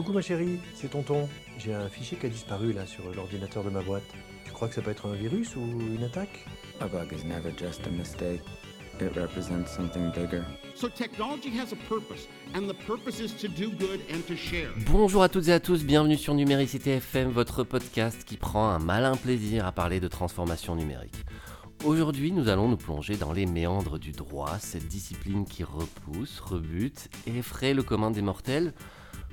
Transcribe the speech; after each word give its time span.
Coucou 0.00 0.14
ma 0.14 0.22
chérie, 0.22 0.58
c'est 0.74 0.88
tonton. 0.88 1.28
J'ai 1.58 1.74
un 1.74 1.86
fichier 1.90 2.16
qui 2.16 2.24
a 2.24 2.30
disparu 2.30 2.72
là 2.72 2.86
sur 2.86 3.04
l'ordinateur 3.14 3.62
de 3.62 3.68
ma 3.68 3.82
boîte. 3.82 4.14
Tu 4.46 4.50
crois 4.50 4.66
que 4.66 4.74
ça 4.74 4.80
peut 4.80 4.92
être 4.92 5.06
un 5.06 5.12
virus 5.12 5.56
ou 5.56 5.60
une 5.60 6.02
attaque? 6.02 6.46
A 6.80 6.88
bug 6.88 7.12
is 7.12 7.26
never 7.26 7.52
just 7.54 7.86
a 7.86 7.90
mistake. 7.90 8.40
It 8.98 9.14
represents 9.14 9.66
something 9.66 10.10
bigger. 10.14 10.42
So 10.74 10.88
technology 10.88 11.50
has 11.50 11.74
a 11.74 11.76
purpose, 11.86 12.28
and 12.54 12.62
the 12.62 12.86
purpose 12.86 13.20
is 13.20 13.36
to 13.42 13.48
do 13.48 13.68
good 13.78 14.00
and 14.10 14.22
to 14.26 14.36
share. 14.36 14.70
Bonjour 14.86 15.22
à 15.22 15.28
toutes 15.28 15.48
et 15.48 15.52
à 15.52 15.60
tous, 15.60 15.84
bienvenue 15.84 16.16
sur 16.16 16.32
Numéricité 16.32 16.92
FM, 16.92 17.28
votre 17.28 17.62
podcast 17.62 18.24
qui 18.24 18.38
prend 18.38 18.70
un 18.70 18.78
malin 18.78 19.16
plaisir 19.16 19.66
à 19.66 19.72
parler 19.72 20.00
de 20.00 20.08
transformation 20.08 20.76
numérique. 20.76 21.26
Aujourd'hui, 21.84 22.32
nous 22.32 22.48
allons 22.48 22.68
nous 22.68 22.78
plonger 22.78 23.16
dans 23.16 23.34
les 23.34 23.44
méandres 23.44 23.98
du 23.98 24.12
droit, 24.12 24.58
cette 24.60 24.88
discipline 24.88 25.44
qui 25.44 25.62
repousse, 25.62 26.40
rebute 26.40 27.10
et 27.26 27.36
effraie 27.36 27.74
le 27.74 27.82
commun 27.82 28.10
des 28.10 28.22
mortels. 28.22 28.72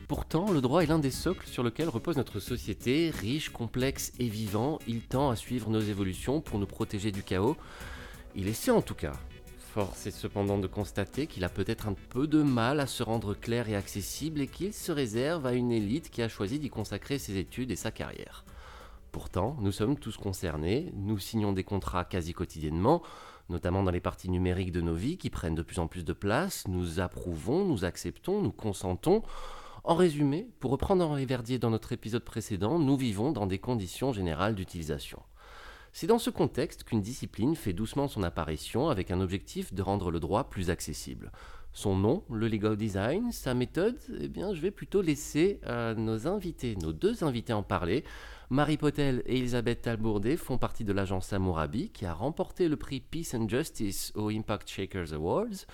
Pourtant, 0.08 0.52
le 0.54 0.62
droit 0.62 0.84
est 0.84 0.88
l'un 0.88 1.00
des 1.00 1.12
socles 1.12 1.48
sur 1.48 1.64
lequel 1.64 1.90
repose 1.90 2.16
notre 2.16 2.40
société, 2.40 3.10
riche, 3.10 3.50
complexe 3.50 4.14
et 4.20 4.30
vivant. 4.30 4.80
Il 4.88 5.02
tend 5.02 5.30
à 5.30 5.36
suivre 5.36 5.70
nos 5.70 5.82
évolutions 5.82 6.40
pour 6.40 6.60
nous 6.60 6.66
protéger 6.66 7.12
du 7.12 7.24
chaos. 7.24 7.58
Il 8.34 8.48
essaie 8.48 8.72
en 8.72 8.82
tout 8.82 8.96
cas. 8.96 9.12
Force 9.74 10.08
est 10.08 10.12
cependant 10.12 10.60
de 10.60 10.68
constater 10.68 11.28
qu'il 11.28 11.44
a 11.44 11.50
peut-être 11.50 11.90
un 11.90 11.96
peu 12.10 12.26
de 12.26 12.42
mal 12.42 12.80
à 12.80 12.88
se 12.88 13.04
rendre 13.04 13.34
clair 13.34 13.68
et 13.68 13.76
accessible 13.76 14.40
et 14.40 14.48
qu'il 14.48 14.74
se 14.74 14.94
réserve 14.94 15.46
à 15.46 15.54
une 15.54 15.74
élite 15.74 16.10
qui 16.10 16.22
a 16.22 16.30
choisi 16.30 16.58
d'y 16.58 16.70
consacrer 16.70 17.20
ses 17.20 17.38
études 17.38 17.72
et 17.72 17.76
sa 17.76 17.92
carrière. 17.92 18.46
Pourtant, 19.12 19.58
nous 19.60 19.74
sommes 19.74 20.00
tous 20.00 20.16
concernés, 20.16 20.94
nous 20.96 21.20
signons 21.20 21.52
des 21.52 21.66
contrats 21.66 22.06
quasi 22.06 22.34
quotidiennement, 22.34 23.04
notamment 23.50 23.84
dans 23.84 23.92
les 23.92 24.00
parties 24.00 24.30
numériques 24.30 24.72
de 24.72 24.82
nos 24.82 24.96
vies 24.96 25.18
qui 25.18 25.30
prennent 25.30 25.56
de 25.56 25.62
plus 25.64 25.80
en 25.80 25.88
plus 25.88 26.06
de 26.06 26.14
place, 26.14 26.66
nous 26.70 27.02
approuvons, 27.02 27.66
nous 27.66 27.84
acceptons, 27.84 28.42
nous 28.42 28.52
consentons. 28.52 29.22
En 29.88 29.96
résumé, 29.96 30.50
pour 30.60 30.72
reprendre 30.72 31.10
Henri 31.10 31.26
Verdier 31.26 31.60
dans 31.60 31.70
notre 31.70 31.94
épisode 31.94 32.26
précédent, 32.26 32.78
nous 32.78 32.98
vivons 32.98 33.32
dans 33.32 33.48
des 33.48 33.58
conditions 33.58 34.12
générales 34.12 34.54
d'utilisation. 34.54 35.22
C'est 35.94 36.08
dans 36.08 36.20
ce 36.20 36.30
contexte 36.30 36.84
qu'une 36.84 37.00
discipline 37.00 37.56
fait 37.56 37.72
doucement 37.72 38.10
son 38.10 38.22
apparition 38.24 38.90
avec 38.90 39.12
un 39.12 39.22
objectif 39.22 39.74
de 39.74 39.82
rendre 39.82 40.12
le 40.12 40.20
droit 40.20 40.50
plus 40.50 40.70
accessible. 40.72 41.32
Son 41.72 41.96
nom, 41.96 42.26
le 42.30 42.50
legal 42.50 42.76
design, 42.76 43.32
sa 43.32 43.54
méthode, 43.54 43.98
eh 44.20 44.28
bien, 44.28 44.54
je 44.54 44.60
vais 44.60 44.72
plutôt 44.72 45.02
laisser 45.02 45.62
à 45.66 45.94
nos 45.94 46.28
invités, 46.28 46.76
nos 46.76 46.92
deux 46.92 47.24
invités 47.24 47.54
en 47.54 47.64
parler. 47.64 48.04
Marie 48.50 48.76
Potel 48.76 49.24
et 49.26 49.38
Elisabeth 49.38 49.84
Talbourdet 49.84 50.36
font 50.36 50.58
partie 50.58 50.84
de 50.84 50.92
l'agence 50.92 51.32
Hammurabi 51.32 51.92
qui 51.92 52.06
a 52.06 52.14
remporté 52.14 52.68
le 52.68 52.76
prix 52.76 53.00
Peace 53.00 53.34
and 53.34 53.48
Justice 53.48 54.12
au 54.16 54.28
Impact 54.32 54.70
Shakers 54.70 55.14
Awards. 55.14 55.66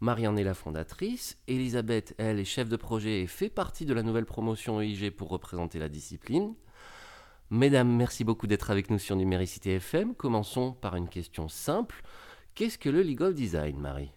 Marie 0.00 0.26
en 0.26 0.36
est 0.36 0.44
la 0.44 0.54
fondatrice. 0.54 1.38
Elisabeth, 1.48 2.14
elle, 2.18 2.38
est 2.38 2.44
chef 2.44 2.68
de 2.68 2.76
projet 2.76 3.22
et 3.22 3.26
fait 3.26 3.48
partie 3.48 3.86
de 3.86 3.94
la 3.94 4.02
nouvelle 4.02 4.26
promotion 4.26 4.80
EIG 4.80 5.10
pour 5.10 5.28
représenter 5.28 5.78
la 5.78 5.88
discipline. 5.88 6.54
Mesdames, 7.50 7.88
merci 7.88 8.24
beaucoup 8.24 8.46
d'être 8.46 8.70
avec 8.70 8.90
nous 8.90 8.98
sur 8.98 9.16
Numéricité 9.16 9.74
FM. 9.76 10.14
Commençons 10.14 10.72
par 10.72 10.96
une 10.96 11.08
question 11.08 11.48
simple. 11.48 12.02
Qu'est-ce 12.54 12.78
que 12.78 12.88
le 12.88 13.02
legal 13.02 13.34
design, 13.34 13.78
Marie? 13.78 14.15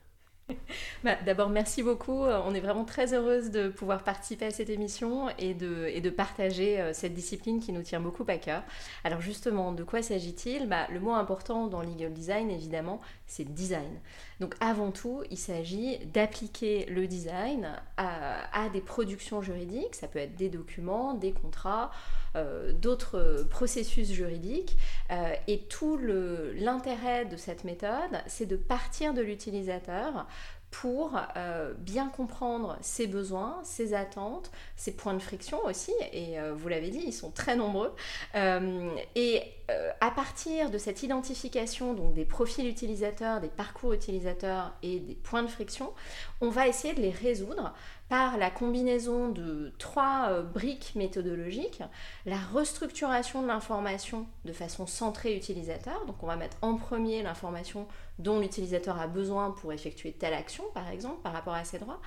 bah, 1.03 1.15
D'abord, 1.25 1.49
merci 1.49 1.83
beaucoup. 1.83 2.23
On 2.23 2.53
est 2.53 2.59
vraiment 2.59 2.85
très 2.85 3.13
heureuse 3.13 3.51
de 3.51 3.69
pouvoir 3.69 4.03
participer 4.03 4.45
à 4.45 4.51
cette 4.51 4.69
émission 4.69 5.29
et 5.37 5.53
de, 5.53 6.09
partager 6.09 6.79
euh, 6.79 6.93
cette 6.93 7.13
discipline 7.13 7.59
qui 7.59 7.71
nous 7.71 7.83
tient 7.83 7.99
beaucoup 7.99 8.25
à 8.27 8.37
cœur. 8.37 8.63
Alors 9.03 9.21
justement, 9.21 9.71
de 9.71 9.83
quoi 9.83 10.01
s'agit-il? 10.01 10.67
Bah, 10.67 10.87
Le 10.91 10.99
mot 10.99 11.13
important 11.13 11.67
dans 11.67 11.81
legal 11.81 12.13
design, 12.13 12.49
évidemment, 12.49 12.99
c'est 13.27 13.45
design. 13.45 13.99
Donc 14.39 14.55
avant 14.59 14.91
tout, 14.91 15.23
il 15.29 15.37
s'agit 15.37 15.99
d'appliquer 16.05 16.85
le 16.85 17.07
design 17.07 17.69
à, 17.97 18.69
des 18.73 18.81
productions 18.81 19.41
juridiques. 19.41 19.95
Ça 19.95 20.07
peut 20.07 20.19
être 20.19 20.35
des 20.35 20.49
documents, 20.49 21.13
des 21.13 21.31
contrats, 21.31 21.91
euh, 21.91 22.18
d'autres 22.79 23.45
processus 23.49 24.11
juridiques. 24.11 24.77
Euh, 25.11 25.33
et 25.47 25.59
tout 25.63 25.97
l'intérêt 25.97 27.25
de 27.25 27.37
cette 27.37 27.63
méthode, 27.63 28.21
c'est 28.27 28.45
de 28.45 28.55
partir 28.55 29.13
de 29.13 29.21
l'utilisateur 29.21 30.27
pour 30.71 31.19
euh, 31.35 31.73
bien 31.77 32.09
comprendre 32.09 32.77
ses 32.81 33.07
besoins, 33.07 33.59
ses 33.63 33.93
attentes, 33.93 34.51
ses 34.75 34.91
points 34.91 35.15
de 35.15 35.19
friction 35.19 35.59
aussi, 35.65 35.93
et 36.13 36.39
euh, 36.39 36.53
vous 36.53 36.67
l'avez 36.67 36.89
dit, 36.89 37.01
ils 37.05 37.13
sont 37.13 37.31
très 37.31 37.55
nombreux. 37.55 37.91
Euh, 38.35 38.91
et 39.15 39.41
à 40.01 40.09
partir 40.09 40.71
de 40.71 40.79
cette 40.79 41.03
identification 41.03 41.93
donc 41.93 42.15
des 42.15 42.25
profils 42.25 42.67
utilisateurs, 42.67 43.39
des 43.39 43.49
parcours 43.49 43.93
utilisateurs 43.93 44.73
et 44.81 44.99
des 44.99 45.13
points 45.13 45.43
de 45.43 45.47
friction, 45.47 45.93
on 46.41 46.49
va 46.49 46.67
essayer 46.67 46.95
de 46.95 47.01
les 47.01 47.11
résoudre 47.11 47.73
par 48.09 48.37
la 48.37 48.49
combinaison 48.49 49.29
de 49.29 49.71
trois 49.77 50.41
briques 50.41 50.93
méthodologiques, 50.95 51.83
la 52.25 52.39
restructuration 52.53 53.43
de 53.43 53.47
l'information 53.47 54.25
de 54.45 54.51
façon 54.51 54.87
centrée 54.87 55.37
utilisateur, 55.37 56.05
donc 56.07 56.21
on 56.23 56.27
va 56.27 56.35
mettre 56.35 56.57
en 56.63 56.75
premier 56.75 57.21
l'information 57.21 57.87
dont 58.17 58.39
l'utilisateur 58.39 58.99
a 58.99 59.07
besoin 59.07 59.51
pour 59.51 59.71
effectuer 59.71 60.11
telle 60.11 60.33
action, 60.33 60.63
par 60.73 60.89
exemple, 60.89 61.21
par 61.21 61.33
rapport 61.33 61.53
à 61.53 61.63
ses 61.63 61.77
droits. 61.77 62.01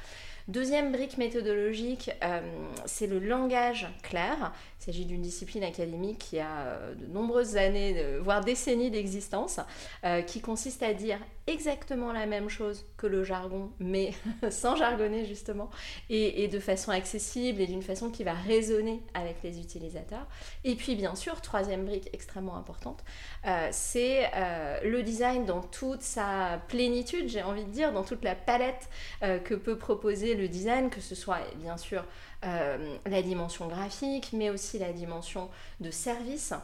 Deuxième 0.48 0.90
brique 0.90 1.18
méthodologique, 1.18 2.10
euh, 2.24 2.40
c'est 2.84 3.06
le 3.06 3.20
langage 3.20 3.86
clair. 4.02 4.52
Il 4.80 4.84
s'agit 4.84 5.04
d'une 5.04 5.22
discipline 5.22 5.62
académique 5.62 6.18
qui 6.18 6.40
a 6.40 6.62
euh, 6.62 6.94
de 6.96 7.06
nombreuses 7.06 7.56
années, 7.56 8.18
voire 8.18 8.40
décennies 8.40 8.90
d'existence, 8.90 9.60
euh, 10.04 10.22
qui 10.22 10.40
consiste 10.40 10.82
à 10.82 10.94
dire 10.94 11.18
exactement 11.46 12.12
la 12.12 12.26
même 12.26 12.48
chose 12.48 12.84
que 12.96 13.06
le 13.06 13.22
jargon, 13.22 13.70
mais 13.78 14.14
sans 14.50 14.74
jargonner 14.74 15.24
justement, 15.26 15.70
et, 16.10 16.48
de 16.48 16.58
façon 16.58 16.90
accessible 16.90 17.60
et 17.60 17.66
d'une 17.66 17.82
façon 17.82 18.10
qui 18.10 18.24
va 18.24 18.32
résonner 18.32 19.00
avec 19.14 19.36
les 19.44 19.60
utilisateurs. 19.60 20.26
Et 20.64 20.74
puis 20.74 20.96
bien 20.96 21.14
sûr, 21.14 21.40
troisième 21.40 21.84
brique 21.84 22.10
extrêmement 22.12 22.56
importante, 22.56 23.04
c'est 23.70 24.30
le 24.84 25.02
design 25.02 25.44
dans 25.44 25.62
toute 25.62 26.02
sa 26.02 26.60
plénitude, 26.68 27.28
j'ai 27.28 27.42
envie 27.42 27.64
de 27.64 27.70
dire, 27.70 27.92
dans 27.92 28.04
toute 28.04 28.22
la 28.24 28.36
palette 28.36 28.88
que 29.20 29.54
peut 29.54 29.78
proposer 29.78 30.31
le 30.34 30.48
design, 30.48 30.90
que 30.90 31.00
ce 31.00 31.14
soit 31.14 31.40
bien 31.56 31.76
sûr 31.76 32.04
euh, 32.44 32.96
la 33.06 33.22
dimension 33.22 33.68
graphique, 33.68 34.30
mais 34.32 34.50
aussi 34.50 34.78
la 34.78 34.92
dimension 34.92 35.48
de 35.80 35.90
service. 35.90 36.54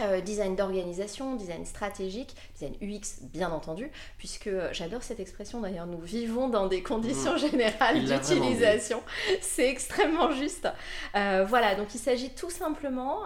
Euh, 0.00 0.22
design 0.22 0.56
d'organisation, 0.56 1.36
design 1.36 1.66
stratégique, 1.66 2.34
design 2.54 2.74
UX 2.80 3.24
bien 3.24 3.50
entendu, 3.50 3.90
puisque 4.16 4.46
euh, 4.46 4.70
j'adore 4.72 5.02
cette 5.02 5.20
expression 5.20 5.60
d'ailleurs, 5.60 5.86
nous 5.86 6.00
vivons 6.00 6.48
dans 6.48 6.66
des 6.66 6.82
conditions 6.82 7.34
mmh. 7.34 7.38
générales 7.38 8.02
d'utilisation, 8.02 9.02
c'est 9.42 9.68
extrêmement 9.68 10.30
juste. 10.30 10.66
voilà, 11.12 11.74
donc 11.74 11.94
il 11.94 11.98
s'agit 11.98 12.30
tout 12.30 12.48
simplement 12.48 13.24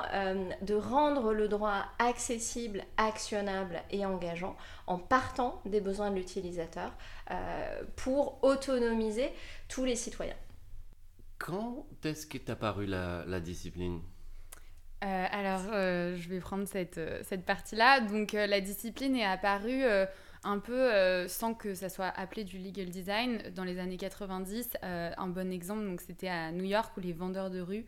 de 0.60 0.75
rendre 0.75 1.32
le 1.32 1.47
droit 1.47 1.84
accessible, 2.00 2.82
actionnable 2.97 3.81
et 3.91 4.05
engageant 4.05 4.56
en 4.88 4.99
partant 4.99 5.60
des 5.66 5.81
besoins 5.81 6.10
de 6.10 6.16
l'utilisateur 6.16 6.93
pour 7.94 8.43
autonomiser 8.43 9.31
tous 9.69 9.84
les 9.84 9.97
citoyens. 9.97 10.37
Quand 11.38 11.87
est-ce 12.05 12.26
qu'est 12.26 12.50
apparue 12.50 12.87
la, 12.87 13.25
la 13.26 13.38
discipline? 13.38 14.00
Euh, 15.04 15.26
alors, 15.30 15.60
euh, 15.72 16.16
je 16.16 16.28
vais 16.28 16.40
prendre 16.40 16.66
cette, 16.66 16.98
euh, 16.98 17.22
partie-là. 17.44 18.00
Donc, 18.00 18.32
la 18.32 18.60
discipline 18.60 19.14
est 19.16 19.24
apparue 19.24 19.84
un 20.44 20.58
peu 20.58 21.26
sans 21.28 21.54
que 21.54 21.74
ça 21.74 21.88
soit 21.88 22.06
appelé 22.06 22.44
du 22.44 22.58
legal 22.58 22.88
design 22.88 23.42
dans 23.54 23.64
les 23.64 23.78
années 23.78 23.96
90. 23.96 24.76
un 24.82 25.26
bon 25.26 25.52
exemple, 25.52 25.84
c'était 26.06 26.28
à 26.28 26.52
New 26.52 26.64
York 26.64 26.96
où 26.96 27.00
les 27.00 27.12
vendeurs 27.12 27.50
de 27.50 27.60
rue 27.60 27.84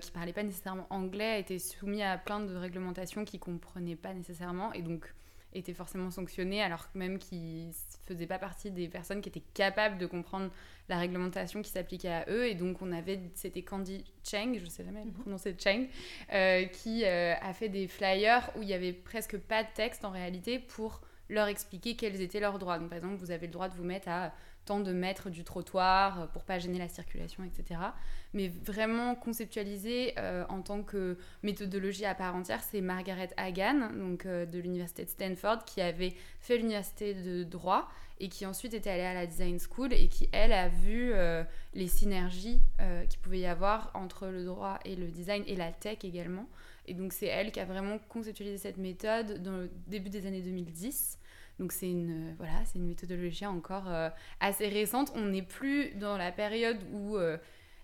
qui 0.00 0.10
parlaient 0.10 0.32
pas 0.32 0.42
nécessairement 0.42 0.86
anglais 0.90 1.40
étaient 1.40 1.58
soumis 1.58 2.02
à 2.02 2.16
plein 2.18 2.40
de 2.40 2.54
réglementations 2.54 3.24
qu'ils 3.24 3.40
comprenaient 3.40 3.96
pas 3.96 4.14
nécessairement 4.14 4.72
et 4.72 4.82
donc 4.82 5.14
étaient 5.54 5.74
forcément 5.74 6.10
sanctionnés 6.10 6.62
alors 6.62 6.88
même 6.94 7.18
qu'ils 7.18 7.72
faisaient 8.06 8.26
pas 8.26 8.38
partie 8.38 8.70
des 8.70 8.88
personnes 8.88 9.20
qui 9.20 9.28
étaient 9.28 9.42
capables 9.54 9.98
de 9.98 10.06
comprendre 10.06 10.50
la 10.88 10.98
réglementation 10.98 11.62
qui 11.62 11.70
s'appliquait 11.70 12.08
à 12.08 12.24
eux. 12.28 12.46
Et 12.46 12.54
donc, 12.54 12.80
on 12.82 12.92
avait, 12.92 13.20
c'était 13.34 13.62
Candy 13.62 14.04
Cheng, 14.24 14.58
je 14.58 14.66
sais 14.66 14.84
jamais 14.84 15.04
mhm. 15.04 15.12
prononcer 15.12 15.54
Cheng, 15.58 15.88
euh, 16.32 16.64
qui 16.64 17.04
euh, 17.04 17.34
a 17.40 17.52
fait 17.52 17.68
des 17.68 17.88
flyers 17.88 18.50
où 18.56 18.62
il 18.62 18.68
y 18.68 18.74
avait 18.74 18.92
presque 18.92 19.38
pas 19.38 19.62
de 19.62 19.68
texte 19.74 20.04
en 20.04 20.10
réalité 20.10 20.58
pour 20.58 21.00
leur 21.28 21.48
expliquer 21.48 21.94
quels 21.94 22.20
étaient 22.20 22.40
leurs 22.40 22.58
droits. 22.58 22.78
Donc, 22.78 22.88
par 22.88 22.96
exemple, 22.96 23.16
vous 23.16 23.30
avez 23.30 23.46
le 23.46 23.52
droit 23.52 23.68
de 23.68 23.74
vous 23.74 23.84
mettre 23.84 24.08
à 24.08 24.32
de 24.80 24.92
mètres 24.92 25.30
du 25.30 25.44
trottoir 25.44 26.20
euh, 26.20 26.26
pour 26.26 26.44
pas 26.44 26.58
gêner 26.58 26.78
la 26.78 26.88
circulation, 26.88 27.44
etc. 27.44 27.80
Mais 28.34 28.48
vraiment 28.48 29.14
conceptualisé 29.14 30.14
en 30.50 30.60
tant 30.60 30.82
que 30.82 31.16
méthodologie 31.42 32.04
à 32.04 32.14
part 32.14 32.36
entière, 32.36 32.62
c'est 32.62 32.82
Margaret 32.82 33.30
Hagan, 33.38 33.88
donc 33.94 34.26
de 34.26 34.58
l'université 34.58 35.06
de 35.06 35.08
Stanford, 35.08 35.64
qui 35.64 35.80
avait 35.80 36.14
fait 36.40 36.58
l'université 36.58 37.14
de 37.14 37.42
droit 37.42 37.88
et 38.20 38.28
qui 38.28 38.46
ensuite 38.46 38.74
était 38.74 38.90
allée 38.90 39.02
à 39.02 39.14
la 39.14 39.26
design 39.26 39.58
school 39.58 39.92
et 39.92 40.08
qui, 40.08 40.28
elle, 40.32 40.52
a 40.52 40.68
vu 40.68 41.12
euh, 41.12 41.44
les 41.74 41.86
synergies 41.86 42.60
euh, 42.80 43.04
qu'il 43.06 43.20
pouvait 43.20 43.40
y 43.40 43.46
avoir 43.46 43.90
entre 43.94 44.26
le 44.26 44.44
droit 44.44 44.78
et 44.84 44.96
le 44.96 45.06
design 45.06 45.44
et 45.46 45.56
la 45.56 45.72
tech 45.72 45.98
également. 46.02 46.48
Et 46.86 46.94
donc, 46.94 47.12
c'est 47.12 47.26
elle 47.26 47.52
qui 47.52 47.60
a 47.60 47.64
vraiment 47.64 47.98
conceptualisé 48.08 48.58
cette 48.58 48.78
méthode 48.78 49.42
dans 49.42 49.56
le 49.56 49.70
début 49.86 50.10
des 50.10 50.26
années 50.26 50.40
2010. 50.40 51.18
Donc, 51.58 51.72
c'est 51.72 51.90
une, 51.90 52.34
voilà, 52.36 52.64
c'est 52.64 52.78
une 52.78 52.86
méthodologie 52.86 53.46
encore 53.46 53.88
euh, 53.88 54.10
assez 54.40 54.68
récente. 54.68 55.12
On 55.14 55.26
n'est 55.26 55.42
plus 55.42 55.90
dans 55.96 56.16
la 56.16 56.32
période 56.32 56.78
où 56.92 57.16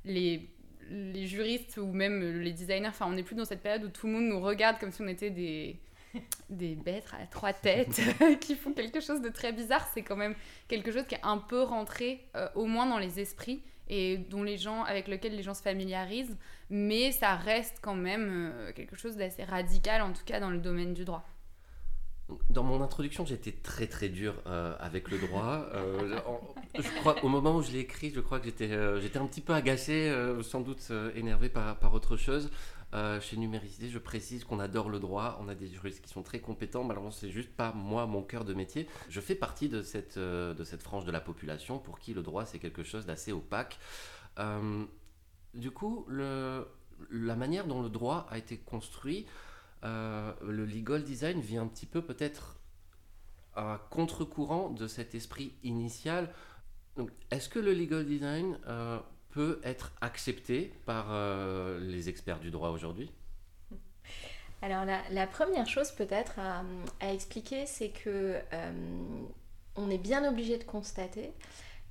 les 0.05 0.51
les 0.91 1.27
juristes 1.27 1.79
ou 1.79 1.87
même 1.87 2.41
les 2.41 2.53
designers, 2.53 2.89
enfin, 2.89 3.07
on 3.09 3.13
n'est 3.13 3.23
plus 3.23 3.37
dans 3.37 3.45
cette 3.45 3.63
période 3.63 3.85
où 3.85 3.89
tout 3.89 4.07
le 4.07 4.13
monde 4.13 4.25
nous 4.25 4.41
regarde 4.41 4.79
comme 4.79 4.91
si 4.91 5.03
on 5.03 5.09
était 5.09 5.31
des, 5.31 5.81
des 6.51 6.75
bêtes 6.75 7.09
à 7.21 7.27
trois 7.27 7.53
têtes 7.53 8.01
qui 8.41 8.55
font 8.55 8.73
quelque 8.73 9.01
chose 9.01 9.21
de 9.21 9.29
très 9.29 9.53
bizarre. 9.53 9.87
C'est 9.95 10.03
quand 10.03 10.17
même 10.17 10.35
quelque 10.69 10.93
chose 10.93 11.05
qui 11.07 11.15
est 11.15 11.25
un 11.25 11.39
peu 11.39 11.63
rentré, 11.63 12.27
euh, 12.37 12.49
au 12.55 12.67
moins 12.67 12.87
dans 12.87 12.99
les 12.99 13.21
esprits 13.21 13.63
et 13.89 14.17
dont 14.17 14.43
les 14.43 14.57
gens, 14.57 14.83
avec 14.85 15.09
lequel 15.09 15.37
les 15.37 15.43
gens 15.43 15.53
se 15.53 15.61
familiarisent, 15.61 16.37
mais 16.71 17.13
ça 17.13 17.35
reste 17.35 17.79
quand 17.83 17.95
même 17.95 18.53
euh, 18.55 18.73
quelque 18.73 18.97
chose 18.97 19.17
d'assez 19.17 19.45
radical, 19.45 20.01
en 20.01 20.13
tout 20.13 20.25
cas 20.25 20.41
dans 20.41 20.51
le 20.51 20.59
domaine 20.59 20.95
du 20.95 21.05
droit. 21.05 21.27
Dans 22.49 22.63
mon 22.63 22.81
introduction, 22.81 23.27
j'étais 23.27 23.53
très 23.53 23.87
très 23.87 24.09
dur 24.09 24.35
euh, 24.47 24.75
avec 24.81 25.11
le 25.11 25.19
droit. 25.19 25.67
Euh, 25.75 26.19
je 26.75 26.89
crois, 27.01 27.23
au 27.23 27.29
moment 27.29 27.57
où 27.57 27.63
je 27.63 27.71
l'ai 27.73 27.81
écrit, 27.81 28.11
je 28.15 28.21
crois 28.21 28.39
que 28.39 28.47
j'étais 28.47 28.71
j'étais 29.01 29.19
un 29.19 29.27
petit 29.27 29.43
peu 29.43 29.53
agacé, 29.53 30.11
sans 30.43 30.61
doute 30.61 30.91
énervé 31.15 31.51
par, 31.51 31.79
par 31.79 31.93
autre 31.93 32.17
chose. 32.17 32.51
chez 33.21 33.37
Numéricité, 33.37 33.91
je 33.91 33.99
précise 33.99 34.45
qu'on 34.45 34.59
adore 34.59 34.89
le 34.89 35.01
droit, 35.01 35.39
on 35.43 35.49
a 35.49 35.55
des 35.55 35.69
juristes 35.69 36.03
qui 36.03 36.09
sont 36.09 36.23
très 36.23 36.41
compétents, 36.41 36.83
malheureusement 36.83 37.11
c'est 37.11 37.31
juste 37.31 37.51
pas 37.51 37.73
moi 37.73 38.07
mon 38.07 38.23
cœur 38.23 38.47
de 38.47 38.55
métier. 38.55 38.89
Je 39.11 39.21
fais 39.21 39.35
partie 39.35 39.69
de 39.69 39.83
cette, 39.83 40.19
de 40.19 40.65
cette 40.65 40.83
frange 40.83 41.05
de 41.05 41.13
la 41.13 41.21
population 41.21 41.79
pour 41.79 41.99
qui 41.99 42.15
le 42.15 42.23
droit 42.23 42.47
c'est 42.47 42.59
quelque 42.59 42.85
chose 42.85 43.05
d'assez 43.05 43.33
opaque. 43.33 43.79
du 45.53 45.71
coup, 45.71 46.07
la 46.09 47.37
manière 47.37 47.67
dont 47.67 47.83
le 47.83 47.91
droit 47.91 48.27
a 48.31 48.39
été 48.39 48.57
construit, 48.57 49.27
euh, 49.85 50.33
le 50.43 50.65
legal 50.65 51.03
design 51.03 51.41
vient 51.41 51.63
un 51.63 51.67
petit 51.67 51.87
peu 51.87 52.03
peut-être 52.03 52.59
à 53.55 53.87
contre-courant 53.91 54.71
de 54.71 54.87
cet 54.89 55.15
esprit 55.15 55.53
initial. 55.63 56.33
est-ce 57.31 57.49
que 57.49 57.59
le 57.59 57.73
legal 57.73 58.05
design 58.05 58.59
euh, 58.67 58.99
peut 59.31 59.61
être 59.63 59.93
accepté 60.01 60.73
par 60.87 61.09
euh, 61.11 61.79
les 61.81 62.09
experts 62.09 62.41
du 62.41 62.51
droit 62.51 62.71
aujourd'hui? 62.71 63.13
Alors 64.63 64.87
la, 65.11 65.27
première 65.27 65.67
chose 65.67 65.91
peut-être 65.91 66.39
à, 66.39 66.65
à 67.01 67.13
expliquer, 67.13 67.67
c'est 67.67 67.91
que 67.91 68.41
on 69.77 69.91
est 69.91 69.99
bien 69.99 70.27
obligé 70.27 70.57
de 70.57 70.65
constater 70.65 71.33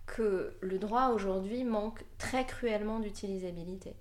que 0.08 0.56
le 0.62 0.80
droit 0.80 1.10
aujourd'hui 1.10 1.64
manque 1.64 2.04
très 2.18 2.46
cruellement 2.46 3.00
d'utilisabilité. 3.00 3.96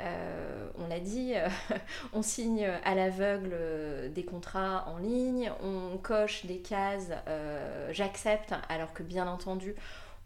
Euh, 0.00 0.68
on 0.78 0.88
l'a 0.88 1.00
dit, 1.00 1.32
euh, 1.34 1.48
on 2.12 2.22
signe 2.22 2.68
à 2.84 2.94
l'aveugle 2.94 3.50
euh, 3.52 4.08
des 4.08 4.24
contrats 4.24 4.86
en 4.88 4.98
ligne, 4.98 5.50
on 5.62 5.96
coche 5.98 6.46
des 6.46 6.58
cases 6.58 7.10
j'accepte, 7.90 8.54
alors 8.68 8.92
que 8.92 9.02
bien 9.02 9.26
entendu, 9.26 9.74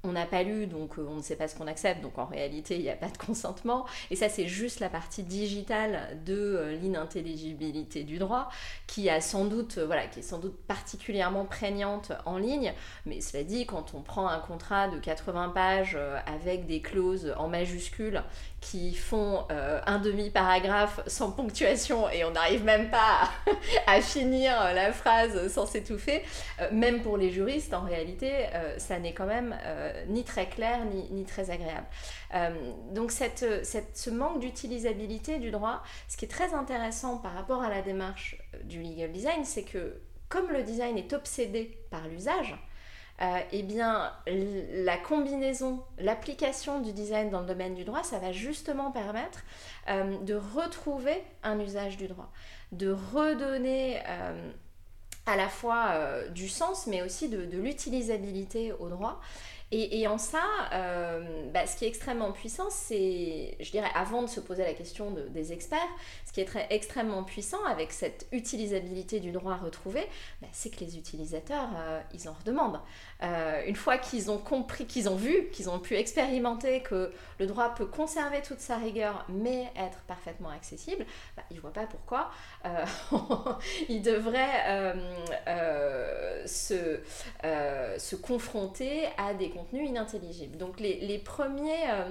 on 0.04 0.12
n'a 0.12 0.26
pas 0.26 0.42
lu, 0.42 0.66
donc 0.66 0.98
on 0.98 1.16
ne 1.16 1.22
sait 1.22 1.36
pas 1.36 1.46
ce 1.46 1.54
qu'on 1.54 1.69
accepte, 1.69 2.02
donc 2.02 2.19
en 2.19 2.24
réalité, 2.26 2.74
il 2.74 2.82
n'y 2.82 2.90
a 2.90 2.96
pas 2.96 3.08
de 3.08 3.16
consentement. 3.16 3.86
Et 4.10 4.16
ça, 4.16 4.28
c'est 4.28 4.48
juste 4.48 4.80
la 4.80 4.88
partie 4.88 5.22
digitale 5.22 6.19
de 6.26 6.76
l'inintelligibilité 6.82 8.02
du 8.02 8.19
droit, 8.19 8.48
qui, 8.88 9.08
a 9.08 9.20
sans 9.20 9.44
doute, 9.44 9.78
voilà, 9.78 10.08
qui 10.08 10.19
est 10.19 10.22
sans 10.22 10.38
doute 10.38 10.56
particulièrement 10.66 11.44
prégnante 11.44 12.10
en 12.26 12.36
ligne. 12.36 12.72
Mais 13.06 13.20
cela 13.20 13.44
dit, 13.44 13.64
quand 13.64 13.94
on 13.94 14.02
prend 14.02 14.26
un 14.26 14.40
contrat 14.40 14.88
de 14.88 14.98
80 14.98 15.50
pages 15.50 15.96
avec 16.26 16.66
des 16.66 16.82
clauses 16.82 17.32
en 17.38 17.46
majuscules 17.46 18.22
qui 18.62 18.94
font 18.94 19.44
euh, 19.50 19.81
un 19.87 19.99
demi-paragraphe 19.99 21.00
sans 21.09 21.32
ponctuation 21.32 22.09
et 22.09 22.25
on 22.25 22.31
n'arrive 22.31 22.64
même 22.64 22.91
pas 22.91 23.29
à, 23.87 24.00
finir 24.00 24.55
la 24.73 24.93
phrase 24.93 25.49
sans 25.53 25.67
s'étouffer, 25.67 26.23
euh, 26.61 26.69
même 26.73 27.03
pour 27.03 27.17
les 27.17 27.31
juristes, 27.31 27.75
en 27.75 27.82
réalité, 27.82 28.31
euh, 28.55 28.79
ça 28.79 28.99
n'est 29.00 29.12
quand 29.12 29.26
même 29.26 29.55
ni 30.09 30.25
très 30.25 30.49
clair 30.49 30.79
ni, 31.11 31.25
très 31.25 31.50
agréable. 31.50 31.87
donc 32.93 33.11
cette, 33.11 33.44
ce 33.64 34.11
manque 34.11 34.38
d'utilisabilité 34.38 35.38
du 35.38 35.50
droit, 35.50 35.82
ce 36.08 36.17
qui 36.17 36.25
est 36.25 36.29
très 36.29 36.55
intéressant 36.55 37.19
par 37.19 37.35
rapport 37.35 37.62
à 37.62 37.69
la 37.69 37.82
démarche 37.82 38.37
du 38.65 38.81
legal 38.81 39.11
design, 39.11 39.44
c'est 39.44 39.65
que 39.65 40.00
comme 40.29 40.50
le 40.50 40.62
design 40.62 40.97
est 40.97 41.12
obsédé 41.12 41.79
par 41.91 42.06
l'usage, 42.06 42.56
euh, 43.20 43.38
eh 43.53 43.62
bien, 43.62 44.12
la 44.26 44.97
combinaison, 44.97 45.82
l'application 45.99 46.81
du 46.81 46.93
design 46.93 47.31
dans 47.31 47.41
le 47.41 47.47
domaine 47.47 47.75
du 47.75 47.85
droit, 47.85 48.03
ça 48.03 48.19
va 48.19 48.32
justement 48.32 48.91
permettre 48.91 49.44
euh, 49.88 50.19
de 50.19 50.35
retrouver 50.35 51.23
un 51.43 51.61
usage 51.61 51.97
du 51.97 52.09
droit, 52.09 52.32
de 52.73 52.91
redonner 52.91 54.00
euh, 54.09 54.50
à 55.26 55.37
la 55.37 55.49
fois 55.49 55.94
du 56.31 56.49
sens, 56.49 56.87
mais 56.88 57.03
aussi 57.03 57.29
de, 57.29 57.44
de 57.44 57.59
l'utilisabilité 57.59 58.73
au 58.73 58.88
droit. 58.88 59.20
Et, 59.74 60.06
en 60.06 60.19
ça, 60.19 60.44
euh, 60.74 61.50
bah, 61.50 61.66
ce 61.66 61.76
qui 61.78 61.86
est 61.86 61.88
extrêmement 61.88 62.32
puissant, 62.32 62.69
c'est, 62.69 63.56
je 63.58 63.70
dirais, 63.70 63.88
avant 63.94 64.20
de 64.20 64.26
se 64.26 64.38
poser 64.38 64.64
la 64.64 64.74
question 64.74 65.10
des 65.30 65.54
experts, 65.54 65.78
ce 66.26 66.32
qui 66.32 66.42
est 66.42 66.44
très, 66.44 66.66
extrêmement 66.69 67.24
puissant 67.24 67.64
avec 67.64 67.90
cette 67.90 68.26
utilisabilité 68.32 69.19
du 69.19 69.32
droit 69.32 69.56
retrouvé, 69.56 70.06
bah, 70.42 70.48
c'est 70.52 70.69
que 70.69 70.80
les 70.80 70.98
utilisateurs, 70.98 71.70
euh, 71.74 72.02
ils 72.12 72.28
en 72.28 72.34
redemandent. 72.34 72.80
Euh, 73.22 73.62
une 73.66 73.74
fois 73.74 73.96
qu'ils 73.96 74.30
ont 74.30 74.36
compris, 74.36 74.84
qu'ils 74.84 75.08
ont 75.08 75.16
vu, 75.16 75.48
qu'ils 75.52 75.70
ont 75.70 75.78
pu 75.78 75.94
expérimenter 75.94 76.82
que 76.82 77.10
le 77.38 77.46
droit 77.46 77.74
peut 77.74 77.86
conserver 77.86 78.42
toute 78.42 78.60
sa 78.60 78.76
rigueur, 78.76 79.24
mais 79.30 79.72
être 79.74 80.00
parfaitement 80.06 80.50
accessible, 80.50 81.06
bah, 81.34 81.44
ils 81.50 81.56
ne 81.56 81.62
voient 81.62 81.72
pas 81.72 81.86
pourquoi 81.86 82.30
ils 83.88 84.02
devraient 84.02 84.92
se, 86.46 87.00
se 87.42 88.16
confronter 88.16 89.06
à 89.16 89.32
des 89.32 89.48
contenus 89.62 89.88
inintelligibles. 89.88 90.56
Donc 90.56 90.81
les, 90.81 91.19
premiers, 91.19 91.91
euh, 91.91 92.11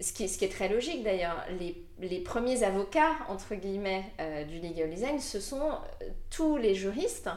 ce, 0.00 0.12
qui, 0.12 0.24
est 0.24 0.52
très 0.52 0.68
logique 0.68 1.02
d'ailleurs, 1.02 1.44
les, 1.58 1.84
les, 2.00 2.20
premiers 2.20 2.62
avocats, 2.62 3.16
entre 3.28 3.54
guillemets, 3.54 4.04
euh, 4.20 4.44
du 4.44 4.60
legal 4.60 4.90
design, 4.90 5.20
ce 5.20 5.40
sont 5.40 5.70
euh, 5.70 6.08
tous 6.30 6.56
les 6.56 6.74
juristes, 6.74 7.30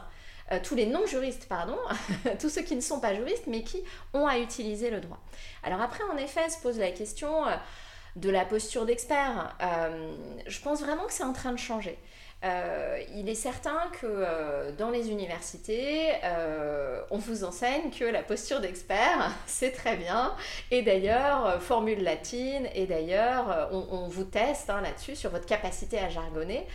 tous 0.62 0.74
les 0.74 0.84
non-juristes, 0.84 1.46
pardon, 1.48 1.78
tous 2.38 2.50
ceux 2.50 2.60
qui 2.60 2.76
ne 2.76 2.82
sont 2.82 3.00
pas 3.00 3.14
juristes, 3.14 3.46
mais 3.46 3.62
qui 3.62 3.82
ont 4.12 4.26
à 4.26 4.38
utiliser 4.38 4.90
le 4.90 5.00
droit. 5.00 5.18
Alors 5.62 5.80
après, 5.80 6.04
en 6.04 6.18
effet, 6.18 6.50
se 6.50 6.60
pose 6.60 6.78
la 6.78 6.90
question 6.90 7.44
de 8.16 8.28
la 8.28 8.44
posture 8.44 8.84
d'expert. 8.84 9.56
je 10.46 10.60
pense 10.60 10.82
vraiment 10.82 11.06
que 11.06 11.14
c'est 11.14 11.24
en 11.24 11.32
train 11.32 11.52
de 11.52 11.58
changer. 11.58 11.98
Euh, 12.44 13.02
il 13.14 13.28
est 13.30 13.34
certain 13.34 13.80
que 13.92 14.06
euh, 14.06 14.72
dans 14.76 14.90
les 14.90 15.10
universités, 15.10 16.10
euh, 16.24 17.00
on 17.10 17.16
vous 17.16 17.42
enseigne 17.44 17.90
que 17.90 18.04
la 18.04 18.22
posture 18.22 18.60
d'expert, 18.60 19.32
c'est 19.46 19.70
très 19.70 19.96
bien. 19.96 20.34
Et 20.70 20.82
d'ailleurs, 20.82 21.62
formule 21.62 22.02
latine, 22.02 22.68
et 22.74 22.86
d'ailleurs, 22.86 23.70
on, 23.72 24.08
vous 24.08 24.24
teste 24.24 24.68
hein, 24.68 24.82
là-dessus 24.82 25.16
sur 25.16 25.30
votre 25.30 25.46
capacité 25.46 25.98
à 25.98 26.10
jargonner. 26.10 26.66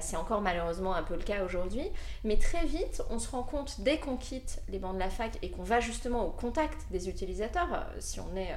c'est 0.00 0.16
encore 0.16 0.40
malheureusement 0.40 0.94
un 0.94 1.02
peu 1.02 1.14
le 1.14 1.22
cas 1.22 1.44
aujourd'hui. 1.44 1.90
Mais 2.24 2.38
très 2.38 2.64
vite, 2.64 3.02
on 3.10 3.18
se 3.18 3.30
rend 3.30 3.42
compte, 3.42 3.80
dès 3.80 3.98
qu'on 3.98 4.16
quitte 4.16 4.62
les 4.68 4.78
bancs 4.78 4.94
de 4.94 4.98
la 4.98 5.10
fac 5.10 5.32
et 5.42 5.50
qu'on 5.50 5.62
va 5.62 5.80
justement 5.80 6.24
au 6.24 6.30
contact 6.30 6.86
des 6.90 7.08
utilisateurs, 7.08 7.86
si 7.98 8.20
on 8.20 8.34
est 8.36 8.54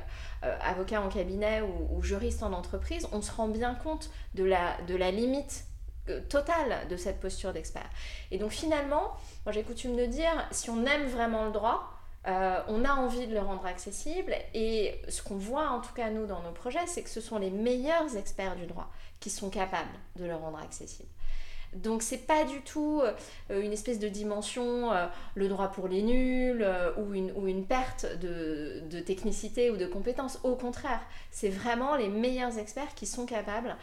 avocat 0.62 1.02
en 1.02 1.10
cabinet 1.10 1.62
ou, 1.62 1.98
ou, 1.98 2.02
juriste 2.02 2.44
en 2.44 2.54
entreprise, 2.54 3.08
on 3.12 3.22
se 3.22 3.32
rend 3.32 3.48
bien 3.48 3.76
compte 3.76 4.10
de 4.36 4.44
la, 4.44 4.78
de 4.88 4.96
la 4.96 5.12
limite 5.12 5.66
totale 6.20 6.88
de 6.90 6.98
cette 6.98 7.20
posture 7.20 7.54
d'expert. 7.54 7.90
Et 8.32 8.38
donc 8.38 8.52
finalement, 8.52 9.16
moi 9.46 9.52
j'ai 9.52 9.64
coutume 9.64 9.96
de 9.96 10.06
dire, 10.06 10.48
si 10.52 10.70
on 10.70 10.86
aime 10.86 11.08
vraiment 11.08 11.46
le 11.46 11.52
droit, 11.52 11.92
euh, 12.28 12.62
on 12.68 12.86
a 12.86 12.94
envie 12.94 13.26
de 13.26 13.34
le 13.34 13.40
rendre 13.40 13.66
accessible 13.66 14.36
et 14.54 15.02
ce 15.10 15.24
qu'on 15.24 15.38
voit 15.38 15.70
en 15.70 15.82
tout 15.82 15.94
cas 15.94 16.12
nous 16.12 16.28
dans 16.28 16.42
nos 16.42 16.52
projets, 16.52 16.86
c'est 16.86 17.02
que 17.02 17.10
ce 17.10 17.22
sont 17.22 17.40
les 17.40 17.50
meilleurs 17.50 18.16
experts 18.16 18.56
du 18.56 18.68
droit 18.68 18.92
qui 19.20 19.30
sont 19.30 19.50
capables 19.50 19.98
de 20.18 20.26
le 20.26 20.36
rendre 20.36 20.60
accessible. 20.60 21.10
Donc 21.74 22.02
c'est 22.04 22.26
pas 22.28 22.44
du 22.44 22.62
tout 22.62 23.02
euh, 23.02 23.62
une 23.62 23.72
espèce 23.72 23.98
de 23.98 24.10
dimension, 24.10 24.92
euh, 24.92 25.08
le 25.36 25.48
droit 25.48 25.70
pour 25.70 25.88
les 25.88 26.02
nuls 26.02 26.62
euh, 26.62 26.92
ou, 26.98 27.14
une, 27.14 27.32
ou, 27.32 27.48
une, 27.48 27.66
perte 27.66 28.06
de, 28.20 28.82
de, 28.90 29.00
technicité 29.00 29.72
ou 29.72 29.78
de 29.78 29.86
compétences. 29.86 30.40
Au 30.44 30.56
contraire, 30.56 31.02
c'est 31.30 31.50
vraiment 31.50 31.96
les 31.96 32.10
meilleurs 32.10 32.58
experts 32.58 32.94
qui 32.94 33.06
sont 33.06 33.26
capables 33.26 33.76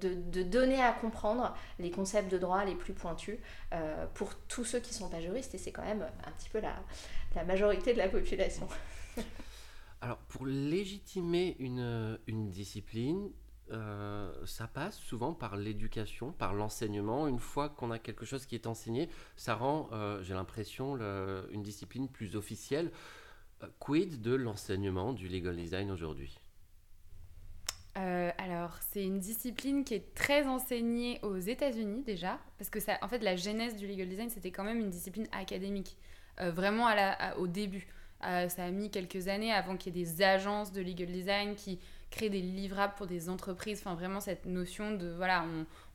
de, 0.00 0.14
de, 0.14 0.42
donner 0.42 0.82
à 0.82 0.92
comprendre 0.92 1.54
les 1.78 1.90
concepts 1.90 2.30
de 2.30 2.38
droit 2.38 2.64
les 2.64 2.74
plus 2.74 2.92
pointus 2.92 3.38
pour 4.14 4.34
tous 4.48 4.64
ceux 4.64 4.80
qui 4.80 4.92
sont 4.92 5.08
pas 5.08 5.20
juristes 5.20 5.54
et 5.54 5.58
c'est 5.58 5.70
quand 5.70 5.84
même 5.84 6.02
un 6.26 6.30
petit 6.32 6.48
peu 6.48 6.60
la, 6.60 6.74
la 7.36 7.44
majorité 7.44 7.92
de 7.92 7.98
la 7.98 8.08
population. 8.08 8.66
Alors 10.00 10.18
pour 10.28 10.46
légitimer 10.46 11.56
une, 11.60 12.18
une 12.26 12.50
discipline, 12.50 13.30
euh, 13.72 14.30
ça 14.44 14.66
passe 14.66 14.98
souvent 14.98 15.32
par 15.32 15.56
l'éducation, 15.56 16.32
par 16.32 16.52
l'enseignement. 16.52 17.26
Une 17.26 17.38
fois 17.38 17.70
qu'on 17.70 17.90
a 17.90 17.98
quelque 17.98 18.26
chose 18.26 18.44
qui 18.44 18.54
est 18.54 18.66
enseigné, 18.66 19.08
ça 19.36 19.54
rend, 19.54 19.88
euh, 19.92 20.22
j'ai 20.22 20.34
l'impression, 20.34 20.96
une 21.50 21.62
discipline 21.62 22.08
plus 22.08 22.36
officielle. 22.36 22.90
Euh, 23.62 23.68
quid 23.78 24.20
de 24.20 24.34
l'enseignement 24.34 25.12
du 25.12 25.28
legal 25.28 25.56
design 25.56 25.90
aujourd'hui? 25.90 26.38
Alors, 28.38 28.78
c'est 28.90 29.04
une 29.04 29.18
discipline 29.18 29.84
qui 29.84 29.94
est 29.94 30.14
très 30.14 30.46
enseignée 30.46 31.20
aux 31.22 31.38
États-Unis 31.38 32.02
déjà, 32.02 32.38
parce 32.58 32.70
que 32.70 32.80
ça, 32.80 32.98
en 33.02 33.08
fait, 33.08 33.18
la 33.18 33.36
genèse 33.36 33.76
du 33.76 33.86
legal 33.86 34.08
design, 34.08 34.30
c'était 34.30 34.50
quand 34.50 34.64
même 34.64 34.80
une 34.80 34.90
discipline 34.90 35.28
académique, 35.30 35.96
vraiment 36.38 36.88
au 37.36 37.46
début. 37.46 37.86
ça 38.20 38.64
a 38.64 38.70
mis 38.70 38.90
quelques 38.90 39.28
années 39.28 39.52
avant 39.52 39.76
qu'il 39.76 39.94
y 39.94 40.00
ait 40.00 40.04
des 40.04 40.22
agences 40.22 40.72
de 40.72 40.80
legal 40.80 41.08
design 41.12 41.54
qui, 41.54 41.78
créer 42.12 42.30
des 42.30 42.40
livrables 42.40 42.94
pour 42.96 43.08
des 43.08 43.28
entreprises, 43.28 43.80
enfin 43.80 43.96
vraiment 43.96 44.20
cette 44.20 44.46
notion 44.46 44.92
de 44.92 45.08
voilà, 45.16 45.44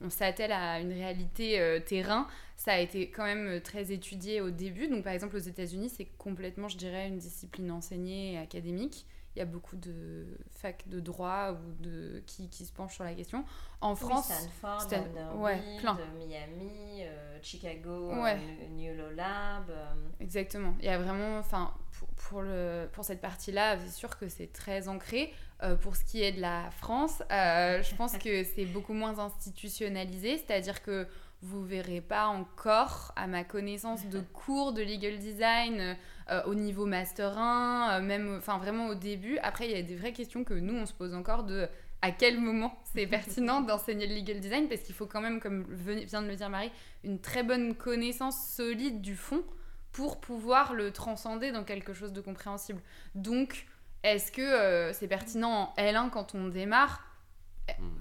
on, 0.01 0.09
s'attelle 0.09 0.51
à 0.51 0.81
une 0.81 0.91
réalité 0.91 1.59
euh, 1.59 1.79
terrain, 1.79 2.27
ça 2.57 2.73
a 2.73 2.79
été 2.79 3.09
quand 3.09 3.23
même 3.23 3.47
euh, 3.47 3.59
très 3.61 3.93
étudié 3.93 4.41
au 4.41 4.49
début. 4.49 4.87
Donc 4.89 5.03
par 5.03 5.13
exemple 5.13 5.37
aux 5.37 5.39
États-Unis, 5.39 5.89
c'est 5.95 6.07
complètement, 6.17 6.67
je 6.67 6.77
dirais, 6.77 7.07
une 7.07 7.19
discipline 7.19 7.71
enseignée 7.71 8.33
et 8.33 8.37
académique. 8.37 9.05
Il 9.37 9.41
y 9.41 9.43
a 9.43 9.45
beaucoup 9.45 9.75
de 9.75 10.25
facs 10.49 10.87
de 10.87 10.99
droit 10.99 11.51
ou 11.51 11.83
de 11.83 12.23
qui, 12.25 12.49
qui 12.49 12.65
se 12.65 12.73
penchent 12.73 12.95
sur 12.95 13.03
la 13.03 13.13
question. 13.13 13.45
En 13.81 13.95
France, 13.95 14.31
Stanford, 14.31 14.81
Stan- 14.81 15.35
ouais, 15.37 15.61
plein. 15.79 15.95
Miami, 16.17 17.03
euh, 17.03 17.37
Chicago, 17.43 18.13
Ouais. 18.15 18.35
euh, 18.63 18.67
New 18.69 18.95
Law 18.97 19.11
Lab. 19.11 19.69
euh, 19.69 19.93
Exactement. 20.19 20.73
Il 20.79 20.85
y 20.85 20.89
a 20.89 20.97
vraiment, 20.97 21.37
enfin, 21.37 21.71
pour, 21.99 22.07
pour, 22.15 22.41
le, 22.41 22.89
pour 22.93 23.05
cette 23.05 23.21
partie-là, 23.21 23.77
c'est 23.77 23.91
sûr 23.93 24.17
que 24.17 24.27
c'est 24.27 24.51
très 24.51 24.87
ancré. 24.87 25.31
Euh, 25.61 25.75
pour 25.75 25.95
ce 25.95 26.03
qui 26.03 26.23
est 26.23 26.31
de 26.31 26.41
la 26.41 26.71
France, 26.71 27.21
euh, 27.31 27.83
je 27.83 27.93
pense 27.93 28.17
que 28.17 28.43
c'est 28.43 28.65
beaucoup 28.65 28.93
moins 28.93 29.19
institutionnalisé, 29.19 30.37
c'est-à-dire 30.39 30.81
que 30.81 31.07
vous 31.43 31.63
verrez 31.63 32.01
pas 32.01 32.25
encore, 32.25 33.11
à 33.15 33.27
ma 33.27 33.43
connaissance, 33.43 34.03
de 34.07 34.19
cours 34.33 34.73
de 34.73 34.81
legal 34.81 35.19
design 35.19 35.95
euh, 36.29 36.43
au 36.45 36.55
niveau 36.55 36.85
master 36.85 37.37
1, 37.37 37.89
euh, 37.99 38.01
même, 38.01 38.35
enfin 38.37 38.57
vraiment 38.57 38.87
au 38.87 38.95
début. 38.95 39.37
Après, 39.39 39.65
il 39.65 39.71
y 39.71 39.79
a 39.79 39.81
des 39.81 39.95
vraies 39.95 40.13
questions 40.13 40.43
que 40.43 40.53
nous, 40.53 40.75
on 40.75 40.85
se 40.85 40.93
pose 40.93 41.13
encore 41.13 41.43
de 41.43 41.67
à 42.01 42.11
quel 42.11 42.39
moment 42.39 42.77
c'est 42.93 43.07
pertinent 43.07 43.61
d'enseigner 43.61 44.07
le 44.07 44.15
legal 44.15 44.39
design 44.39 44.67
parce 44.67 44.81
qu'il 44.81 44.95
faut 44.95 45.05
quand 45.05 45.21
même, 45.21 45.39
comme 45.39 45.65
vient 45.69 46.21
de 46.21 46.27
le 46.27 46.35
dire 46.35 46.49
Marie, 46.49 46.71
une 47.03 47.19
très 47.19 47.43
bonne 47.43 47.75
connaissance 47.75 48.47
solide 48.55 49.01
du 49.01 49.15
fond 49.15 49.43
pour 49.91 50.19
pouvoir 50.19 50.73
le 50.73 50.91
transcender 50.91 51.51
dans 51.51 51.63
quelque 51.63 51.93
chose 51.93 52.13
de 52.13 52.21
compréhensible. 52.21 52.81
Donc, 53.15 53.65
est-ce 54.03 54.31
que 54.31 54.41
euh, 54.41 54.93
c'est 54.93 55.07
pertinent 55.07 55.73
en 55.75 55.81
L1 55.81 56.09
quand 56.09 56.35
on 56.35 56.47
démarre 56.47 57.03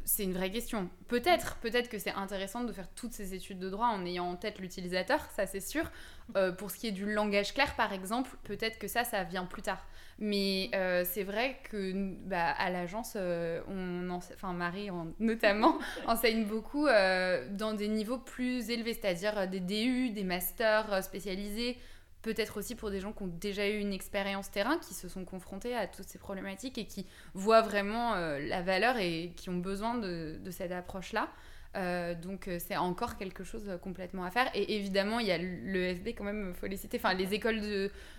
C'est 0.05 0.23
une 0.23 0.33
vraie 0.33 0.51
question. 0.51 0.89
Peut-être, 1.09 1.59
que 1.61 1.99
c'est 1.99 2.13
intéressant 2.13 2.65
de 2.65 2.73
faire 2.73 2.89
toutes 2.95 3.13
ces 3.13 3.35
études 3.35 3.59
de 3.59 3.69
droit 3.69 3.89
en 3.89 4.05
ayant 4.07 4.27
en 4.27 4.37
tête 4.37 4.59
l'utilisateur, 4.59 5.21
ça 5.35 5.47
c'est 5.47 5.61
sûr. 5.61 5.91
Euh, 6.37 6.53
pour 6.53 6.71
ce 6.71 6.77
qui 6.77 6.89
est 6.89 6.93
du 6.93 7.13
langage 7.13 7.53
clair, 7.55 7.75
par 7.77 7.93
exemple, 7.93 8.31
peut-être 8.45 8.79
que 8.79 8.89
ça, 8.89 9.05
ça 9.05 9.25
vient 9.25 9.45
plus 9.45 9.63
tard. 9.63 9.85
Mais 10.19 10.71
euh, 10.75 11.05
c'est 11.05 11.25
vrai 11.25 11.59
que 11.71 11.93
bah, 12.25 12.51
à 12.53 12.71
l'agence, 12.71 13.15
euh, 13.17 13.61
on 13.69 14.09
enfin 14.11 14.53
Marie 14.53 14.91
en- 14.91 15.09
notamment 15.19 15.79
enseigne 16.07 16.45
beaucoup 16.47 16.87
dans 16.87 17.75
des 17.77 17.89
niveaux 17.89 18.19
plus 18.19 18.71
élevés, 18.71 18.95
c'est-à-dire 18.95 19.49
des 19.49 19.61
DU, 19.61 20.11
des 20.11 20.25
masters 20.25 21.03
spécialisés, 21.05 21.77
peut-être 22.27 22.57
aussi 22.57 22.75
pour 22.75 22.91
des 22.91 22.99
gens 22.99 23.13
qui 23.13 23.23
ont 23.23 23.29
déjà 23.29 23.69
eu 23.69 23.79
une 23.79 23.93
expérience 23.93 24.51
terrain, 24.51 24.79
qui 24.79 24.95
se 24.95 25.09
sont 25.09 25.25
confrontés 25.25 25.77
à 25.77 25.87
toutes 25.87 26.09
ces 26.09 26.19
problématiques 26.19 26.77
et 26.77 26.85
qui 26.85 27.07
voient 27.35 27.63
vraiment 27.63 28.15
euh, 28.15 28.41
la 28.41 28.63
valeur 28.63 28.97
et 28.99 29.33
qui 29.37 29.49
ont 29.49 29.59
besoin 29.59 29.95
de, 29.95 30.37
cette 30.51 30.73
approche-là. 30.73 31.29
Euh, 31.77 32.15
donc 32.17 32.49
euh, 32.49 32.59
c'est 32.59 32.77
encore 32.77 33.17
quelque 33.17 33.45
chose 33.45 33.71
complètement 33.81 34.25
à 34.25 34.33
faire. 34.33 34.51
Et 34.55 34.75
évidemment, 34.75 35.21
il 35.21 35.29
y 35.29 35.31
a 35.31 35.39
l'EFB 35.39 36.09
quand 36.19 36.25
même, 36.25 36.53
faut 36.53 36.67
les 36.67 36.77
citer. 36.77 36.97
Enfin, 36.97 37.15
les 37.15 37.33
écoles 37.33 37.61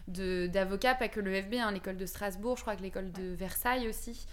d'avocats, 0.07 0.95
pas 0.95 1.09
que 1.09 1.19
l'EFB, 1.19 1.55
hein, 1.55 1.73
l'école 1.73 1.97
de 1.97 2.05
Strasbourg, 2.05 2.55
je 2.55 2.61
crois 2.61 2.77
que 2.77 2.83
l'école 2.83 3.11
de 3.11 3.33
Versailles 3.33 3.89
aussi, 3.89 4.25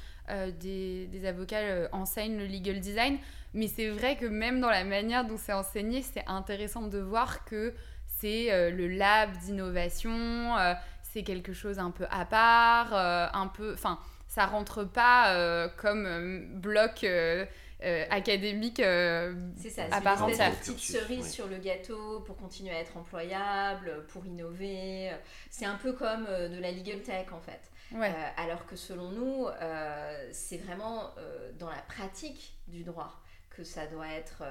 des, 0.60 1.26
avocats 1.26 1.88
enseignent 1.90 2.38
le 2.38 2.46
legal 2.46 2.78
design. 2.78 3.18
Mais 3.54 3.66
c'est 3.66 3.88
vrai 3.88 4.16
que 4.16 4.26
même 4.26 4.60
dans 4.60 4.70
la 4.70 4.84
manière 4.84 5.24
dont 5.26 5.36
c'est 5.36 5.52
enseigné, 5.52 6.02
c'est 6.02 6.24
intéressant 6.28 6.86
de 6.86 6.98
voir 6.98 7.44
que 7.44 7.74
c'est 8.21 8.52
euh, 8.52 8.71
le 8.71 8.88
lab 8.88 9.30
d'innovation, 9.38 10.56
euh, 10.59 10.75
c'est 11.02 11.23
quelque 11.23 11.52
chose 11.52 11.78
un 11.78 11.90
peu 11.90 12.06
à 12.11 12.25
part, 12.25 12.94
euh, 12.94 13.26
un 13.33 13.47
peu... 13.49 13.73
Enfin, 13.75 13.99
ça 14.28 14.47
rentre 14.47 14.83
pas 14.85 15.68
comme 15.76 16.47
bloc 16.61 17.04
euh, 17.04 17.44
académique. 18.11 18.80
euh, 18.80 19.35
C'est 19.56 19.71
ça, 19.71 19.85
à 19.90 19.99
c'est 19.99 20.00
part 20.02 20.25
entière. 20.25 20.50
de 20.50 20.56
petite 20.56 20.78
cerise 20.80 21.25
oui. 21.25 21.30
sur 21.30 21.47
le 21.47 21.59
gâteau 21.59 22.21
pour 22.21 22.37
continuer 22.37 22.75
à 22.75 22.80
être 22.80 22.97
employable, 22.97 24.04
pour 24.09 24.25
innover. 24.26 25.12
C'est 25.50 25.66
un 25.66 25.76
peu 25.76 25.92
comme 25.92 26.26
euh, 26.28 26.49
de 26.49 26.59
la 26.61 26.73
legal 26.73 27.00
tech 27.02 27.26
en 27.33 27.40
fait. 27.40 27.61
ouais. 27.92 28.12
Alors 28.37 28.66
que 28.66 28.75
selon 28.75 29.11
nous, 29.11 29.47
c'est 30.33 30.59
vraiment 30.59 31.14
dans 31.59 31.68
la 31.71 31.83
pratique 31.88 32.54
du 32.66 32.83
droit 32.83 33.12
que 33.50 33.62
ça 33.62 33.87
doit 33.87 34.09
être 34.09 34.42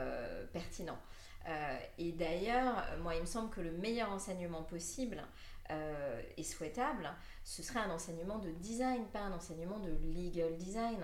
pertinent. 0.54 0.98
Euh, 1.48 1.78
et 1.98 2.12
d'ailleurs, 2.12 2.86
moi, 3.02 3.16
il 3.16 3.22
me 3.22 3.26
semble 3.26 3.50
que 3.50 3.62
le 3.62 3.72
meilleur 3.72 4.12
enseignement 4.12 4.64
possible 4.64 5.22
euh, 5.72 6.22
et 6.38 6.44
souhaitable, 6.44 7.10
ce 7.46 7.64
serait 7.64 7.80
un 7.80 7.90
enseignement 7.90 8.38
de 8.38 8.50
design, 8.52 9.06
pas 9.12 9.20
un 9.22 9.32
enseignement 9.34 9.80
de 9.80 9.92
legal 10.16 10.56
design. 10.58 10.98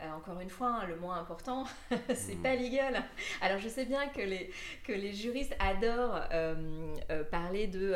Euh, 0.00 0.10
encore 0.12 0.40
une 0.40 0.50
fois, 0.50 0.68
hein, 0.82 0.86
le 0.86 0.96
moins 0.96 1.18
important, 1.18 1.64
c'est 2.14 2.34
Mhm. 2.34 2.42
pas 2.42 2.54
legal. 2.54 3.02
Alors, 3.40 3.58
je 3.58 3.68
sais 3.68 3.84
bien 3.86 4.08
que 4.08 4.20
les, 4.20 4.50
que 4.84 4.92
les 4.92 5.12
juristes 5.14 5.54
adorent 5.58 6.20
euh, 6.32 6.94
euh, 7.10 7.24
parler 7.24 7.66
de 7.66 7.94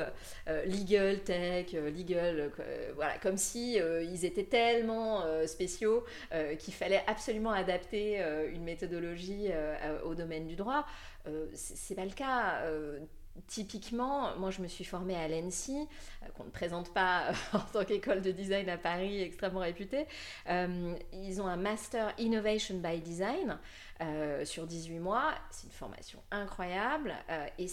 euh, 0.48 0.64
legal 0.66 1.20
tech, 1.20 1.74
euh, 1.74 1.90
legal, 1.90 2.52
euh, 2.60 2.92
voilà, 2.94 3.18
comme 3.18 3.36
si 3.36 3.78
euh, 3.80 4.02
ils 4.02 4.24
étaient 4.24 4.44
tellement 4.44 5.22
euh, 5.24 5.46
spéciaux 5.46 6.04
euh, 6.32 6.54
qu'il 6.56 6.72
fallait 6.74 7.02
absolument 7.06 7.50
adapter 7.52 8.22
euh, 8.22 8.50
une 8.52 8.64
méthodologie 8.64 9.48
euh, 9.52 10.00
au 10.04 10.14
domaine 10.14 10.46
du 10.46 10.56
droit. 10.56 10.86
Euh, 11.26 11.46
c'est 11.54 11.94
pas 11.94 12.04
le 12.04 12.12
cas. 12.12 12.62
Euh, 12.64 13.00
Typiquement, 13.46 14.36
moi 14.36 14.50
je 14.50 14.60
me 14.60 14.66
suis 14.66 14.84
formée 14.84 15.14
à 15.14 15.28
l'ENSI, 15.28 15.86
euh, 16.22 16.26
qu'on 16.36 16.44
ne 16.44 16.50
présente 16.50 16.92
pas 16.92 17.30
en 17.52 17.60
tant 17.60 17.84
qu'école 17.84 18.22
de 18.22 18.32
design 18.32 18.68
à 18.68 18.76
Paris, 18.76 19.22
extrêmement 19.22 19.60
réputée. 19.60 20.06
Ils 20.48 21.40
ont 21.40 21.46
un 21.46 21.56
Master 21.56 22.12
Innovation 22.18 22.78
by 22.78 23.00
Design 23.00 23.58
euh, 24.02 24.44
sur 24.44 24.66
18 24.66 24.98
mois. 24.98 25.32
C'est 25.52 25.68
une 25.68 25.72
formation 25.72 26.20
incroyable 26.32 27.14
et 27.56 27.68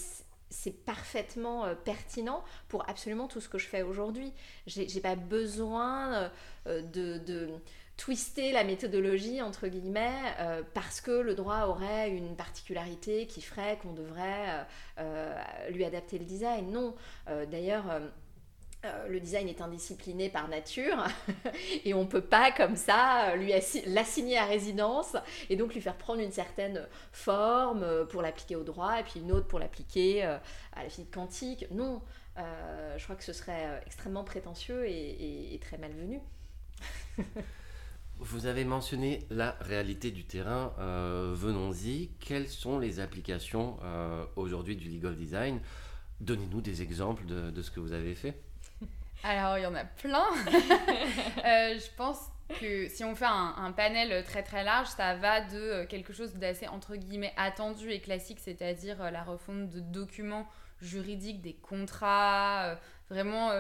c'est 0.50 0.86
parfaitement 0.86 1.66
pertinent 1.84 2.44
pour 2.70 2.88
absolument 2.88 3.28
tout 3.28 3.42
ce 3.42 3.50
que 3.50 3.58
je 3.58 3.68
fais 3.68 3.82
aujourd'hui. 3.82 4.32
J'ai 4.68 5.02
pas 5.02 5.16
besoin 5.16 6.32
de, 6.66 7.18
de 7.18 7.50
twister 7.98 8.52
la 8.52 8.64
méthodologie 8.64 9.42
entre 9.42 9.68
guillemets 9.68 10.14
euh, 10.40 10.62
parce 10.74 11.02
que 11.02 11.12
le 11.12 11.34
droit 11.34 11.66
aurait 11.66 12.12
une 12.12 12.36
particularité 12.36 13.26
qui 13.26 13.42
ferait 13.42 13.78
qu'on 13.82 13.94
devrait 13.94 14.50
euh, 14.50 14.64
euh, 15.00 15.70
lui 15.72 15.84
adapter 15.84 16.20
le 16.20 16.26
design. 16.26 16.72
Non. 16.72 16.96
D'ailleurs. 17.52 17.86
le 19.10 19.20
design 19.20 19.50
est 19.50 19.60
indiscipliné 19.60 20.30
par 20.30 20.48
nature 20.48 21.04
et 21.86 21.94
on 21.94 22.06
peut 22.06 22.22
pas 22.22 22.52
comme 22.52 22.78
ça 22.78 23.36
l'assigner 23.36 24.38
à 24.38 24.46
résidence 24.46 25.18
et 25.50 25.58
donc 25.58 25.74
lui 25.74 25.82
faire 25.82 25.98
prendre 25.98 26.22
une 26.22 26.32
certaine 26.32 26.88
forme 27.12 28.06
pour 28.08 28.22
l'appliquer 28.22 28.56
au 28.56 28.64
droit 28.64 29.00
et 29.00 29.04
puis 29.04 29.20
une 29.20 29.32
autre 29.34 29.48
pour 29.48 29.60
l'appliquer 29.60 30.24
à 30.24 30.84
la 30.84 30.90
physique 30.90 31.12
quantique. 31.12 31.66
Non, 31.72 32.02
je 32.38 33.04
crois 33.04 33.18
que 33.18 33.26
ce 33.26 33.34
serait 33.34 33.82
extrêmement 33.86 34.24
prétentieux 34.24 34.86
et 34.88 35.60
très 35.62 35.78
malvenu. 35.78 36.22
Vous 38.20 38.48
avez 38.48 38.66
mentionné 38.66 39.20
la 39.30 39.52
réalité 39.62 40.12
du 40.12 40.24
terrain. 40.26 40.74
euh, 40.80 41.34
Venons-y. 41.36 42.10
Quelles 42.20 42.48
sont 42.48 42.80
les 42.80 43.00
applications 43.00 43.78
euh, 43.84 44.26
aujourd'hui 44.36 44.76
du 44.76 44.90
legal 44.90 45.16
design? 45.16 45.60
Donnez-nous 46.20 46.62
des 46.62 46.82
exemples 46.82 47.26
de, 47.26 47.52
de 47.52 47.62
ce 47.62 47.70
que 47.70 47.80
vous 47.80 47.94
avez 47.94 48.16
fait. 48.16 48.42
Alors, 49.24 49.58
il 49.60 49.64
y 49.64 49.66
en 49.68 49.76
a 49.76 49.86
plein. 49.86 50.26
Euh, 51.46 51.80
je 51.80 51.96
pense 51.96 52.18
que 52.60 52.90
si 52.90 53.04
on 53.06 53.16
fait 53.16 53.26
un, 53.26 53.54
un 53.58 53.72
panel 53.72 54.24
très 54.26 54.44
très 54.44 54.64
large, 54.64 54.88
ça 54.88 55.16
va 55.16 55.42
de 55.42 55.86
quelque 55.86 56.12
chose 56.12 56.34
d'assez 56.34 56.68
entre 56.68 56.96
guillemets 56.96 57.34
attendu 57.38 57.92
et 57.92 58.02
classique, 58.02 58.40
c'est-à-dire 58.42 59.12
la 59.12 59.24
refonte 59.24 59.70
de 59.70 59.80
documents 59.80 60.48
juridiques, 60.82 61.42
des 61.42 61.54
contrats, 61.54 62.78
vraiment 63.10 63.52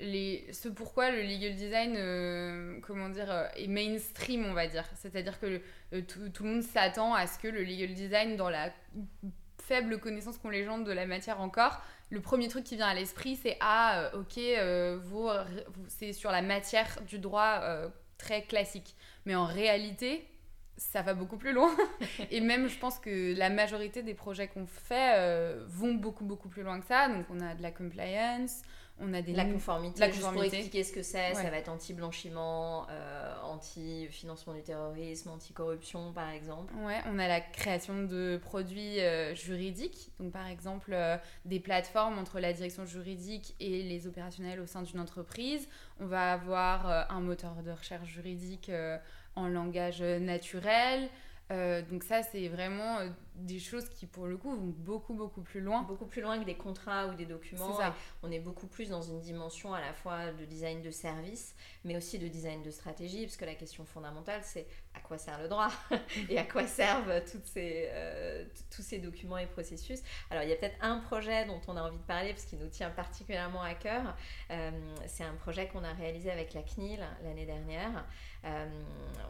ce 0.00 0.68
pourquoi 0.68 1.10
le 1.10 1.22
legal 1.22 1.54
design, 1.54 1.94
euh, 1.96 2.78
comment 2.82 3.08
dire, 3.08 3.30
euh, 3.30 3.46
est 3.56 3.66
mainstream, 3.66 4.46
on 4.46 4.54
va 4.54 4.66
dire. 4.66 4.84
C'est-à-dire 4.96 5.38
que 5.38 5.60
euh, 5.92 6.02
tout, 6.02 6.44
le 6.44 6.50
monde 6.50 6.62
s'attend 6.62 7.14
à 7.14 7.26
ce 7.26 7.38
que 7.38 7.48
le 7.48 7.62
legal 7.62 7.94
design, 7.94 8.36
dans 8.36 8.48
la 8.48 8.72
faible 9.58 9.98
connaissance 9.98 10.38
qu'ont 10.38 10.48
les 10.48 10.64
gens 10.64 10.78
de 10.78 10.92
la 10.92 11.06
matière 11.06 11.40
encore, 11.40 11.82
le 12.08 12.20
premier 12.20 12.48
truc 12.48 12.64
qui 12.64 12.76
vient 12.76 12.88
à 12.88 12.94
l'esprit, 12.94 13.36
c'est 13.36 13.56
ah, 13.60 14.10
ok, 14.14 14.40
c'est 15.86 16.12
sur 16.12 16.32
la 16.32 16.42
matière 16.42 17.00
du 17.06 17.18
droit 17.18 17.62
très 18.18 18.42
classique. 18.42 18.96
Mais 19.26 19.36
en 19.36 19.44
réalité, 19.44 20.26
ça 20.76 21.02
va 21.02 21.14
beaucoup 21.14 21.36
plus 21.36 21.52
loin. 21.52 21.70
Et 22.32 22.40
même, 22.40 22.68
je 22.68 22.76
pense 22.78 22.98
que 22.98 23.36
la 23.36 23.48
majorité 23.48 24.02
des 24.02 24.14
projets 24.14 24.48
qu'on 24.48 24.66
fait 24.66 25.62
vont 25.66 25.94
beaucoup, 25.94 26.24
beaucoup 26.24 26.48
plus 26.48 26.64
loin 26.64 26.80
que 26.80 26.86
ça. 26.86 27.08
Donc, 27.08 27.26
on 27.30 27.38
a 27.38 27.54
de 27.54 27.62
la 27.62 27.70
compliance, 27.70 28.62
on 29.00 29.12
a 29.14 29.22
des... 29.22 29.32
La 29.32 29.44
conformité, 29.44 30.00
La 30.00 30.06
juste 30.08 30.20
pour 30.20 30.28
conformité. 30.30 30.58
expliquer 30.58 30.84
ce 30.84 30.92
que 30.92 31.02
c'est, 31.02 31.34
ça 31.34 31.50
va 31.50 31.56
être 31.56 31.68
anti-blanchiment, 31.68 32.86
euh, 32.90 33.34
anti-financement 33.42 34.54
du 34.54 34.62
terrorisme, 34.62 35.30
anti-corruption 35.30 36.12
par 36.12 36.30
exemple. 36.30 36.72
Ouais, 36.84 37.00
on 37.06 37.18
a 37.18 37.28
la 37.28 37.40
création 37.40 38.04
de 38.04 38.38
produits 38.42 39.00
euh, 39.00 39.34
juridiques, 39.34 40.10
donc 40.18 40.32
par 40.32 40.46
exemple 40.46 40.92
euh, 40.92 41.16
des 41.44 41.60
plateformes 41.60 42.18
entre 42.18 42.40
la 42.40 42.52
direction 42.52 42.86
juridique 42.86 43.54
et 43.60 43.82
les 43.82 44.06
opérationnels 44.06 44.60
au 44.60 44.66
sein 44.66 44.82
d'une 44.82 45.00
entreprise. 45.00 45.68
On 45.98 46.06
va 46.06 46.32
avoir 46.32 47.10
un 47.10 47.20
moteur 47.20 47.54
de 47.62 47.70
recherche 47.70 48.08
juridique 48.08 48.70
en 49.36 49.48
langage 49.48 50.02
naturel. 50.02 51.08
Donc 51.50 52.04
ça, 52.04 52.22
c'est 52.22 52.48
vraiment 52.48 52.98
des 53.46 53.58
choses 53.58 53.88
qui, 53.88 54.06
pour 54.06 54.26
le 54.26 54.36
coup, 54.36 54.50
vont 54.50 54.74
beaucoup, 54.76 55.14
beaucoup 55.14 55.42
plus 55.42 55.60
loin. 55.60 55.82
Beaucoup 55.82 56.06
plus 56.06 56.22
loin 56.22 56.38
que 56.38 56.44
des 56.44 56.56
contrats 56.56 57.08
ou 57.08 57.14
des 57.14 57.26
documents. 57.26 57.76
Ça. 57.78 57.94
On 58.22 58.30
est 58.30 58.38
beaucoup 58.38 58.66
plus 58.66 58.88
dans 58.88 59.02
une 59.02 59.20
dimension 59.20 59.74
à 59.74 59.80
la 59.80 59.92
fois 59.92 60.32
de 60.32 60.44
design 60.44 60.82
de 60.82 60.90
service, 60.90 61.54
mais 61.84 61.96
aussi 61.96 62.18
de 62.18 62.28
design 62.28 62.62
de 62.62 62.70
stratégie, 62.70 63.24
parce 63.24 63.36
que 63.36 63.44
la 63.44 63.54
question 63.54 63.84
fondamentale, 63.84 64.40
c'est 64.44 64.66
à 64.94 65.00
quoi 65.00 65.18
sert 65.18 65.40
le 65.40 65.48
droit 65.48 65.70
et 66.28 66.38
à 66.38 66.44
quoi 66.44 66.66
servent 66.66 67.22
toutes 67.30 67.46
ces, 67.46 67.88
euh, 67.90 68.44
tous 68.74 68.82
ces 68.82 68.98
documents 68.98 69.38
et 69.38 69.46
processus. 69.46 70.00
Alors, 70.30 70.42
il 70.42 70.50
y 70.50 70.52
a 70.52 70.56
peut-être 70.56 70.78
un 70.80 70.98
projet 70.98 71.46
dont 71.46 71.60
on 71.68 71.76
a 71.76 71.82
envie 71.82 71.98
de 71.98 72.02
parler, 72.02 72.30
parce 72.30 72.44
qu'il 72.44 72.58
nous 72.58 72.68
tient 72.68 72.90
particulièrement 72.90 73.62
à 73.62 73.74
cœur. 73.74 74.16
Euh, 74.50 74.70
c'est 75.06 75.24
un 75.24 75.34
projet 75.34 75.68
qu'on 75.68 75.84
a 75.84 75.92
réalisé 75.92 76.30
avec 76.30 76.54
la 76.54 76.62
CNIL 76.62 77.00
l'année 77.24 77.46
dernière. 77.46 78.04
Euh, 78.44 78.66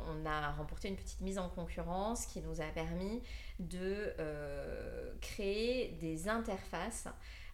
on 0.08 0.24
a 0.26 0.52
remporté 0.52 0.88
une 0.88 0.96
petite 0.96 1.20
mise 1.20 1.38
en 1.38 1.48
concurrence 1.48 2.26
qui 2.26 2.40
nous 2.40 2.60
a 2.60 2.66
permis 2.66 3.22
de 3.60 4.14
euh, 4.18 5.12
créer 5.20 5.88
des 6.00 6.28
interfaces 6.28 7.08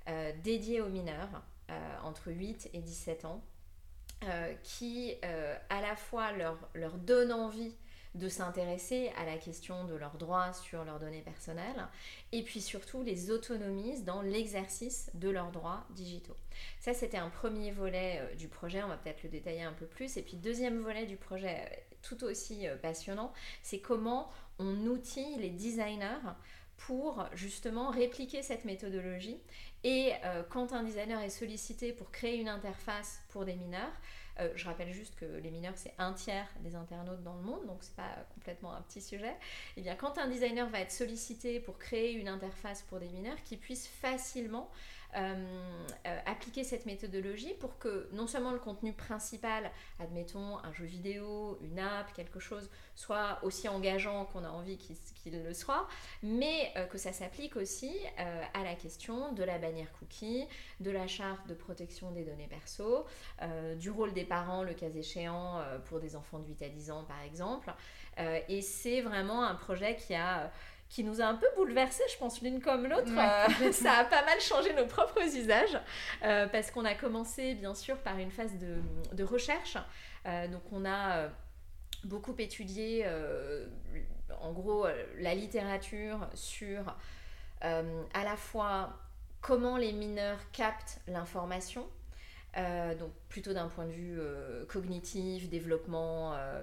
euh, 0.08 0.32
dédiées 0.42 0.80
aux 0.80 0.88
mineurs 0.88 1.42
euh, 1.70 1.96
entre 2.04 2.30
8 2.30 2.70
et 2.72 2.80
17 2.80 3.24
ans 3.24 3.44
qui 4.62 5.14
à 5.22 5.80
la 5.82 5.94
fois 5.94 6.32
leur, 6.32 6.56
leur 6.74 6.96
donnent 6.96 7.34
envie 7.34 7.76
de 8.14 8.30
s'intéresser 8.30 9.12
à 9.18 9.26
la 9.26 9.36
question 9.36 9.84
de 9.84 9.94
leurs 9.94 10.16
droits 10.16 10.54
sur 10.54 10.84
leurs 10.84 10.98
données 10.98 11.20
personnelles 11.20 11.86
et 12.32 12.42
puis 12.42 12.62
surtout 12.62 13.02
les 13.02 13.30
autonomisent 13.30 14.04
dans 14.04 14.22
l'exercice 14.22 15.10
de 15.14 15.28
leurs 15.28 15.52
droits 15.52 15.84
digitaux. 15.90 16.36
Ça, 16.80 16.94
c'était 16.94 17.18
un 17.18 17.28
premier 17.28 17.70
volet 17.72 18.34
du 18.36 18.48
projet, 18.48 18.82
on 18.82 18.88
va 18.88 18.96
peut-être 18.96 19.22
le 19.22 19.28
détailler 19.28 19.62
un 19.62 19.74
peu 19.74 19.86
plus. 19.86 20.16
Et 20.16 20.22
puis, 20.22 20.38
deuxième 20.38 20.80
volet 20.80 21.04
du 21.04 21.18
projet, 21.18 21.86
tout 22.00 22.24
aussi 22.24 22.66
passionnant, 22.80 23.34
c'est 23.62 23.80
comment 23.80 24.30
on 24.58 24.86
outille 24.86 25.36
les 25.38 25.50
designers 25.50 26.34
pour 26.76 27.26
justement 27.32 27.90
répliquer 27.90 28.42
cette 28.42 28.64
méthodologie. 28.64 29.38
Et 29.84 30.12
euh, 30.24 30.42
quand 30.48 30.72
un 30.72 30.82
designer 30.82 31.20
est 31.22 31.30
sollicité 31.30 31.92
pour 31.92 32.10
créer 32.10 32.38
une 32.38 32.48
interface 32.48 33.22
pour 33.28 33.44
des 33.44 33.54
mineurs, 33.54 33.92
euh, 34.38 34.52
je 34.54 34.66
rappelle 34.66 34.92
juste 34.92 35.14
que 35.16 35.24
les 35.24 35.50
mineurs, 35.50 35.72
c'est 35.76 35.94
un 35.98 36.12
tiers 36.12 36.48
des 36.60 36.74
internautes 36.74 37.22
dans 37.22 37.36
le 37.36 37.42
monde, 37.42 37.66
donc 37.66 37.78
c'est 37.80 37.96
pas 37.96 38.26
complètement 38.34 38.74
un 38.74 38.82
petit 38.82 39.00
sujet. 39.00 39.34
Et 39.76 39.80
bien, 39.80 39.94
quand 39.94 40.18
un 40.18 40.28
designer 40.28 40.68
va 40.68 40.80
être 40.80 40.92
sollicité 40.92 41.60
pour 41.60 41.78
créer 41.78 42.12
une 42.12 42.28
interface 42.28 42.82
pour 42.82 42.98
des 42.98 43.08
mineurs, 43.08 43.42
qu'il 43.44 43.58
puisse 43.58 43.86
facilement 43.86 44.70
appliquer 46.26 46.64
cette 46.64 46.86
méthodologie 46.86 47.54
pour 47.54 47.78
que 47.78 48.08
non 48.12 48.26
seulement 48.26 48.52
le 48.52 48.58
contenu 48.58 48.92
principal, 48.92 49.70
admettons 49.98 50.58
un 50.58 50.72
jeu 50.72 50.84
vidéo, 50.84 51.58
une 51.62 51.78
app, 51.78 52.12
quelque 52.12 52.38
chose, 52.38 52.68
soit 52.94 53.38
aussi 53.42 53.68
engageant 53.68 54.24
qu'on 54.26 54.44
a 54.44 54.48
envie 54.48 54.78
qu'il 54.78 55.42
le 55.42 55.54
soit, 55.54 55.86
mais 56.22 56.72
euh, 56.76 56.86
que 56.86 56.98
ça 56.98 57.12
s'applique 57.12 57.56
aussi 57.56 57.92
euh, 58.18 58.42
à 58.54 58.64
la 58.64 58.74
question 58.74 59.32
de 59.32 59.42
la 59.42 59.58
bannière 59.58 59.92
cookie, 59.98 60.46
de 60.80 60.90
la 60.90 61.06
charte 61.06 61.46
de 61.48 61.54
protection 61.54 62.10
des 62.10 62.24
données 62.24 62.48
perso, 62.48 63.06
euh, 63.42 63.74
du 63.74 63.90
rôle 63.90 64.12
des 64.12 64.24
parents, 64.24 64.62
le 64.62 64.74
cas 64.74 64.88
échéant, 64.88 65.58
euh, 65.58 65.78
pour 65.78 66.00
des 66.00 66.16
enfants 66.16 66.38
de 66.38 66.46
8 66.46 66.62
à 66.62 66.68
10 66.68 66.90
ans 66.90 67.04
par 67.04 67.20
exemple. 67.22 67.72
Euh, 68.18 68.40
et 68.48 68.62
c'est 68.62 69.02
vraiment 69.02 69.44
un 69.44 69.54
projet 69.54 69.96
qui 69.96 70.14
a 70.14 70.50
qui 70.88 71.04
nous 71.04 71.20
a 71.20 71.24
un 71.24 71.34
peu 71.34 71.46
bouleversés, 71.56 72.04
je 72.12 72.16
pense, 72.18 72.40
l'une 72.42 72.60
comme 72.60 72.86
l'autre. 72.86 73.12
Ouais, 73.14 73.66
Euh, 73.66 73.72
ça 73.72 73.92
a 73.94 74.04
pas 74.04 74.24
mal 74.24 74.40
changé 74.40 74.72
nos 74.74 74.86
propres 74.86 75.22
usages, 75.22 75.78
euh, 76.22 76.46
parce 76.46 76.70
qu'on 76.70 76.84
a 76.84 76.94
commencé, 76.94 77.54
bien 77.54 77.74
sûr, 77.74 77.96
par 77.98 78.18
une 78.18 78.30
phase 78.30 78.56
de, 78.58 78.76
de 79.14 79.24
recherche. 79.24 79.76
Euh, 80.26 80.48
donc, 80.48 80.62
on 80.72 80.84
a 80.84 81.28
beaucoup 82.04 82.34
étudié, 82.38 83.06
en 84.40 84.52
gros, 84.52 84.86
la 85.18 85.34
littérature 85.34 86.28
sur 86.34 86.96
à 87.60 88.24
la 88.24 88.36
fois 88.36 88.96
comment 89.40 89.76
les 89.76 89.92
mineurs 89.92 90.38
captent 90.52 91.00
l'information, 91.06 91.86
euh, 92.56 92.94
donc 92.94 93.10
plutôt 93.28 93.52
d'un 93.52 93.68
point 93.68 93.84
de 93.84 93.92
vue 93.92 94.16
euh, 94.18 94.64
cognitif, 94.66 95.48
développement 95.48 96.32
euh, 96.34 96.62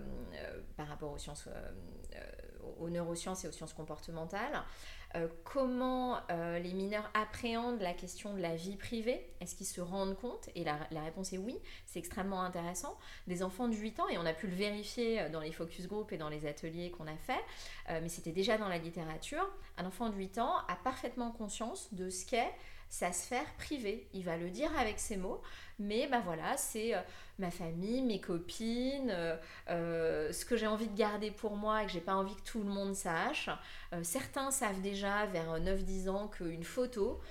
par 0.76 0.88
rapport 0.88 1.12
aux 1.12 1.18
sciences, 1.18 1.48
aux 2.80 2.90
neurosciences 2.90 3.44
et 3.46 3.48
aux 3.48 3.52
sciences 3.52 3.74
comportementales. 3.74 4.64
Euh, 5.16 5.28
comment 5.44 6.18
euh, 6.32 6.58
les 6.58 6.74
mineurs 6.74 7.10
appréhendent 7.14 7.82
la 7.82 7.94
question 7.94 8.34
de 8.34 8.42
la 8.42 8.56
vie 8.56 8.78
privée? 8.78 9.30
Est-ce 9.42 9.56
qu'ils 9.56 9.68
se 9.68 9.80
rendent 9.80 10.18
compte? 10.18 10.50
Et 10.56 10.64
la, 10.64 10.78
réponse 11.04 11.34
est 11.34 11.38
oui, 11.38 11.60
c'est 11.86 12.00
extrêmement 12.00 12.42
intéressant. 12.42 12.98
Des 13.28 13.44
enfants 13.44 13.68
de 13.68 13.76
8 13.76 14.00
ans, 14.00 14.10
et 14.10 14.18
on 14.18 14.26
a 14.26 14.34
pu 14.34 14.48
le 14.48 14.56
vérifier 14.56 15.22
euh, 15.22 15.30
dans 15.30 15.42
les 15.42 15.52
focus 15.52 15.88
group 15.88 16.12
et 16.12 16.18
dans 16.18 16.30
les 16.30 16.48
ateliers 16.48 16.90
qu'on 16.90 17.08
a 17.08 17.16
fait, 17.16 17.44
euh, 17.90 18.00
mais 18.02 18.10
c'était 18.10 18.32
déjà 18.32 18.58
dans 18.58 18.68
la 18.68 18.80
littérature, 18.80 19.48
un 19.78 19.86
enfant 19.86 20.10
de 20.10 20.16
8 20.16 20.40
ans 20.40 20.56
a 20.68 20.76
parfaitement 20.84 21.32
conscience 21.32 21.94
de 21.94 22.10
ce 22.10 22.26
qu'est 22.26 22.52
sa 22.90 23.12
sphère 23.12 23.52
privée. 23.58 24.08
Il 24.14 24.24
va 24.24 24.38
le 24.38 24.52
dire 24.52 24.70
avec 24.78 25.00
ses 25.00 25.18
mots, 25.18 25.42
mais 25.80 26.08
bah 26.08 26.22
voilà, 26.24 26.56
c'est 26.58 26.94
euh, 26.94 27.00
ma 27.40 27.50
famille, 27.50 28.02
mes 28.02 28.22
copines, 28.22 29.10
euh, 29.10 29.36
euh, 29.70 30.32
ce 30.32 30.46
que 30.46 30.56
j'ai 30.56 30.68
envie 30.68 30.88
de 30.88 30.96
garder 30.96 31.32
pour 31.32 31.56
moi 31.56 31.82
et 31.82 31.86
que 31.88 31.92
j'ai 31.92 32.00
pas 32.00 32.16
envie 32.16 32.36
que 32.36 32.44
tout 32.44 32.60
le 32.60 32.70
monde 32.70 32.96
sache. 32.96 33.50
Certains 34.02 34.50
savent 34.50 34.82
déjà 34.82 35.28
vers 35.28 35.60
9-10 35.60 36.10
ans 36.10 36.28
qu'une 36.28 36.64
photo, 36.64 37.22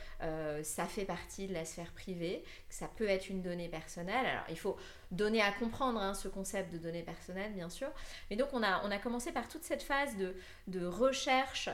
ça 0.62 0.84
fait 0.84 1.04
partie 1.04 1.48
de 1.48 1.52
la 1.52 1.64
sphère 1.64 1.90
privée, 1.90 2.44
que 2.68 2.74
ça 2.76 2.86
peut 2.86 3.08
être 3.08 3.30
une 3.30 3.42
donnée 3.42 3.68
personnelle. 3.68 4.24
Alors 4.24 4.44
il 4.48 4.56
faut 4.56 4.76
donner 5.10 5.42
à 5.42 5.50
comprendre 5.50 6.00
hein, 6.00 6.14
ce 6.14 6.28
concept 6.28 6.72
de 6.72 6.78
données 6.78 7.02
personnelles, 7.02 7.52
bien 7.52 7.68
sûr. 7.68 7.88
Mais 8.30 8.36
donc 8.36 8.50
on 8.52 8.62
a, 8.62 8.80
on 8.84 8.92
a 8.92 8.98
commencé 8.98 9.32
par 9.32 9.48
toute 9.48 9.64
cette 9.64 9.82
phase 9.82 10.16
de, 10.16 10.36
de 10.68 10.86
recherche 10.86 11.68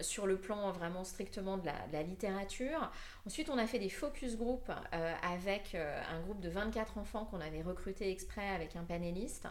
sur 0.00 0.26
le 0.26 0.36
plan 0.36 0.72
vraiment 0.72 1.04
strictement 1.04 1.56
de 1.56 1.68
la 1.92 2.02
littérature. 2.02 2.90
Ensuite, 3.24 3.50
on 3.50 3.58
a 3.58 3.68
fait 3.68 3.78
des 3.78 3.88
focus 3.88 4.36
group 4.36 4.68
euh, 4.68 5.14
avec 5.22 5.76
euh, 5.76 6.02
un 6.12 6.20
groupe 6.22 6.40
de 6.40 6.48
24 6.48 6.98
enfants 6.98 7.24
qu'on 7.24 7.40
avait 7.40 7.62
recruté 7.62 8.10
exprès 8.10 8.48
avec 8.48 8.74
un 8.74 8.82
panéliste. 8.82 9.46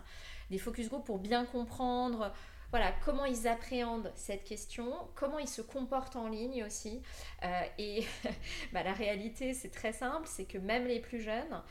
Des 0.50 0.58
focus 0.58 0.90
group 0.90 1.06
pour 1.06 1.20
bien 1.20 1.46
comprendre 1.46 2.34
voilà, 2.72 2.94
comment 3.04 3.26
ils 3.26 3.50
appréhendent 3.50 4.14
cette 4.16 4.46
question, 4.46 4.94
comment 5.16 5.40
ils 5.40 5.48
se 5.48 5.62
comportent 5.62 6.16
en 6.16 6.30
ligne 6.30 6.64
aussi. 6.66 7.02
Euh, 7.44 7.62
et 7.78 8.06
bah, 8.74 8.84
la 8.84 8.94
réalité, 8.94 9.54
c'est 9.54 9.72
très 9.72 9.92
simple, 9.92 10.26
c'est 10.26 10.46
que 10.46 10.58
même 10.58 10.86
les 10.86 11.00
plus 11.00 11.22
jeunes 11.22 11.62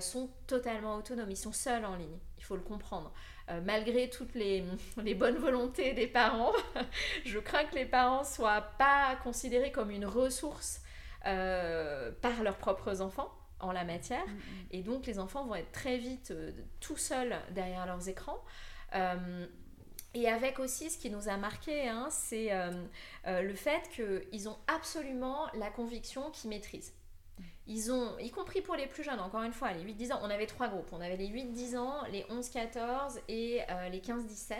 sont 0.00 0.28
totalement 0.46 0.96
autonomes, 0.96 1.30
ils 1.30 1.38
sont 1.38 1.54
seuls 1.54 1.86
en 1.86 1.96
ligne, 1.96 2.18
il 2.36 2.44
faut 2.44 2.54
le 2.54 2.60
comprendre. 2.60 3.14
Malgré 3.64 4.10
toutes 4.10 4.34
les, 4.34 4.62
les 5.02 5.14
bonnes 5.14 5.38
volontés 5.38 5.94
des 5.94 6.06
parents, 6.06 6.52
je 7.24 7.38
crains 7.38 7.64
que 7.64 7.76
les 7.76 7.86
parents 7.86 8.22
soient 8.22 8.60
pas 8.60 9.16
considérés 9.22 9.72
comme 9.72 9.90
une 9.90 10.04
ressource 10.04 10.82
euh, 11.26 12.10
par 12.22 12.42
leurs 12.42 12.56
propres 12.56 13.02
enfants 13.02 13.30
en 13.60 13.72
la 13.72 13.84
matière. 13.84 14.24
Et 14.70 14.82
donc 14.82 15.06
les 15.06 15.18
enfants 15.18 15.44
vont 15.44 15.54
être 15.54 15.72
très 15.72 15.98
vite 15.98 16.30
euh, 16.30 16.50
tout 16.80 16.96
seuls 16.96 17.36
derrière 17.50 17.84
leurs 17.84 18.08
écrans. 18.08 18.42
Euh, 18.94 19.46
et 20.14 20.28
avec 20.28 20.58
aussi 20.58 20.90
ce 20.90 20.98
qui 20.98 21.10
nous 21.10 21.28
a 21.28 21.36
marqué, 21.36 21.88
hein, 21.88 22.08
c'est 22.10 22.50
le 23.26 23.54
fait 23.54 23.88
qu'ils 23.94 24.48
ont 24.48 24.56
absolument 24.66 25.46
la 25.54 25.70
conviction 25.70 26.32
qu'ils 26.32 26.50
maîtrisent. 26.50 26.92
Ils 27.68 27.92
ont, 27.92 28.18
y 28.18 28.32
compris 28.32 28.60
pour 28.60 28.74
les 28.74 28.88
plus 28.88 29.04
jeunes, 29.04 29.20
encore 29.20 29.44
une 29.44 29.52
fois, 29.52 29.72
les 29.72 29.84
8-10 29.84 30.14
ans, 30.14 30.20
on 30.22 30.30
avait 30.30 30.46
trois 30.48 30.66
groupes. 30.66 30.88
On 30.90 31.00
avait 31.00 31.16
les 31.16 31.28
8-10 31.28 31.76
ans, 31.76 32.02
les 32.10 32.22
11-14 32.22 33.20
et 33.28 33.60
les 33.92 34.00
15-17. 34.00 34.54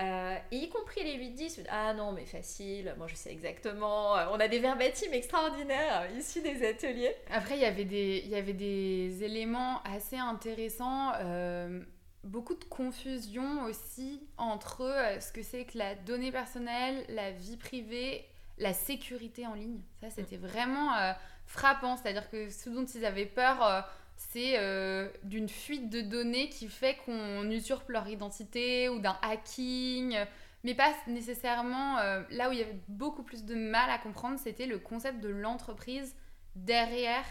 Euh, 0.00 0.36
et 0.50 0.56
y 0.56 0.68
compris 0.70 1.04
les 1.04 1.18
8-10, 1.18 1.66
ah 1.68 1.92
non, 1.92 2.12
mais 2.12 2.24
facile, 2.24 2.94
moi 2.96 3.06
je 3.08 3.14
sais 3.14 3.30
exactement. 3.30 4.16
Euh, 4.16 4.24
On 4.32 4.40
a 4.40 4.48
des 4.48 4.58
verbatims 4.58 5.12
extraordinaires 5.12 6.08
euh, 6.10 6.18
issus 6.18 6.40
des 6.40 6.66
ateliers. 6.66 7.14
Après, 7.30 7.56
il 7.56 7.60
y 7.60 7.66
avait 7.66 7.84
des, 7.84 8.22
il 8.24 8.30
y 8.30 8.34
avait 8.34 8.54
des 8.54 9.22
éléments 9.22 9.82
assez 9.82 10.16
intéressants, 10.16 11.12
euh, 11.20 11.82
beaucoup 12.24 12.54
de 12.54 12.64
confusion 12.64 13.64
aussi 13.64 14.26
entre 14.38 14.80
euh, 14.82 15.20
ce 15.20 15.30
que 15.30 15.42
c'est 15.42 15.66
que 15.66 15.76
la 15.76 15.94
donnée 15.94 16.32
personnelle, 16.32 17.04
la 17.10 17.30
vie 17.30 17.58
privée, 17.58 18.24
la 18.56 18.72
sécurité 18.72 19.46
en 19.46 19.54
ligne. 19.54 19.80
Ça, 20.00 20.08
c'était 20.08 20.38
vraiment 20.38 20.96
euh, 20.96 21.12
frappant. 21.44 21.98
C'est-à-dire 21.98 22.30
que 22.30 22.48
ce 22.48 22.70
dont 22.70 22.86
ils 22.86 23.04
avaient 23.04 23.26
peur, 23.26 23.86
c'est 24.30 24.58
euh, 24.58 25.08
d'une 25.24 25.48
fuite 25.48 25.90
de 25.90 26.00
données 26.00 26.48
qui 26.48 26.68
fait 26.68 26.96
qu'on 27.04 27.50
usurpe 27.50 27.88
leur 27.88 28.08
identité 28.08 28.88
ou 28.88 28.98
d'un 28.98 29.16
hacking. 29.22 30.16
Mais 30.64 30.74
pas 30.74 30.92
nécessairement 31.08 31.98
euh, 31.98 32.22
là 32.30 32.48
où 32.48 32.52
il 32.52 32.58
y 32.58 32.62
avait 32.62 32.80
beaucoup 32.88 33.22
plus 33.22 33.44
de 33.44 33.54
mal 33.54 33.90
à 33.90 33.98
comprendre, 33.98 34.38
c'était 34.38 34.66
le 34.66 34.78
concept 34.78 35.20
de 35.20 35.28
l'entreprise 35.28 36.14
derrière 36.54 37.24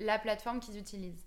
la 0.00 0.18
plateforme 0.18 0.60
qu'ils 0.60 0.78
utilisent. 0.78 1.26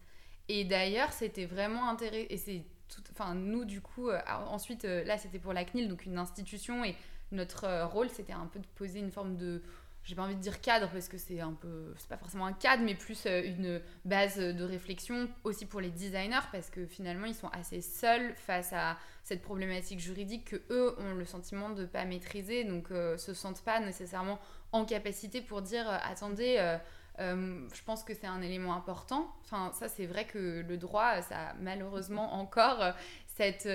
Et 0.49 0.65
d'ailleurs, 0.65 1.12
c'était 1.13 1.45
vraiment 1.45 1.89
intéressant. 1.89 2.27
Et 2.30 2.38
c'est 2.38 2.63
tout. 2.88 3.01
Enfin, 3.12 3.34
nous, 3.34 3.65
du 3.65 3.82
coup, 3.82 4.10
euh, 4.10 4.19
ensuite, 4.47 4.84
là, 4.84 5.17
c'était 5.17 5.39
pour 5.39 5.53
la 5.53 5.65
CNIL, 5.65 5.89
donc 5.89 6.06
une 6.06 6.19
institution. 6.19 6.86
Et 6.86 6.95
notre 7.32 7.86
rôle, 7.86 8.10
c'était 8.10 8.34
un 8.34 8.45
peu 8.45 8.60
de 8.60 8.67
poser 8.75 8.99
une 8.99 9.12
forme 9.12 9.36
de. 9.36 9.63
J'ai 10.08 10.15
pas 10.15 10.24
envie 10.24 10.36
de 10.36 10.41
dire 10.41 10.62
cadre 10.62 10.89
parce 10.89 11.10
que 11.10 11.17
c'est 11.17 11.41
un 11.41 11.52
peu 11.52 11.93
c'est 11.98 12.08
pas 12.08 12.17
forcément 12.17 12.46
un 12.46 12.54
cadre 12.54 12.82
mais 12.84 12.96
plus 12.96 13.26
euh, 13.26 13.43
une 13.43 13.82
base 14.06 14.38
de 14.38 14.63
réflexion 14.63 15.28
aussi 15.43 15.65
pour 15.65 15.82
les 15.82 15.89
designers 15.89 16.48
parce 16.52 16.70
que 16.70 16.86
finalement 16.86 17.26
ils 17.26 17.36
sont 17.36 17.50
assez 17.50 17.82
seuls 17.82 18.34
face 18.38 18.72
à 18.72 18.98
cette 19.24 19.41
problématique 19.41 20.00
juridique 20.00 20.46
que 20.46 20.62
eux 20.70 20.96
ont 20.98 21.13
le 21.13 21.26
sentiment 21.26 21.72
de 21.72 21.86
pas 21.86 22.06
maîtriser 22.06 22.63
donc 22.63 22.89
euh, 22.91 23.17
se 23.17 23.34
sentent 23.34 23.62
pas 23.63 23.82
nécessairement 23.82 24.39
en 24.72 24.86
capacité 24.86 25.41
pour 25.41 25.62
dire 25.62 25.89
euh, 25.89 25.98
attendez 26.04 26.78
je 27.20 27.84
pense 27.84 28.04
que 28.04 28.13
c'est 28.13 28.28
un 28.28 28.43
élément 28.43 28.76
important. 28.76 29.34
Enfin, 29.43 29.72
ça, 29.74 29.89
c'est 29.89 30.06
vrai 30.06 30.26
que 30.26 30.62
le 30.62 30.78
droit, 30.78 31.20
ça 31.24 31.56
malheureusement 31.60 32.36
encore 32.36 32.93
cette, 33.26 33.67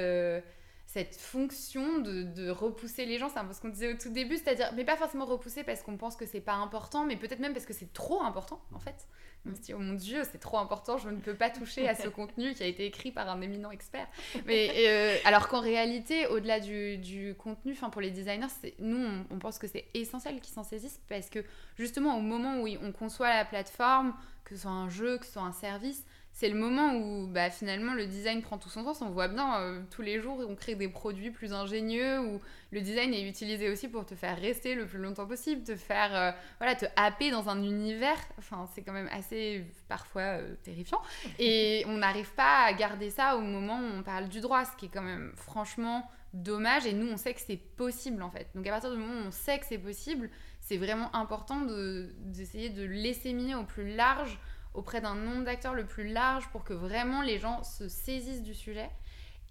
cette 0.92 1.16
fonction 1.16 1.98
de, 2.00 2.22
de 2.22 2.50
repousser 2.50 3.06
les 3.06 3.18
gens. 3.18 3.28
C'est 3.30 3.38
un 3.38 3.44
peu 3.44 3.52
ce 3.54 3.60
qu'on 3.60 3.68
disait 3.70 3.92
au 3.94 3.96
tout 3.96 4.10
début, 4.10 4.36
c'est-à-dire, 4.36 4.72
mais 4.76 4.84
pas 4.84 4.96
forcément 4.96 5.24
repousser 5.24 5.64
parce 5.64 5.82
qu'on 5.82 5.96
pense 5.96 6.16
que 6.16 6.26
c'est 6.26 6.40
pas 6.40 6.54
important, 6.54 7.06
mais 7.06 7.16
peut-être 7.16 7.38
même 7.40 7.54
parce 7.54 7.64
que 7.66 7.72
c'est 7.72 7.92
trop 7.92 8.22
important, 8.22 8.60
en 8.74 8.78
fait. 8.78 9.06
On 9.44 9.54
se 9.56 9.60
dit, 9.60 9.74
oh 9.74 9.78
mon 9.78 9.94
Dieu, 9.94 10.22
c'est 10.30 10.38
trop 10.38 10.58
important, 10.58 10.98
je 10.98 11.08
ne 11.08 11.16
peux 11.18 11.34
pas 11.34 11.50
toucher 11.50 11.88
à 11.88 11.96
ce 11.96 12.06
contenu 12.08 12.54
qui 12.54 12.62
a 12.62 12.66
été 12.66 12.84
écrit 12.86 13.10
par 13.10 13.28
un 13.28 13.40
éminent 13.40 13.72
expert. 13.72 14.06
Mais 14.46 14.70
euh, 14.86 15.16
alors 15.24 15.48
qu'en 15.48 15.60
réalité, 15.60 16.26
au-delà 16.28 16.60
du, 16.60 16.98
du 16.98 17.34
contenu, 17.36 17.72
enfin 17.72 17.90
pour 17.90 18.00
les 18.02 18.10
designers, 18.12 18.46
c'est- 18.60 18.74
nous, 18.78 19.04
on, 19.04 19.26
on 19.34 19.38
pense 19.40 19.58
que 19.58 19.66
c'est 19.66 19.86
essentiel 19.94 20.40
qu'ils 20.40 20.54
s'en 20.54 20.62
saisissent 20.62 21.00
parce 21.08 21.28
que 21.28 21.40
justement, 21.76 22.16
au 22.18 22.20
moment 22.20 22.58
où 22.60 22.68
on 22.82 22.92
conçoit 22.92 23.30
la 23.34 23.44
plateforme, 23.44 24.14
que 24.44 24.54
ce 24.54 24.62
soit 24.62 24.70
un 24.70 24.88
jeu, 24.88 25.18
que 25.18 25.26
ce 25.26 25.32
soit 25.32 25.42
un 25.42 25.52
service, 25.52 26.04
c'est 26.34 26.48
le 26.48 26.58
moment 26.58 26.94
où 26.94 27.26
bah, 27.26 27.50
finalement 27.50 27.92
le 27.92 28.06
design 28.06 28.40
prend 28.40 28.56
tout 28.56 28.70
son 28.70 28.82
sens. 28.84 29.02
On 29.02 29.10
voit 29.10 29.28
bien 29.28 29.60
euh, 29.60 29.82
tous 29.90 30.00
les 30.02 30.18
jours, 30.18 30.42
on 30.48 30.54
crée 30.54 30.74
des 30.74 30.88
produits 30.88 31.30
plus 31.30 31.52
ingénieux 31.52 32.20
où 32.20 32.40
le 32.70 32.80
design 32.80 33.12
est 33.12 33.28
utilisé 33.28 33.68
aussi 33.70 33.86
pour 33.88 34.06
te 34.06 34.14
faire 34.14 34.40
rester 34.40 34.74
le 34.74 34.86
plus 34.86 34.98
longtemps 34.98 35.26
possible, 35.26 35.62
te 35.62 35.76
faire 35.76 36.16
euh, 36.16 36.32
voilà, 36.58 36.74
te 36.74 36.86
happer 36.96 37.30
dans 37.30 37.50
un 37.50 37.62
univers. 37.62 38.16
Enfin, 38.38 38.66
c'est 38.74 38.80
quand 38.82 38.94
même 38.94 39.10
assez 39.12 39.64
parfois 39.88 40.22
euh, 40.40 40.54
terrifiant. 40.62 41.02
Et 41.38 41.84
on 41.86 41.98
n'arrive 41.98 42.32
pas 42.32 42.64
à 42.64 42.72
garder 42.72 43.10
ça 43.10 43.36
au 43.36 43.42
moment 43.42 43.78
où 43.78 43.98
on 43.98 44.02
parle 44.02 44.28
du 44.28 44.40
droit, 44.40 44.64
ce 44.64 44.74
qui 44.78 44.86
est 44.86 44.90
quand 44.92 45.02
même 45.02 45.32
franchement 45.36 46.10
dommage. 46.32 46.86
Et 46.86 46.94
nous, 46.94 47.08
on 47.08 47.18
sait 47.18 47.34
que 47.34 47.40
c'est 47.40 47.58
possible 47.58 48.22
en 48.22 48.30
fait. 48.30 48.48
Donc 48.54 48.66
à 48.66 48.70
partir 48.70 48.90
du 48.90 48.96
moment 48.96 49.20
où 49.22 49.26
on 49.26 49.30
sait 49.30 49.58
que 49.58 49.66
c'est 49.66 49.76
possible, 49.76 50.30
c'est 50.60 50.78
vraiment 50.78 51.14
important 51.14 51.60
de- 51.60 52.14
d'essayer 52.20 52.70
de 52.70 52.84
l'essayer 52.84 53.54
au 53.54 53.64
plus 53.64 53.94
large 53.94 54.38
auprès 54.74 55.00
d'un 55.00 55.14
nombre 55.14 55.44
d'acteurs 55.44 55.74
le 55.74 55.84
plus 55.84 56.08
large 56.08 56.48
pour 56.50 56.64
que 56.64 56.72
vraiment 56.72 57.22
les 57.22 57.38
gens 57.38 57.62
se 57.62 57.88
saisissent 57.88 58.42
du 58.42 58.54
sujet. 58.54 58.90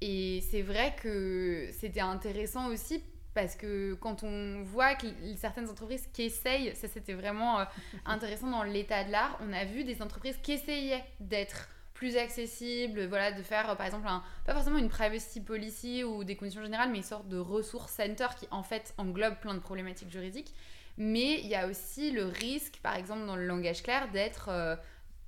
Et 0.01 0.41
c'est 0.49 0.63
vrai 0.63 0.95
que 1.01 1.69
c'était 1.79 2.01
intéressant 2.01 2.67
aussi 2.67 3.03
parce 3.33 3.55
que 3.55 3.93
quand 3.93 4.23
on 4.23 4.63
voit 4.63 4.95
que 4.95 5.07
certaines 5.37 5.69
entreprises 5.69 6.07
qui 6.11 6.23
essayent, 6.23 6.75
ça 6.75 6.87
c'était 6.87 7.13
vraiment 7.13 7.59
euh, 7.59 7.65
intéressant 8.05 8.49
dans 8.49 8.63
l'état 8.63 9.03
de 9.03 9.11
l'art, 9.11 9.39
on 9.41 9.53
a 9.53 9.63
vu 9.63 9.83
des 9.83 10.01
entreprises 10.01 10.37
qui 10.41 10.53
essayaient 10.53 11.03
d'être 11.19 11.69
plus 11.93 12.17
accessibles, 12.17 13.05
voilà, 13.05 13.31
de 13.31 13.43
faire 13.43 13.69
euh, 13.69 13.75
par 13.75 13.85
exemple 13.85 14.07
un, 14.07 14.23
pas 14.45 14.53
forcément 14.53 14.79
une 14.79 14.89
privacy 14.89 15.39
policy 15.39 16.03
ou 16.03 16.23
des 16.23 16.35
conditions 16.35 16.63
générales, 16.63 16.89
mais 16.89 16.97
une 16.97 17.03
sorte 17.03 17.27
de 17.29 17.37
ressource 17.37 17.91
center 17.91 18.27
qui 18.37 18.47
en 18.49 18.63
fait 18.63 18.93
englobe 18.97 19.35
plein 19.39 19.53
de 19.53 19.59
problématiques 19.59 20.09
juridiques. 20.09 20.53
Mais 20.97 21.39
il 21.39 21.47
y 21.47 21.55
a 21.55 21.67
aussi 21.67 22.11
le 22.11 22.25
risque, 22.25 22.79
par 22.83 22.95
exemple 22.95 23.25
dans 23.25 23.35
le 23.35 23.45
langage 23.45 23.81
clair, 23.83 24.11
d'être 24.11 24.49
euh, 24.49 24.75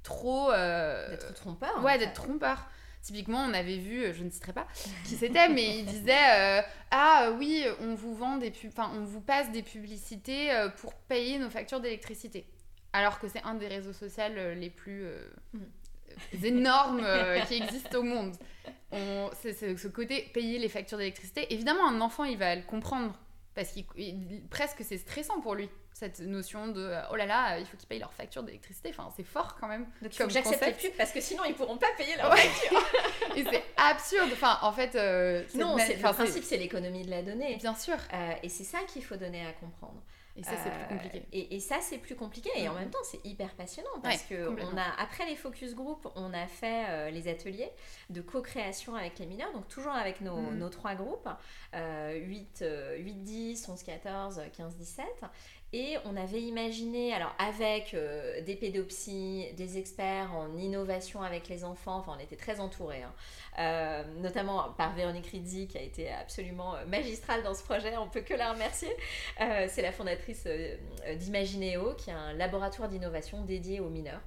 trop... 0.03 0.51
euh, 0.51 1.09
D'être 1.09 1.33
trompeur. 1.33 1.83
Ouais, 1.83 1.97
d'être 1.97 2.13
trompeur. 2.13 2.65
Typiquement, 3.01 3.39
on 3.39 3.53
avait 3.53 3.77
vu, 3.79 4.03
euh, 4.03 4.13
je 4.13 4.23
ne 4.23 4.29
citerai 4.29 4.53
pas 4.53 4.65
qui 5.05 5.15
c'était, 5.15 5.49
mais 5.49 5.79
il 5.79 5.85
disait 5.85 6.13
euh, 6.31 6.61
Ah 6.91 7.31
oui, 7.37 7.65
on 7.81 7.95
vous 7.95 8.15
vend 8.15 8.37
des 8.37 8.51
pub- 8.51 8.71
enfin, 8.71 8.91
on 8.95 9.01
vous 9.03 9.19
passe 9.21 9.51
des 9.51 9.63
publicités 9.63 10.49
pour 10.77 10.93
payer 10.93 11.37
nos 11.37 11.49
factures 11.49 11.79
d'électricité. 11.81 12.45
Alors 12.93 13.19
que 13.19 13.27
c'est 13.27 13.43
un 13.43 13.55
des 13.55 13.67
réseaux 13.67 13.91
sociaux 13.93 14.23
les 14.55 14.69
plus 14.69 15.03
euh, 15.05 15.19
Mm. 15.53 16.45
énormes 16.45 17.07
qui 17.47 17.55
existent 17.55 17.97
au 17.99 18.03
monde. 18.03 18.35
On- 18.91 19.29
c'est 19.41 19.75
ce 19.75 19.87
côté 19.87 20.29
payer 20.33 20.59
les 20.59 20.69
factures 20.69 20.97
d'électricité. 20.99 21.51
Évidemment, 21.53 21.87
un 21.89 21.99
enfant, 22.01 22.23
il 22.23 22.37
va 22.37 22.55
le 22.55 22.61
comprendre 22.61 23.17
parce 23.55 23.75
il- 23.75 24.43
presque 24.49 24.83
c'est 24.83 24.97
stressant 24.97 25.39
pour 25.41 25.55
lui 25.55 25.69
cette 25.93 26.19
notion 26.21 26.67
de 26.69 26.81
euh, 26.81 27.01
oh 27.11 27.15
là 27.15 27.25
là, 27.27 27.59
il 27.59 27.65
faut 27.67 27.77
qu'ils 27.77 27.87
payent 27.87 27.99
leurs 27.99 28.13
factures 28.13 28.41
d'électricité. 28.43 28.89
Enfin, 28.89 29.09
c'est 29.15 29.23
fort 29.23 29.55
quand 29.59 29.67
même. 29.67 29.85
Donc 30.01 30.15
Comme 30.17 30.27
que 30.27 30.33
j'accepte 30.33 30.65
les 30.65 30.73
pubs 30.73 30.97
parce 30.97 31.11
que 31.11 31.21
sinon 31.21 31.43
ils 31.45 31.53
pourront 31.53 31.77
pas 31.77 31.87
payer 31.97 32.15
leur 32.17 32.31
Ouais. 32.31 32.37
facture. 32.37 32.83
Et 33.35 33.43
c'est 33.43 33.63
absurde. 33.77 34.29
Enfin, 34.33 34.57
en 34.63 34.71
fait, 34.71 34.95
euh, 34.95 35.43
Non, 35.55 35.75
le 35.77 36.01
principe 36.13 36.43
c'est 36.43 36.57
l'économie 36.57 37.03
de 37.05 37.11
la 37.11 37.21
donnée. 37.21 37.55
Bien 37.57 37.75
sûr. 37.75 37.95
Euh, 38.13 38.33
et 38.41 38.49
c'est 38.49 38.63
ça 38.63 38.79
qu'il 38.87 39.03
faut 39.03 39.15
donner 39.17 39.45
à 39.45 39.53
comprendre. 39.53 40.01
Et 40.35 40.43
ça, 40.43 40.57
c'est 40.57 40.71
plus 40.71 40.83
Euh, 40.83 40.87
compliqué. 40.87 41.27
Et, 41.31 41.55
et 41.55 41.59
ça, 41.59 41.79
c'est 41.81 41.99
plus 41.99 42.15
compliqué. 42.15 42.49
Et 42.55 42.67
en 42.67 42.73
Mhm. 42.73 42.79
même 42.79 42.89
temps, 42.89 43.03
c'est 43.03 43.23
hyper 43.23 43.53
passionnant 43.55 43.89
parce 44.01 44.23
Ouais, 44.23 44.35
que 44.35 44.49
on 44.61 44.77
a, 44.77 44.83
après 44.97 45.27
les 45.27 45.35
focus 45.35 45.75
group, 45.75 46.07
on 46.15 46.33
a 46.33 46.47
fait 46.47 46.85
euh, 46.89 47.09
les 47.11 47.27
ateliers 47.27 47.71
de 48.09 48.21
co-création 48.21 48.95
avec 48.95 49.19
les 49.19 49.27
mineurs. 49.27 49.53
Donc, 49.53 49.67
toujours 49.67 49.93
avec 49.93 50.21
nos, 50.21 50.51
Mhm. 50.51 50.57
nos 50.57 50.69
trois 50.69 50.95
groupes 50.95 51.29
euh, 51.75 52.13
8, 52.15 52.63
euh, 52.63 52.97
8, 52.97 53.23
10, 53.23 53.69
11, 53.69 53.83
14, 53.83 54.41
15, 54.53 54.75
17. 54.75 55.05
Et 55.75 55.97
on 56.05 56.15
avait 56.15 56.41
imaginé, 56.41 57.15
alors 57.15 57.33
avec 57.39 57.95
euh, 57.95 58.41
des 58.43 58.55
pédopsies, 58.55 59.47
des 59.57 59.79
experts 59.79 60.31
en 60.31 60.55
innovation 60.55 61.23
avec 61.23 61.49
les 61.49 61.63
enfants, 61.63 61.95
enfin 61.95 62.15
on 62.15 62.23
était 62.23 62.35
très 62.35 62.59
entourés, 62.59 63.01
hein. 63.01 63.11
Euh, 63.57 64.03
notamment 64.21 64.71
par 64.77 64.93
Véronique 64.95 65.27
Rizzi 65.27 65.67
qui 65.67 65.77
a 65.77 65.81
été 65.81 66.11
absolument 66.11 66.75
euh, 66.75 66.85
magistrale 66.85 67.41
dans 67.41 67.55
ce 67.55 67.63
projet, 67.63 67.97
on 67.97 68.07
peut 68.07 68.21
que 68.21 68.35
la 68.35 68.53
remercier. 68.53 68.95
C'est 69.67 69.81
la 69.81 69.91
fondatrice 69.91 70.47
d'Imagineo, 71.17 71.95
qui 71.95 72.11
est 72.11 72.13
un 72.13 72.33
laboratoire 72.33 72.87
d'innovation 72.87 73.43
dédié 73.43 73.79
aux 73.79 73.89
mineurs. 73.89 74.21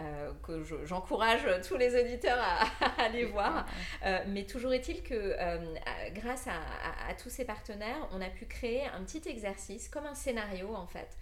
Euh, 0.00 0.32
que 0.42 0.62
je- 0.64 0.84
j'encourage 0.86 1.46
tous 1.68 1.76
les 1.76 1.94
auditeurs 2.00 2.38
à, 2.40 2.62
à 2.84 3.02
aller 3.04 3.24
voir. 3.26 3.66
Euh, 4.04 4.18
mais 4.28 4.44
toujours 4.46 4.72
est-il 4.72 5.02
que 5.02 5.14
euh, 5.14 5.74
grâce 6.12 6.46
à, 6.46 6.52
à- 6.54 7.10
à 7.10 7.14
tous 7.14 7.28
ces 7.30 7.44
partenaires, 7.44 8.08
on 8.12 8.20
a 8.20 8.30
pu 8.30 8.46
créer 8.46 8.84
un 8.86 9.04
petit 9.04 9.22
exercice, 9.28 9.88
comme 9.88 10.06
un 10.06 10.14
scénario 10.14 10.74
en 10.74 10.86
fait, 10.86 11.16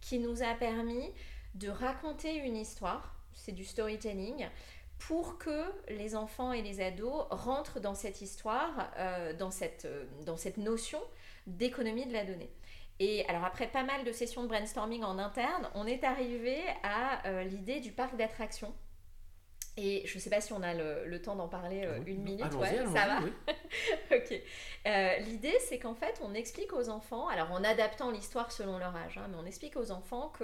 qui 0.00 0.18
nous 0.18 0.42
a 0.42 0.54
permis 0.54 1.12
de 1.54 1.68
raconter 1.68 2.34
une 2.36 2.56
histoire, 2.56 3.14
c'est 3.32 3.52
du 3.52 3.64
storytelling, 3.64 4.46
pour 4.98 5.38
que 5.38 5.64
les 5.88 6.14
enfants 6.16 6.52
et 6.52 6.60
les 6.62 6.80
ados 6.80 7.26
rentrent 7.30 7.80
dans 7.80 7.94
cette 7.94 8.20
histoire, 8.20 8.90
dans, 9.38 9.50
cette, 9.52 9.86
dans 10.26 10.36
cette 10.36 10.56
notion 10.58 11.00
d'économie 11.46 12.04
de 12.06 12.12
la 12.12 12.24
donnée. 12.24 12.50
Et 13.00 13.24
alors 13.28 13.44
après 13.44 13.68
pas 13.68 13.84
mal 13.84 14.04
de 14.04 14.12
sessions 14.12 14.42
de 14.42 14.48
brainstorming 14.48 15.04
en 15.04 15.18
interne, 15.18 15.68
on 15.74 15.86
est 15.86 16.02
arrivé 16.04 16.58
à 16.82 17.26
euh, 17.28 17.44
l'idée 17.44 17.80
du 17.80 17.92
parc 17.92 18.16
d'attractions. 18.16 18.74
Et 19.80 20.04
je 20.08 20.16
ne 20.16 20.20
sais 20.20 20.28
pas 20.28 20.40
si 20.40 20.52
on 20.52 20.60
a 20.64 20.74
le, 20.74 21.06
le 21.06 21.22
temps 21.22 21.36
d'en 21.36 21.46
parler 21.46 21.84
euh, 21.84 21.98
Ah 21.98 22.02
oui. 22.04 22.10
une 22.14 22.22
minute. 22.24 22.52
Ouais, 22.54 22.84
ça 22.92 23.06
va 23.06 23.20
oui. 23.22 23.32
Ok. 24.10 24.42
Euh, 24.88 25.16
L'idée, 25.18 25.56
c'est 25.68 25.78
qu'en 25.78 25.94
fait, 25.94 26.20
on 26.24 26.34
explique 26.34 26.72
aux 26.72 26.88
enfants, 26.88 27.28
alors 27.28 27.52
en 27.52 27.62
adaptant 27.62 28.10
l'histoire 28.10 28.50
selon 28.50 28.78
leur 28.78 28.96
âge, 28.96 29.18
hein, 29.18 29.28
mais 29.30 29.36
on 29.40 29.46
explique 29.46 29.76
aux 29.76 29.92
enfants 29.92 30.30
que, 30.30 30.42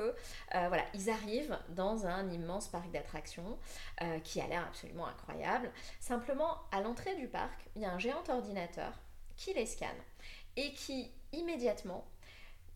euh, 0.55 0.69
voilà, 0.69 0.85
ils 0.95 1.11
arrivent 1.11 1.59
dans 1.71 2.07
un 2.07 2.31
immense 2.31 2.69
parc 2.69 2.88
d'attractions 2.93 3.59
qui 4.23 4.40
a 4.40 4.47
l'air 4.47 4.64
absolument 4.69 5.07
incroyable. 5.09 5.73
Simplement, 5.99 6.59
à 6.71 6.81
l'entrée 6.81 7.17
du 7.17 7.27
parc, 7.27 7.59
il 7.75 7.83
y 7.83 7.85
a 7.87 7.90
un 7.90 7.99
géant 7.99 8.23
ordinateur 8.29 8.93
qui 9.37 9.53
les 9.55 9.67
scanne 9.67 9.88
et 10.57 10.73
qui 10.75 11.11
immédiatement 11.33 12.07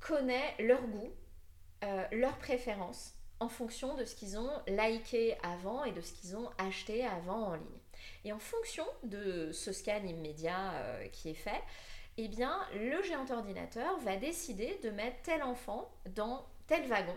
connaît 0.00 0.54
leur 0.58 0.82
goût, 0.82 1.12
euh, 1.84 2.04
leurs 2.12 2.38
préférences 2.38 3.14
en 3.40 3.48
fonction 3.48 3.94
de 3.94 4.04
ce 4.04 4.16
qu'ils 4.16 4.38
ont 4.38 4.50
liké 4.66 5.36
avant 5.42 5.84
et 5.84 5.92
de 5.92 6.00
ce 6.00 6.12
qu'ils 6.12 6.36
ont 6.36 6.50
acheté 6.58 7.06
avant 7.06 7.48
en 7.48 7.54
ligne. 7.54 7.80
Et 8.24 8.32
en 8.32 8.38
fonction 8.38 8.84
de 9.04 9.52
ce 9.52 9.72
scan 9.72 10.04
immédiat 10.04 10.72
euh, 10.72 11.06
qui 11.08 11.30
est 11.30 11.34
fait, 11.34 11.62
eh 12.16 12.28
bien, 12.28 12.58
le 12.74 13.00
géant 13.02 13.26
ordinateur 13.30 13.98
va 14.00 14.16
décider 14.16 14.78
de 14.82 14.90
mettre 14.90 15.22
tel 15.22 15.42
enfant 15.42 15.88
dans 16.14 16.44
tel 16.66 16.86
wagon. 16.88 17.16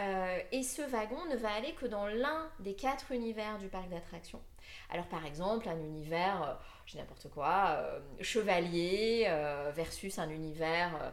Euh, 0.00 0.38
et 0.52 0.62
ce 0.62 0.82
wagon 0.82 1.24
ne 1.26 1.36
va 1.36 1.52
aller 1.52 1.74
que 1.74 1.86
dans 1.86 2.06
l'un 2.06 2.50
des 2.60 2.74
quatre 2.74 3.10
univers 3.10 3.58
du 3.58 3.68
parc 3.68 3.88
d'attractions. 3.88 4.40
Alors 4.90 5.06
par 5.06 5.24
exemple, 5.26 5.68
un 5.68 5.78
univers, 5.78 6.42
euh, 6.42 6.54
je 6.86 6.98
n'importe 6.98 7.28
quoi, 7.30 7.76
euh, 7.78 8.00
chevalier 8.20 9.24
euh, 9.28 9.72
versus 9.74 10.18
un 10.18 10.28
univers 10.28 11.12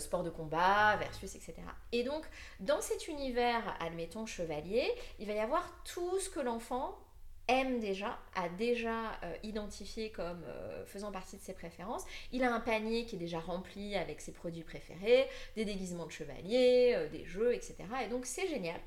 sport 0.00 0.24
de 0.24 0.30
combat 0.30 0.96
versus 0.96 1.36
etc. 1.36 1.54
Et 1.92 2.02
donc 2.02 2.24
dans 2.58 2.80
cet 2.80 3.06
univers, 3.06 3.76
admettons 3.78 4.26
chevalier, 4.26 4.90
il 5.20 5.28
va 5.28 5.34
y 5.34 5.38
avoir 5.38 5.70
tout 5.84 6.18
ce 6.18 6.28
que 6.28 6.40
l'enfant 6.40 6.98
aime 7.46 7.78
déjà, 7.78 8.18
a 8.34 8.48
déjà 8.48 9.12
identifié 9.44 10.10
comme 10.10 10.44
faisant 10.86 11.12
partie 11.12 11.36
de 11.36 11.42
ses 11.42 11.52
préférences. 11.52 12.04
Il 12.32 12.42
a 12.42 12.52
un 12.52 12.58
panier 12.58 13.06
qui 13.06 13.14
est 13.14 13.18
déjà 13.18 13.38
rempli 13.38 13.94
avec 13.96 14.20
ses 14.20 14.32
produits 14.32 14.64
préférés, 14.64 15.28
des 15.54 15.64
déguisements 15.64 16.06
de 16.06 16.12
chevalier, 16.12 17.08
des 17.12 17.24
jeux, 17.24 17.54
etc. 17.54 17.76
Et 18.04 18.08
donc 18.08 18.26
c'est 18.26 18.48
génial. 18.48 18.80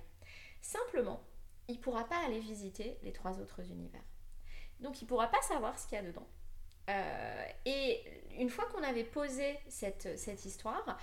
Simplement, 0.61 1.21
il 1.67 1.75
ne 1.75 1.81
pourra 1.81 2.03
pas 2.05 2.17
aller 2.25 2.39
visiter 2.39 2.97
les 3.03 3.11
trois 3.11 3.39
autres 3.39 3.61
univers. 3.71 4.03
Donc 4.79 5.01
il 5.01 5.05
ne 5.05 5.09
pourra 5.09 5.27
pas 5.27 5.41
savoir 5.41 5.77
ce 5.77 5.87
qu'il 5.87 5.97
y 5.97 6.01
a 6.01 6.03
dedans. 6.03 6.27
et 7.65 8.01
une 8.37 8.49
fois 8.49 8.65
qu'on 8.65 8.83
avait 8.83 9.05
posé 9.05 9.57
cette, 9.69 10.17
cette 10.17 10.45
histoire, 10.45 10.97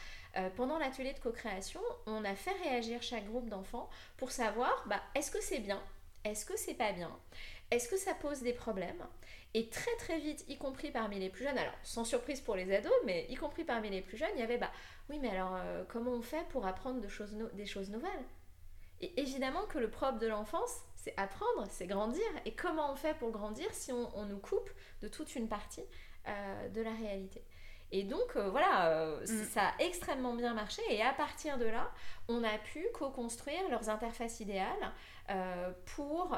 pendant 0.56 0.78
l'atelier 0.78 1.14
de 1.14 1.18
co-création, 1.18 1.80
on 2.06 2.24
a 2.24 2.34
fait 2.34 2.52
réagir 2.64 3.02
chaque 3.02 3.26
groupe 3.26 3.48
d'enfants 3.48 3.88
pour 4.18 4.30
savoir 4.30 4.84
bah, 4.86 5.00
est-ce 5.14 5.30
que 5.30 5.40
c'est 5.40 5.60
bien, 5.60 5.82
est-ce 6.24 6.44
que 6.44 6.56
c'est 6.56 6.74
pas 6.74 6.92
bien, 6.92 7.10
est-ce 7.70 7.88
que 7.88 7.96
ça 7.96 8.14
pose 8.14 8.42
des 8.42 8.52
problèmes? 8.52 9.02
Et 9.54 9.68
très 9.68 9.94
très 9.96 10.18
vite, 10.18 10.44
y 10.48 10.56
compris 10.56 10.90
parmi 10.90 11.18
les 11.18 11.28
plus 11.28 11.44
jeunes, 11.44 11.58
alors 11.58 11.74
sans 11.82 12.04
surprise 12.04 12.40
pour 12.40 12.54
les 12.54 12.72
ados, 12.74 12.92
mais 13.04 13.26
y 13.30 13.34
compris 13.34 13.64
parmi 13.64 13.90
les 13.90 14.02
plus 14.02 14.16
jeunes, 14.16 14.30
il 14.34 14.40
y 14.40 14.44
avait 14.44 14.58
bah 14.58 14.70
oui, 15.08 15.18
mais 15.20 15.30
alors 15.30 15.56
euh, 15.56 15.84
comment 15.88 16.12
on 16.12 16.22
fait 16.22 16.46
pour 16.50 16.66
apprendre 16.66 17.00
des 17.00 17.66
choses 17.66 17.90
nouvelles? 17.90 18.24
Et 19.00 19.20
évidemment 19.20 19.64
que 19.66 19.78
le 19.78 19.90
propre 19.90 20.18
de 20.18 20.26
l'enfance, 20.26 20.74
c'est 20.94 21.14
apprendre, 21.16 21.66
c'est 21.70 21.86
grandir. 21.86 22.26
Et 22.44 22.54
comment 22.54 22.92
on 22.92 22.96
fait 22.96 23.14
pour 23.14 23.30
grandir 23.30 23.66
si 23.72 23.92
on, 23.92 24.24
nous 24.26 24.38
coupe 24.38 24.70
de 25.02 25.08
toute 25.08 25.34
une 25.36 25.48
partie 25.48 25.84
euh, 26.28 26.68
de 26.68 26.82
la 26.82 26.92
réalité? 26.92 27.42
Et 27.92 28.04
donc 28.04 28.36
euh, 28.36 28.50
voilà, 28.50 29.16
mm. 29.22 29.26
ça 29.26 29.68
a 29.68 29.82
extrêmement 29.82 30.34
bien 30.34 30.54
marché 30.54 30.82
et 30.90 31.02
à 31.02 31.12
partir 31.12 31.58
de 31.58 31.64
là, 31.64 31.90
on 32.28 32.44
a 32.44 32.58
pu 32.58 32.86
co-construire 32.94 33.68
leurs 33.70 33.88
interfaces 33.88 34.40
idéales 34.40 34.92
pour 35.86 36.36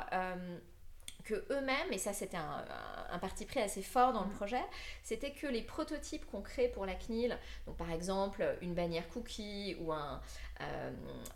que 1.24 1.34
eux-mêmes, 1.50 1.92
et 1.92 1.98
ça 1.98 2.12
c'était 2.12 2.36
un, 2.36 3.18
parti 3.18 3.44
pris 3.44 3.60
assez 3.60 3.82
fort 3.82 4.12
dans 4.12 4.22
le 4.22 4.28
mm. 4.28 4.36
projet, 4.36 4.62
c'était 5.02 5.32
que 5.32 5.46
les 5.46 5.62
prototypes 5.62 6.24
qu'on 6.30 6.42
crée 6.42 6.68
pour 6.68 6.86
la 6.86 6.94
CNIL, 6.94 7.38
donc 7.66 7.76
par 7.76 7.90
exemple 7.90 8.44
une 8.60 8.74
bannière 8.74 9.08
cookie 9.08 9.76
ou 9.80 9.92
un, 9.92 10.20
euh, 10.60 10.90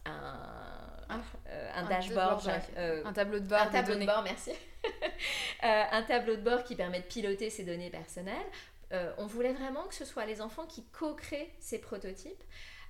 un, 0.05 0.12
ah, 1.09 1.20
euh, 1.49 1.70
un, 1.75 1.88
dashboard, 1.88 2.51
euh, 2.77 3.03
un 3.05 3.12
tableau 3.12 3.38
de 3.38 3.46
bord, 3.46 3.61
un 3.61 3.66
tableau 3.66 3.94
de 3.94 4.05
bord, 4.05 4.22
merci, 4.22 4.53
un 5.62 6.03
tableau 6.03 6.37
de 6.37 6.42
bord 6.42 6.64
qui 6.64 6.75
permet 6.75 7.01
de 7.01 7.07
piloter 7.07 7.51
ces 7.51 7.64
données 7.64 7.90
personnelles. 7.90 8.37
on 9.18 9.27
voulait 9.27 9.53
vraiment 9.53 9.85
que 9.85 9.94
ce 9.94 10.05
soit 10.05 10.27
les 10.27 10.40
enfants 10.40 10.66
qui 10.66 10.85
co-créent 10.87 11.53
ces 11.61 11.79
prototypes. 11.79 12.42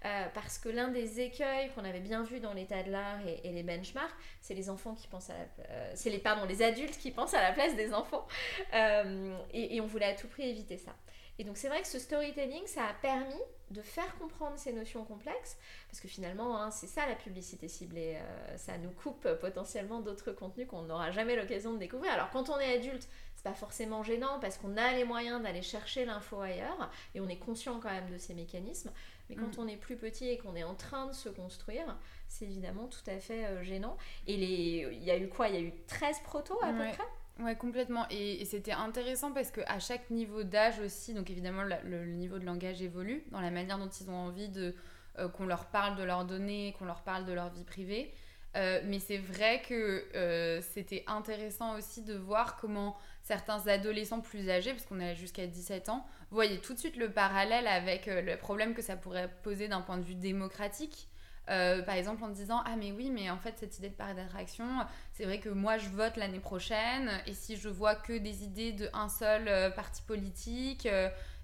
Euh, 0.06 0.26
parce 0.34 0.58
que 0.58 0.68
l'un 0.68 0.88
des 0.88 1.20
écueils 1.20 1.70
qu'on 1.74 1.84
avait 1.84 2.00
bien 2.00 2.22
vu 2.22 2.38
dans 2.38 2.52
l'état 2.52 2.82
de 2.84 2.92
l'art 2.92 3.18
et, 3.26 3.50
les 3.50 3.62
benchmarks, 3.64 4.14
c'est 4.40 4.54
les 4.54 4.70
enfants 4.70 4.94
qui 4.94 5.08
pensent 5.08 5.30
à 5.30 5.34
euh, 5.68 5.92
c'est 5.96 6.10
les 6.10 6.18
pardon 6.18 6.44
les 6.44 6.62
adultes 6.62 6.96
qui 6.98 7.10
pensent 7.10 7.34
à 7.34 7.42
la 7.42 7.52
place 7.52 7.74
des 7.74 7.92
enfants, 7.92 8.26
euh, 8.74 9.36
et, 9.52 9.80
on 9.80 9.86
voulait 9.86 10.06
à 10.06 10.14
tout 10.14 10.28
prix 10.28 10.48
éviter 10.48 10.76
ça. 10.76 10.94
Et 11.38 11.44
donc 11.44 11.56
c'est 11.56 11.68
vrai 11.68 11.82
que 11.82 11.88
ce 11.88 11.98
storytelling, 11.98 12.66
ça 12.66 12.84
a 12.84 12.94
permis 12.94 13.40
de 13.70 13.82
faire 13.82 14.16
comprendre 14.18 14.56
ces 14.56 14.72
notions 14.72 15.04
complexes, 15.04 15.58
parce 15.88 16.00
que 16.00 16.06
finalement, 16.08 16.62
hein, 16.62 16.70
c'est 16.70 16.86
ça 16.86 17.06
la 17.08 17.16
publicité 17.16 17.66
ciblée, 17.66 18.16
ça 18.56 18.78
nous 18.78 18.90
coupe 18.90 19.28
potentiellement 19.40 20.00
d'autres 20.00 20.30
contenus 20.30 20.68
qu'on 20.68 20.82
n'aura 20.82 21.10
jamais 21.10 21.34
l'occasion 21.34 21.72
de 21.72 21.78
découvrir. 21.78 22.12
Alors 22.12 22.30
quand 22.30 22.48
on 22.48 22.60
est 22.60 22.76
adulte, 22.76 23.08
pas 23.46 23.54
forcément 23.54 24.02
gênant 24.02 24.40
parce 24.40 24.58
qu'on 24.58 24.76
a 24.76 24.92
les 24.94 25.04
moyens 25.04 25.40
d'aller 25.40 25.62
chercher 25.62 26.04
l'info 26.04 26.40
ailleurs 26.40 26.90
et 27.14 27.20
on 27.20 27.28
est 27.28 27.36
conscient 27.36 27.78
quand 27.78 27.92
même 27.92 28.10
de 28.10 28.18
ces 28.18 28.34
mécanismes. 28.34 28.90
Mais 29.28 29.36
quand 29.36 29.56
mm. 29.56 29.60
on 29.60 29.68
est 29.68 29.76
plus 29.76 29.96
petit 29.96 30.28
et 30.28 30.38
qu'on 30.38 30.54
est 30.54 30.64
en 30.64 30.74
train 30.74 31.06
de 31.06 31.12
se 31.12 31.28
construire, 31.28 31.96
c'est 32.28 32.44
évidemment 32.44 32.86
tout 32.86 33.08
à 33.10 33.18
fait 33.18 33.44
euh, 33.46 33.62
gênant. 33.62 33.96
Et 34.26 34.34
il 34.34 35.02
y 35.02 35.10
a 35.10 35.18
eu 35.18 35.28
quoi? 35.28 35.48
Il 35.48 35.54
y 35.54 35.58
a 35.58 35.60
eu 35.60 35.72
13 35.86 36.20
protos 36.20 36.58
à 36.62 36.72
peu 36.72 36.78
près? 36.78 37.44
Ouais, 37.44 37.54
complètement. 37.54 38.06
Et, 38.10 38.44
c'était 38.44 38.72
intéressant 38.72 39.32
parce 39.32 39.50
qu'à 39.50 39.78
chaque 39.78 40.10
niveau 40.10 40.42
d'âge 40.42 40.80
aussi, 40.80 41.12
donc 41.12 41.30
évidemment, 41.30 41.64
le, 41.64 42.06
niveau 42.06 42.38
de 42.38 42.46
langage 42.46 42.80
évolue 42.80 43.24
dans 43.30 43.40
la 43.40 43.50
manière 43.50 43.78
dont 43.78 43.88
ils 43.88 44.10
ont 44.10 44.16
envie 44.16 44.48
de 44.48 44.74
euh, 45.18 45.28
qu'on 45.28 45.46
leur 45.46 45.66
parle 45.66 45.96
de 45.96 46.02
leurs 46.02 46.24
données, 46.24 46.74
qu'on 46.78 46.86
leur 46.86 47.02
parle 47.02 47.24
de 47.26 47.32
leur 47.32 47.50
vie 47.50 47.64
privée. 47.64 48.14
Euh, 48.56 48.80
mais 48.86 49.00
c'est 49.00 49.18
vrai 49.18 49.60
que 49.68 50.60
c'était 50.72 51.04
intéressant 51.06 51.76
aussi 51.76 52.02
de 52.02 52.14
voir 52.14 52.56
comment 52.56 52.96
certains 53.22 53.66
adolescents 53.66 54.20
plus 54.20 54.48
âgés, 54.48 54.72
parce 54.72 54.86
qu'on 54.86 55.00
est 55.00 55.14
jusqu'à 55.14 55.46
17 55.46 55.90
ans, 55.90 56.06
voyaient 56.30 56.58
tout 56.58 56.74
de 56.74 56.78
suite 56.78 56.96
le 56.96 57.10
parallèle 57.10 57.66
avec 57.66 58.08
euh, 58.08 58.20
le 58.20 58.36
problème 58.36 58.74
que 58.74 58.82
ça 58.82 58.96
pourrait 58.96 59.30
poser 59.42 59.68
d'un 59.68 59.80
point 59.80 59.98
de 59.98 60.04
vue 60.04 60.14
démocratique. 60.14 61.08
Euh, 61.48 61.80
par 61.82 61.94
exemple 61.94 62.24
en 62.24 62.28
disant 62.28 62.60
ah 62.66 62.74
mais 62.76 62.90
oui 62.90 63.08
mais 63.08 63.30
en 63.30 63.38
fait 63.38 63.54
cette 63.56 63.78
idée 63.78 63.88
de 63.88 63.94
parc 63.94 64.16
d'attraction 64.16 64.66
c'est 65.12 65.22
vrai 65.22 65.38
que 65.38 65.48
moi 65.48 65.78
je 65.78 65.88
vote 65.90 66.16
l'année 66.16 66.40
prochaine 66.40 67.08
et 67.24 67.34
si 67.34 67.56
je 67.56 67.68
vois 67.68 67.94
que 67.94 68.18
des 68.18 68.42
idées 68.42 68.72
de 68.72 68.90
seul 69.08 69.46
euh, 69.46 69.70
parti 69.70 70.02
politique 70.02 70.88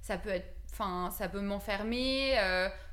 ça 0.01 0.19
peut 0.19 0.31
être 0.31 0.57
enfin 0.73 1.13
ça 1.13 1.29
peut 1.29 1.41
m'enfermer 1.41 2.33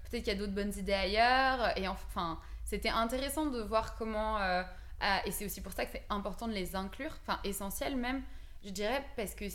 peut-être 0.03 0.23
qu'il 0.23 0.33
y 0.33 0.35
a 0.35 0.39
d'autres 0.39 0.53
bonnes 0.53 0.77
idées 0.77 0.93
ailleurs 0.93 1.75
et 1.79 1.87
enfin 1.87 2.39
c'était 2.63 2.89
intéressant 2.89 3.47
de 3.47 3.59
voir 3.59 3.95
comment 3.95 4.37
et 5.25 5.31
c'est 5.31 5.45
aussi 5.45 5.61
pour 5.61 5.71
ça 5.71 5.85
que 5.85 5.91
c'est 5.93 6.05
important 6.11 6.47
de 6.47 6.53
les 6.53 6.75
inclure 6.75 7.17
enfin 7.23 7.39
essentiel 7.43 7.95
même 7.95 8.21
je 8.63 8.71
dirais 8.71 9.03
parce 9.15 9.35
que 9.35 9.45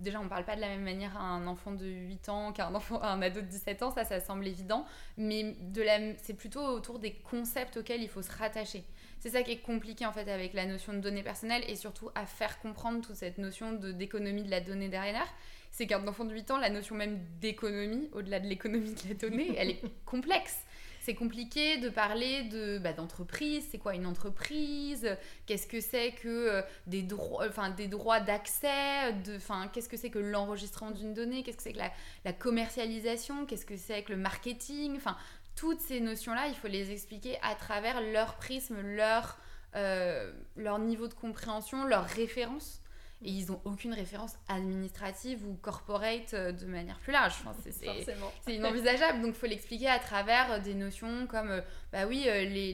déjà 0.00 0.20
on 0.20 0.28
parle 0.28 0.44
pas 0.44 0.54
de 0.54 0.60
la 0.60 0.68
même 0.68 0.82
manière 0.82 1.16
à 1.16 1.22
un 1.22 1.46
enfant 1.46 1.72
de 1.72 1.86
8 1.86 2.28
ans 2.28 2.52
qu'à 2.52 2.66
un 2.66 2.74
enfant 2.74 3.02
un 3.02 3.22
ado 3.22 3.40
de 3.40 3.46
17 3.46 3.82
ans, 3.82 3.90
ça 3.90 4.04
ça 4.04 4.20
semble 4.20 4.46
évident, 4.46 4.84
mais 5.16 5.56
de 5.60 5.84
c'est 6.22 6.34
plutôt 6.34 6.60
autour 6.60 6.98
des 6.98 7.12
concepts 7.12 7.78
auxquels 7.78 8.02
il 8.02 8.08
faut 8.08 8.22
se 8.22 8.32
rattacher. 8.32 8.84
C'est 9.20 9.30
ça 9.30 9.42
qui 9.42 9.52
est 9.52 9.60
compliqué 9.60 10.04
en 10.04 10.12
fait 10.12 10.30
avec 10.30 10.52
la 10.52 10.66
notion 10.66 10.92
de 10.92 10.98
données 10.98 11.22
personnelles 11.22 11.64
et 11.68 11.76
surtout 11.76 12.10
à 12.14 12.26
faire 12.26 12.58
comprendre 12.60 13.00
toute 13.00 13.16
cette 13.16 13.38
notion 13.38 13.72
d'économie 13.72 14.42
de 14.42 14.50
la 14.50 14.60
donnée 14.60 14.88
derrière. 14.88 15.26
C'est 15.70 15.86
qu'un 15.86 16.06
enfant 16.06 16.24
de 16.24 16.32
8 16.32 16.50
ans, 16.52 16.58
la 16.58 16.70
notion 16.70 16.94
même 16.94 17.18
d'économie, 17.40 18.08
au-delà 18.12 18.38
de 18.40 18.46
l'économie 18.46 18.94
de 18.94 19.08
la 19.08 19.14
donnée, 19.14 19.54
elle 19.56 19.70
est 19.70 19.82
complexe 20.04 20.58
c'est 21.04 21.14
compliqué 21.14 21.76
de 21.76 21.90
parler 21.90 22.44
de 22.44 22.78
bah, 22.78 22.94
d'entreprise. 22.94 23.66
C'est 23.70 23.78
quoi 23.78 23.94
une 23.94 24.06
entreprise? 24.06 25.06
Qu'est-ce 25.44 25.66
que 25.66 25.80
c'est 25.80 26.12
que 26.12 26.28
euh, 26.28 26.62
des 26.86 27.02
droits, 27.02 27.46
des 27.76 27.88
droits 27.88 28.20
d'accès 28.20 29.14
Enfin, 29.36 29.68
qu'est-ce 29.68 29.88
que 29.88 29.98
c'est 29.98 30.08
que 30.08 30.18
l'enregistrement 30.18 30.92
d'une 30.92 31.12
donnée? 31.12 31.42
Qu'est-ce 31.42 31.58
que 31.58 31.62
c'est 31.62 31.72
que 31.74 31.80
la, 32.24 32.32
commercialisation? 32.32 33.44
Qu'est-ce 33.44 33.66
que 33.66 33.76
c'est 33.76 34.02
que 34.02 34.12
le 34.12 34.18
marketing? 34.18 34.98
Toutes 35.56 35.80
ces 35.80 36.00
notions-là, 36.00 36.48
il 36.48 36.54
faut 36.54 36.68
les 36.68 36.90
expliquer 36.90 37.36
à 37.42 37.54
travers 37.54 38.00
leur 38.00 38.36
prisme, 38.36 38.80
leur 38.80 39.38
euh, 39.76 40.32
niveau 40.56 41.06
de 41.06 41.14
compréhension, 41.14 41.84
leurs 41.84 42.06
références 42.06 42.80
et 43.24 43.30
ils 43.30 43.50
n'ont 43.50 43.60
aucune 43.64 43.94
référence 43.94 44.34
administrative 44.48 45.44
ou 45.46 45.54
corporate 45.54 46.34
euh, 46.34 46.52
de 46.52 46.66
manière 46.66 46.98
plus 46.98 47.12
large. 47.12 47.34
c'est 47.70 48.54
inenvisageable. 48.54 49.22
Donc, 49.22 49.34
il 49.34 49.38
faut 49.38 49.46
l'expliquer 49.46 49.88
à 49.88 49.98
travers 49.98 50.52
euh, 50.52 50.58
des 50.58 50.74
notions 50.74 51.26
comme, 51.26 51.50
euh, 51.50 51.60
bah 51.90 52.06
oui, 52.06 52.24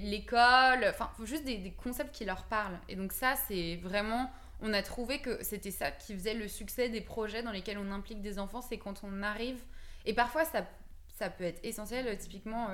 l'école, 0.03 0.85
enfin, 0.89 1.09
faut 1.17 1.25
juste 1.25 1.45
des, 1.45 1.59
des, 1.59 1.71
concepts 1.71 2.13
qui 2.13 2.25
leur 2.25 2.45
parlent. 2.45 2.79
Et 2.89 2.97
donc, 2.97 3.13
ça, 3.13 3.35
c'est 3.49 3.77
vraiment. 3.77 4.31
On 4.61 4.75
a 4.75 4.83
trouvé 4.83 5.21
que 5.21 5.43
c'était 5.43 5.71
ça 5.71 5.91
qui 5.91 6.13
faisait 6.13 6.35
le 6.35 6.47
succès 6.47 6.91
des 6.91 7.01
projets 7.01 7.43
dans 7.43 7.53
lesquels 7.53 7.79
on 7.79 7.91
implique 7.93 8.21
des 8.21 8.39
enfants, 8.39 8.61
c'est 8.61 8.77
quand 8.77 9.03
on 9.05 9.23
arrive. 9.23 9.59
Et 10.05 10.13
parfois, 10.13 10.45
ça 10.45 10.67
ça 11.19 11.29
peut 11.29 11.45
être 11.45 11.61
essentiel. 11.63 12.17
Typiquement, 12.17 12.69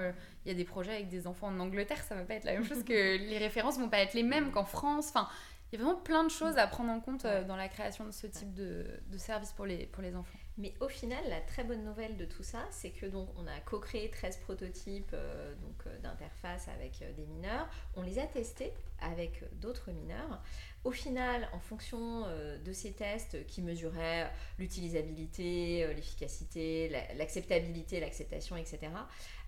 il 0.45 0.49
y 0.49 0.53
a 0.53 0.55
des 0.55 0.65
projets 0.65 0.93
avec 0.93 1.09
des 1.09 1.27
enfants 1.27 1.49
en 1.49 1.59
Angleterre, 1.59 2.01
ça 2.05 2.15
va 2.15 2.23
pas 2.23 2.35
être 2.35 2.45
la 2.45 2.53
même 2.53 2.65
chose 2.65 2.85
que 2.85 3.17
les 3.17 3.39
références 3.39 3.77
vont 3.77 3.89
pas 3.89 3.99
être 3.99 4.15
les 4.15 4.23
mêmes 4.23 4.53
qu'en 4.53 4.65
France. 4.65 5.09
Enfin, 5.09 5.29
il 5.73 5.79
y 5.79 5.83
a 5.83 5.85
vraiment 5.85 6.01
plein 6.01 6.23
de 6.23 6.31
choses 6.31 6.59
à 6.59 6.67
prendre 6.69 6.91
en 6.91 7.01
compte 7.01 7.25
euh, 7.25 7.43
dans 7.43 7.57
la 7.57 7.69
création 7.69 8.05
de 8.05 8.13
ce 8.13 8.29
type 8.29 8.55
de, 8.55 8.87
de 9.09 9.19
service 9.19 9.51
pour 9.53 9.67
les, 9.67 9.87
pour 9.87 10.03
les 10.03 10.15
enfants. 10.15 10.39
Mais 10.59 10.75
au 10.81 10.89
final, 10.89 11.23
la 11.29 11.41
très 11.41 11.65
bonne 11.65 11.85
nouvelle 11.85 12.17
de 12.17 12.25
tout 12.25 12.45
ça, 12.45 12.61
c'est 12.71 12.91
que 12.91 13.05
donc 13.05 13.29
on 13.37 13.47
a 13.47 13.61
co-créé 13.65 14.09
13 14.11 14.39
prototypes 14.39 15.11
euh, 15.13 15.55
donc 15.57 15.87
euh, 15.87 15.99
d'interface 15.99 16.69
avec 16.69 17.03
des 17.17 17.27
mineurs. 17.27 17.69
On 17.97 18.03
les 18.03 18.21
a 18.21 18.27
testés 18.27 18.73
avec 19.01 19.43
d'autres 19.61 19.91
mineurs. 19.91 20.41
Au 20.85 20.93
final, 20.93 21.49
en 21.53 21.59
fonction 21.59 22.25
de 22.65 22.73
ces 22.73 22.93
tests 22.93 23.45
qui 23.47 23.61
mesuraient 23.61 24.31
l'utilisabilité, 24.57 25.85
l'efficacité, 25.95 26.89
l'acceptabilité, 27.17 27.99
l'acceptation, 27.99 28.57
etc., 28.57 28.93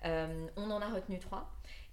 on 0.04 0.70
en 0.70 0.83
a 0.83 0.88
retenu 0.88 1.20
trois. 1.20 1.48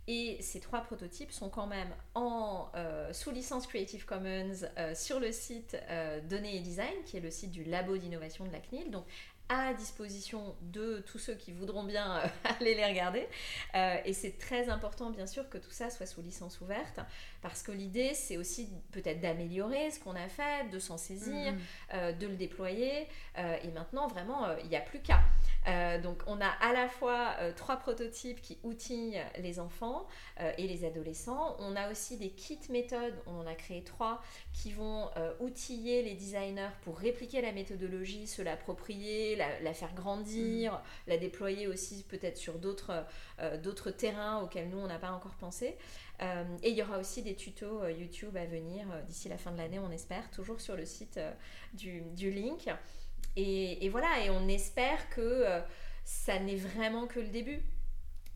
Et 0.08 0.38
ces 0.42 0.60
trois 0.60 0.82
prototypes 0.82 1.32
sont 1.32 1.50
quand 1.50 1.66
même 1.66 1.90
en, 2.14 2.70
euh, 2.76 3.12
sous 3.12 3.32
licence 3.32 3.66
Creative 3.66 4.06
Commons 4.06 4.54
euh, 4.78 4.94
sur 4.94 5.20
le 5.20 5.32
site 5.32 5.76
euh, 5.90 6.22
Données 6.22 6.58
et 6.58 6.60
Design, 6.60 6.94
qui 7.06 7.18
est 7.18 7.22
le 7.22 7.32
site 7.32 7.52
du 7.52 7.64
labo 7.64 7.98
d'innovation 7.98 8.46
de 8.46 8.52
la 8.52 8.60
CNIL. 8.60 8.92
Donc 8.92 9.06
à 9.50 9.74
disposition 9.74 10.56
de 10.62 11.04
tous 11.06 11.20
ceux 11.20 11.36
qui 11.36 11.52
voudront 11.52 11.84
bien 11.84 12.20
aller 12.60 12.74
les 12.74 12.86
regarder. 12.86 13.28
et 13.76 14.12
c'est 14.12 14.40
très 14.40 14.70
important, 14.70 15.12
bien 15.12 15.28
sûr, 15.28 15.48
que 15.50 15.60
tout 15.60 15.70
ça 15.70 15.92
soit 15.92 16.08
sous 16.08 16.24
licence 16.24 16.62
ouverte, 16.62 17.00
parce 17.44 17.62
que 17.62 17.72
l'idée, 17.72 18.16
c'est 18.16 18.38
aussi 18.38 18.70
peut-être 18.92 19.22
d'améliorer 19.22 19.92
ce 19.92 20.00
qu'on 20.00 20.16
a 20.16 20.28
fait, 20.30 20.68
de 20.72 20.80
s'en 20.80 20.98
saisir, 20.98 21.54
mm. 21.54 22.18
de 22.18 22.26
le 22.26 22.36
déployer. 22.38 23.08
et 23.38 23.68
maintenant, 23.72 24.08
vraiment, 24.08 24.48
il 24.64 24.68
n'y 24.70 24.78
a 24.78 24.82
plus 24.82 25.00
qu'à. 25.00 25.22
Euh, 25.68 26.00
donc 26.00 26.22
on 26.28 26.40
a 26.42 26.48
à 26.48 26.74
la 26.74 26.88
fois 26.88 27.36
euh, 27.40 27.52
trois 27.56 27.78
prototypes 27.78 28.42
qui 28.42 28.60
outillent 28.64 29.20
les 29.40 29.60
enfants 29.60 30.06
euh, 30.40 30.52
et 30.58 30.68
les 30.68 30.86
adolescents. 30.86 31.56
On 31.60 31.76
a 31.76 31.92
aussi 31.92 32.18
des 32.18 32.30
kits 32.30 32.60
méthodes, 32.70 33.16
on 33.26 33.40
en 33.40 33.48
a 33.48 33.56
créé 33.56 33.84
trois, 33.84 34.22
qui 34.54 34.72
vont 34.72 35.10
outiller 35.40 36.02
les 36.02 36.14
designers 36.14 36.70
pour 36.82 36.98
répliquer 36.98 37.42
la 37.42 37.52
méthodologie, 37.52 38.28
se 38.28 38.42
l'approprier, 38.42 39.36
la, 39.36 39.74
faire 39.74 39.94
grandir, 39.94 40.74
mm. 40.74 40.82
la 41.08 41.18
déployer 41.18 41.68
aussi 41.68 42.04
peut-être 42.04 42.38
sur 42.38 42.56
d'autres 42.56 43.92
terrains 43.92 44.42
auxquels 44.42 44.70
nous 44.70 44.78
on 44.78 44.88
n'a 44.88 45.00
pas 45.00 45.12
encore 45.12 45.36
pensé. 45.36 45.78
et 46.22 46.70
il 46.70 46.76
y 46.76 46.82
aura 46.82 47.00
aussi 47.00 47.22
des 47.22 47.36
tutos 47.36 47.88
YouTube 47.88 48.36
à 48.38 48.46
venir 48.46 48.88
d'ici 49.08 49.30
la 49.30 49.38
fin 49.38 49.52
de 49.52 49.58
l'année, 49.58 49.80
on 49.80 49.92
espère, 49.92 50.30
toujours 50.32 50.62
sur 50.62 50.76
le 50.76 50.86
site 50.86 51.20
du, 51.74 52.02
du 52.16 52.32
Link. 52.32 52.70
Et, 53.38 53.90
voilà, 53.90 54.24
et 54.24 54.30
on 54.30 54.48
espère 54.48 55.10
que 55.10 55.22
euh, 55.22 55.60
ça 56.04 56.40
n'est 56.40 56.56
vraiment 56.56 57.06
que 57.06 57.20
le 57.20 57.28
début 57.28 57.62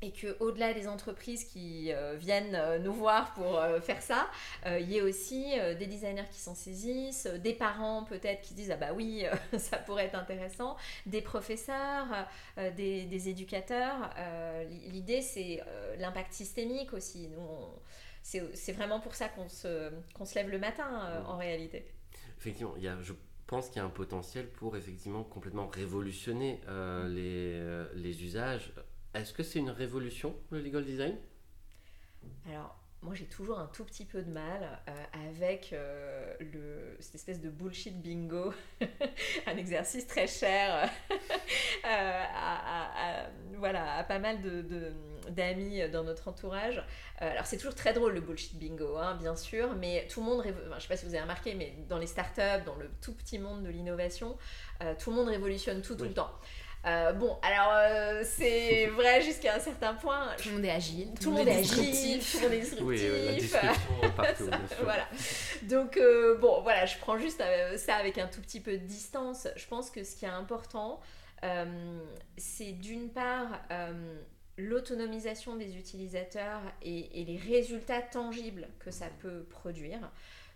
et 0.01 0.11
que 0.11 0.37
au-delà 0.39 0.73
des 0.73 0.87
entreprises 0.87 1.43
qui 1.43 1.91
euh, 1.91 2.15
viennent 2.15 2.55
euh, 2.55 2.79
nous 2.79 2.93
voir 2.93 3.33
pour 3.33 3.61
faire 3.81 4.01
ça, 4.01 4.29
il 4.65 4.89
y 4.89 4.97
ait 4.97 5.01
aussi 5.01 5.55
des 5.77 5.87
designers 5.87 6.27
qui 6.31 6.39
s'en 6.39 6.55
saisissent, 6.55 7.27
des 7.27 7.53
parents 7.53 8.03
peut-être 8.03 8.41
qui 8.41 8.53
disent 8.53 8.71
ah 8.71 8.77
bah 8.77 8.93
oui 8.93 9.25
ça 9.57 9.77
pourrait 9.77 10.05
être 10.05 10.15
intéressant, 10.15 10.77
des 11.05 11.21
professeurs, 11.21 12.07
des, 12.75 13.29
éducateurs. 13.29 14.09
L'idée 14.87 15.21
c'est 15.21 15.61
l'impact 15.97 16.33
systémique 16.33 16.93
aussi. 16.93 17.29
c'est 18.23 18.71
vraiment 18.71 19.01
pour 19.01 19.15
ça 19.15 19.27
qu'on 19.27 19.49
se, 19.49 19.91
qu'on 20.13 20.25
se 20.25 20.35
lève 20.35 20.49
le 20.49 20.59
matin 20.59 21.23
en 21.27 21.37
réalité. 21.37 21.85
Effectivement, 22.37 22.73
il 22.77 22.83
y 22.83 22.87
a, 22.87 22.95
pense 23.49 23.69
qu'il 23.69 23.77
y 23.77 23.79
a 23.79 23.85
un 23.85 23.89
potentiel 23.89 24.47
pour 24.47 24.77
effectivement 24.77 25.23
complètement 25.23 25.67
révolutionner 25.67 26.61
euh, 26.67 27.07
les, 27.07 27.59
euh, 27.59 27.87
les, 27.95 28.23
usages. 28.23 28.71
Est-ce 29.15 29.33
que 29.33 29.41
c'est 29.41 29.57
une 29.57 29.71
révolution, 29.71 30.35
le 30.51 30.61
legal 30.61 30.85
design? 30.85 31.17
Alors, 32.47 32.78
moi 33.01 33.15
j'ai 33.15 33.25
toujours 33.25 33.59
un 33.59 33.67
tout 33.67 33.85
petit 33.85 34.05
peu 34.05 34.21
de 34.21 34.31
mal 34.31 34.79
euh, 34.87 35.29
avec 35.29 35.73
le, 36.39 36.97
cette 36.99 37.15
espèce 37.15 37.41
de 37.41 37.49
bullshit 37.49 38.01
bingo, 38.01 38.53
un 39.47 39.57
exercice 39.57 40.05
très 40.07 40.27
cher 40.27 40.89
à, 41.83 43.29
voilà, 43.57 43.97
à 43.97 44.03
pas 44.03 44.19
mal 44.19 44.41
de, 44.41 44.93
d'amis 45.29 45.87
dans 45.89 46.03
notre 46.03 46.27
entourage. 46.27 46.83
Euh, 47.21 47.31
alors 47.31 47.45
c'est 47.45 47.57
toujours 47.57 47.75
très 47.75 47.93
drôle 47.93 48.13
le 48.13 48.21
bullshit 48.21 48.57
bingo, 48.57 48.97
hein, 48.97 49.15
bien 49.15 49.35
sûr, 49.35 49.75
mais 49.75 50.07
tout 50.09 50.21
le 50.21 50.25
monde, 50.25 50.39
enfin, 50.39 50.75
je 50.77 50.81
sais 50.81 50.87
pas 50.87 50.97
si 50.97 51.05
vous 51.05 51.13
avez 51.13 51.21
remarqué, 51.21 51.53
mais 51.55 51.73
dans 51.87 51.97
les 51.97 52.07
startups, 52.07 52.63
dans 52.65 52.75
le 52.75 52.89
tout 53.01 53.13
petit 53.13 53.39
monde 53.39 53.63
de 53.63 53.69
l'innovation, 53.69 54.37
euh, 54.81 54.93
tout 54.97 55.09
le 55.11 55.17
monde 55.17 55.27
révolutionne 55.27 55.81
tout 55.81 55.95
tout 55.95 56.05
le 56.05 56.13
temps. 56.13 56.31
Euh, 56.85 57.11
bon, 57.11 57.37
alors 57.41 58.23
c'est 58.23 58.87
vrai 58.87 59.21
jusqu'à 59.21 59.55
un 59.55 59.59
certain 59.59 59.93
point. 59.93 60.27
Tout 60.41 60.49
le 60.49 60.55
monde 60.55 60.65
est 60.65 60.71
agile. 60.71 61.09
Tout, 61.19 61.31
le 61.31 61.37
monde 61.37 61.47
est 61.47 61.57
agile, 61.57 62.19
tout 62.19 62.37
le 62.37 62.43
monde 62.43 62.53
est 62.53 62.59
disruptif. 62.61 62.83
Oui, 62.83 63.49
la 64.01 64.09
partout, 64.15 64.49
Voilà. 64.83 65.07
Donc 65.63 65.99
bon, 66.39 66.61
voilà, 66.61 66.85
je 66.85 66.97
prends 66.97 67.17
juste 67.17 67.43
ça 67.77 67.95
avec 67.95 68.17
un 68.17 68.27
tout 68.27 68.41
petit 68.41 68.61
peu 68.61 68.71
de 68.71 68.85
distance. 68.85 69.47
Je 69.55 69.67
pense 69.67 69.91
que 69.91 70.03
ce 70.03 70.15
qui 70.15 70.25
est 70.25 70.29
important, 70.29 71.01
c'est 72.37 72.71
d'une 72.71 73.09
part 73.09 73.59
l'autonomisation 74.59 75.55
des 75.55 75.77
utilisateurs 75.77 76.61
et, 76.81 77.23
les 77.23 77.37
résultats 77.37 78.01
tangibles 78.01 78.67
que 78.79 78.91
ça 78.91 79.07
peut 79.19 79.43
produire. 79.49 80.11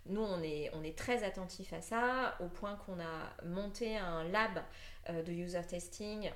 Nous, 0.06 0.20
on 0.20 0.42
est, 0.42 0.96
très 0.96 1.24
attentif 1.24 1.72
à 1.72 1.80
ça, 1.80 2.36
au 2.40 2.48
point 2.48 2.76
qu'on 2.76 3.00
a 3.00 3.44
monté 3.46 3.96
un 3.96 4.24
lab 4.24 4.62
euh, 5.08 5.22
de 5.22 5.32
user 5.32 5.62
testing 5.66 6.30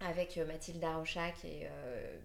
avec 0.00 0.38
euh, 0.38 0.46
Mathilde 0.46 0.84
Rochac 0.84 1.44
et 1.44 1.68
euh, 1.70 2.16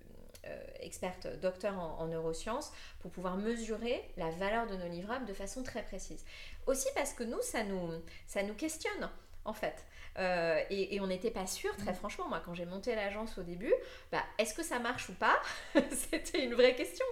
experte 0.79 1.27
docteur 1.41 1.77
en, 1.77 1.99
en, 1.99 2.07
neurosciences 2.07 2.71
pour 2.99 3.11
pouvoir 3.11 3.37
mesurer 3.37 4.01
la 4.17 4.31
valeur 4.31 4.65
de 4.67 4.75
nos 4.75 4.87
livrables 4.87 5.25
de 5.25 5.33
façon 5.33 5.61
très 5.61 5.83
précise. 5.83 6.23
Aussi 6.67 6.87
parce 6.95 7.13
que 7.13 7.23
nous, 7.23 7.41
ça 7.41 7.63
nous 7.63 8.53
questionne 8.55 9.09
en 9.45 9.53
fait. 9.53 9.85
Euh, 10.19 10.59
et, 10.69 10.99
on 10.99 11.07
n'était 11.07 11.31
pas 11.31 11.47
sûr, 11.47 11.75
très 11.77 11.93
franchement, 11.93 12.27
moi 12.27 12.41
quand 12.43 12.53
j'ai 12.53 12.65
monté 12.65 12.95
l'agence 12.95 13.37
au 13.37 13.43
début, 13.43 13.73
bah, 14.11 14.23
est-ce 14.37 14.53
que 14.53 14.63
ça 14.63 14.79
marche 14.79 15.09
ou 15.09 15.13
pas 15.13 15.41
C'était 15.91 16.43
une 16.43 16.53
vraie 16.53 16.75
question. 16.75 17.05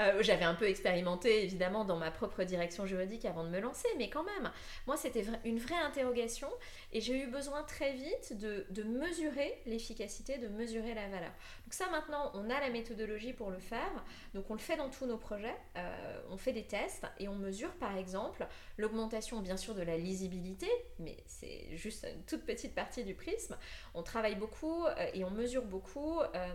Euh, 0.00 0.22
j'avais 0.22 0.44
un 0.44 0.54
peu 0.54 0.68
expérimenté 0.68 1.42
évidemment 1.42 1.84
dans 1.84 1.96
ma 1.96 2.10
propre 2.10 2.44
direction 2.44 2.86
juridique 2.86 3.24
avant 3.24 3.44
de 3.44 3.48
me 3.48 3.60
lancer, 3.60 3.88
mais 3.98 4.08
quand 4.08 4.22
même, 4.22 4.50
moi 4.86 4.96
c'était 4.96 5.24
une 5.44 5.58
vraie 5.58 5.74
interrogation 5.74 6.48
et 6.92 7.00
j'ai 7.00 7.22
eu 7.22 7.26
besoin 7.26 7.62
très 7.64 7.92
vite 7.92 8.38
de, 8.38 8.66
de 8.70 8.82
mesurer 8.84 9.60
l'efficacité, 9.66 10.38
de 10.38 10.48
mesurer 10.48 10.94
la 10.94 11.08
valeur. 11.08 11.32
Donc 11.64 11.74
ça 11.74 11.88
maintenant, 11.90 12.30
on 12.34 12.48
a 12.50 12.60
la 12.60 12.70
méthodologie 12.70 13.32
pour 13.32 13.50
le 13.50 13.58
faire, 13.58 14.04
donc 14.32 14.44
on 14.48 14.54
le 14.54 14.60
fait 14.60 14.76
dans 14.76 14.90
tous 14.90 15.06
nos 15.06 15.18
projets, 15.18 15.56
euh, 15.76 16.20
on 16.30 16.36
fait 16.36 16.52
des 16.52 16.64
tests 16.64 17.04
et 17.18 17.28
on 17.28 17.34
mesure 17.34 17.72
par 17.74 17.96
exemple 17.96 18.46
l'augmentation 18.78 19.40
bien 19.40 19.56
sûr 19.56 19.74
de 19.74 19.82
la 19.82 19.96
lisibilité, 19.96 20.68
mais 20.98 21.16
c'est 21.26 21.73
juste 21.76 22.06
une 22.12 22.22
toute 22.24 22.44
petite 22.44 22.74
partie 22.74 23.04
du 23.04 23.14
prisme. 23.14 23.56
On 23.94 24.02
travaille 24.02 24.34
beaucoup 24.34 24.84
euh, 24.84 25.06
et 25.14 25.24
on 25.24 25.30
mesure 25.30 25.62
beaucoup 25.62 26.20
euh, 26.20 26.54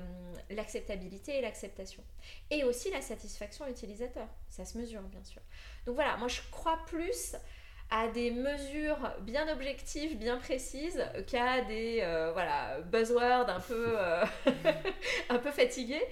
l'acceptabilité 0.50 1.38
et 1.38 1.42
l'acceptation. 1.42 2.04
Et 2.50 2.64
aussi 2.64 2.90
la 2.92 3.02
satisfaction 3.02 3.68
utilisateur. 3.68 4.28
Ça 4.50 4.66
se 4.66 4.78
mesure, 4.78 5.02
bien 5.02 5.24
sûr. 5.24 5.42
Donc 5.86 5.96
voilà, 5.96 6.18
moi 6.18 6.28
je 6.28 6.42
crois 6.52 6.80
plus 6.88 7.36
à 7.92 8.08
des 8.08 8.30
mesures 8.30 9.00
bien 9.22 9.52
objectives, 9.52 10.16
bien 10.16 10.38
précises, 10.38 11.04
qu'à 11.26 11.62
des 11.62 12.02
euh, 12.04 12.32
voilà, 12.34 12.82
buzzwords 12.82 13.50
un 13.50 13.60
peu, 13.60 13.98
un 15.30 15.40
peu 15.40 15.50
fatigués. 15.50 16.04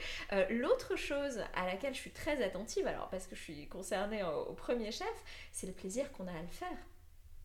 L'autre 0.49 0.95
chose 0.95 1.39
à 1.53 1.67
laquelle 1.67 1.93
je 1.93 1.99
suis 1.99 2.11
très 2.11 2.43
attentive, 2.43 2.87
alors 2.87 3.09
parce 3.09 3.27
que 3.27 3.35
je 3.35 3.41
suis 3.41 3.67
concernée 3.67 4.23
au, 4.23 4.53
premier 4.53 4.91
chef, 4.91 5.07
c'est 5.51 5.67
le 5.67 5.73
plaisir 5.73 6.11
qu'on 6.13 6.25
a 6.25 6.31
à 6.31 6.41
le 6.41 6.47
faire. 6.47 6.77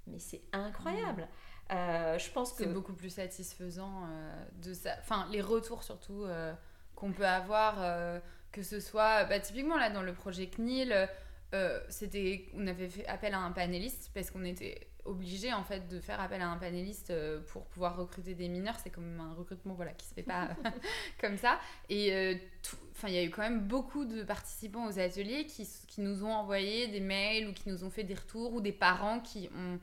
Mais 0.06 0.18
c'est 0.18 0.42
incroyable. 0.52 1.28
Euh, 1.70 2.18
je 2.18 2.30
pense 2.30 2.52
que 2.52 2.64
c'est 2.64 2.72
beaucoup 2.72 2.92
plus 2.92 3.10
satisfaisant 3.10 4.04
euh, 4.04 4.44
de 4.62 4.74
ça. 4.74 4.90
Enfin, 5.00 5.26
les 5.30 5.40
retours 5.40 5.82
surtout 5.82 6.24
euh, 6.24 6.52
qu'on 6.94 7.12
peut 7.12 7.26
avoir, 7.26 7.76
que 8.52 8.62
ce 8.62 8.80
soit 8.80 9.24
bah, 9.24 9.40
typiquement 9.40 9.76
là 9.76 9.90
dans 9.90 10.02
le 10.02 10.12
projet 10.12 10.48
CNIL, 10.48 11.08
c'était 11.88 12.46
on 12.54 12.66
avait 12.66 12.88
fait 12.88 13.06
appel 13.06 13.34
à 13.34 13.38
un 13.38 13.52
panéliste 13.52 14.10
parce 14.14 14.30
qu'on 14.30 14.44
était 14.44 14.88
obligé 15.04 15.52
en 15.52 15.64
fait 15.64 15.88
de 15.88 16.00
faire 16.00 16.20
appel 16.20 16.40
à 16.40 16.48
un 16.48 16.56
panéliste 16.56 17.12
pour 17.48 17.66
pouvoir 17.66 17.96
recruter 17.96 18.34
des 18.34 18.48
mineurs. 18.48 18.76
C'est 18.82 18.90
comme 18.90 19.20
un 19.20 19.34
recrutement 19.34 19.74
voilà 19.74 19.92
qui 19.92 20.06
se 20.06 20.14
fait 20.14 20.22
pas 20.22 20.50
comme 21.20 21.36
ça. 21.36 21.58
Et 21.88 22.40
enfin 22.92 23.08
il 23.08 23.14
y 23.14 23.18
a 23.18 23.22
eu 23.22 23.30
quand 23.30 23.42
même 23.42 23.60
beaucoup 23.60 24.04
de 24.04 24.22
participants 24.22 24.86
aux 24.86 24.98
ateliers 24.98 25.46
qui, 25.46 25.68
qui 25.88 26.00
nous 26.00 26.24
ont 26.24 26.32
envoyé 26.32 26.88
des 26.88 27.00
mails 27.00 27.48
ou 27.48 27.52
qui 27.52 27.68
nous 27.68 27.84
ont 27.84 27.90
fait 27.90 28.04
des 28.04 28.14
retours 28.14 28.54
ou 28.54 28.60
des 28.60 28.72
parents 28.72 29.20
qui 29.20 29.50
ont 29.54 29.78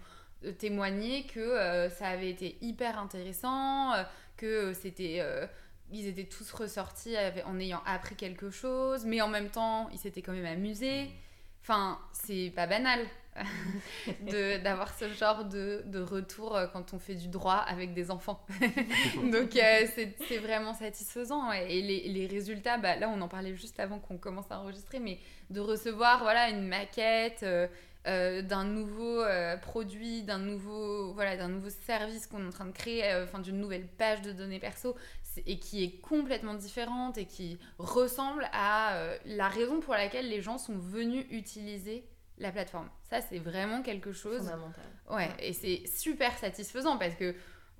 témoigner 0.57 1.25
que 1.25 1.39
euh, 1.39 1.89
ça 1.89 2.07
avait 2.07 2.29
été 2.29 2.57
hyper 2.61 2.99
intéressant, 2.99 3.93
euh, 3.93 4.03
que 4.37 4.73
c'était 4.73 5.17
euh, 5.19 5.45
ils 5.91 6.07
étaient 6.07 6.25
tous 6.25 6.51
ressortis 6.51 7.15
en 7.45 7.59
ayant 7.59 7.81
appris 7.85 8.15
quelque 8.15 8.51
chose, 8.51 9.05
mais 9.05 9.21
en 9.21 9.27
même 9.27 9.49
temps, 9.49 9.89
ils 9.91 9.97
s'étaient 9.97 10.21
quand 10.21 10.33
même 10.33 10.45
amusés. 10.45 11.09
Enfin, 11.61 11.99
c'est 12.13 12.51
pas 12.55 12.67
banal 12.67 12.99
d'avoir 14.63 14.93
ce 14.97 15.07
genre 15.09 15.45
de, 15.45 15.83
de, 15.85 15.99
retour 16.01 16.59
quand 16.73 16.93
on 16.93 16.99
fait 16.99 17.15
du 17.15 17.27
droit 17.27 17.55
avec 17.55 17.93
des 17.93 18.11
enfants. 18.11 18.45
Donc, 19.31 19.51
c'est 19.53 20.37
vraiment 20.39 20.73
satisfaisant. 20.73 21.51
Et 21.51 21.81
les, 21.81 22.09
les 22.09 22.27
résultats, 22.27 22.77
bah, 22.77 22.95
là, 22.95 23.09
on 23.09 23.21
en 23.21 23.27
parlait 23.27 23.55
juste 23.55 23.79
avant 23.79 23.99
qu'on 23.99 24.17
commence 24.17 24.51
à 24.51 24.59
enregistrer, 24.59 24.99
mais 24.99 25.19
de 25.51 25.59
recevoir 25.59 26.23
voilà, 26.23 26.49
une 26.49 26.67
maquette 26.67 27.45
euh, 28.07 28.41
d'un 28.41 28.63
nouveau 28.63 29.21
euh, 29.21 29.57
produit, 29.57 30.23
d'un 30.23 30.39
nouveau, 30.39 31.11
voilà, 31.13 31.47
nouveau 31.49 31.69
service 31.69 32.27
qu'on 32.27 32.41
est 32.43 32.47
en 32.47 32.51
train 32.51 32.65
de 32.65 32.71
créer, 32.71 33.03
euh, 33.03 33.25
enfin 33.25 33.39
d'une 33.39 33.59
nouvelle 33.59 33.85
page 33.85 34.21
de 34.21 34.31
données 34.31 34.59
perso, 34.59 34.95
et 35.45 35.59
qui 35.59 35.83
est 35.83 35.99
complètement 36.01 36.53
différente 36.53 37.17
et 37.17 37.25
qui 37.25 37.57
ressemble 37.77 38.47
à 38.53 39.15
la 39.25 39.47
raison 39.49 39.79
pour 39.79 39.93
laquelle 39.93 40.29
les 40.29 40.41
gens 40.41 40.57
sont 40.57 40.77
venus 40.77 41.25
utiliser 41.31 42.05
la 42.37 42.51
plateforme. 42.51 42.89
Ça, 43.09 43.21
c'est 43.21 43.39
vraiment 43.39 43.81
quelque 43.81 44.11
chose. 44.11 44.39
Fondamental. 44.39 44.83
Ouais, 45.09 45.29
et 45.39 45.53
c'est 45.53 45.83
super 45.87 46.37
satisfaisant 46.37 46.97
parce 46.97 47.15
que 47.15 47.35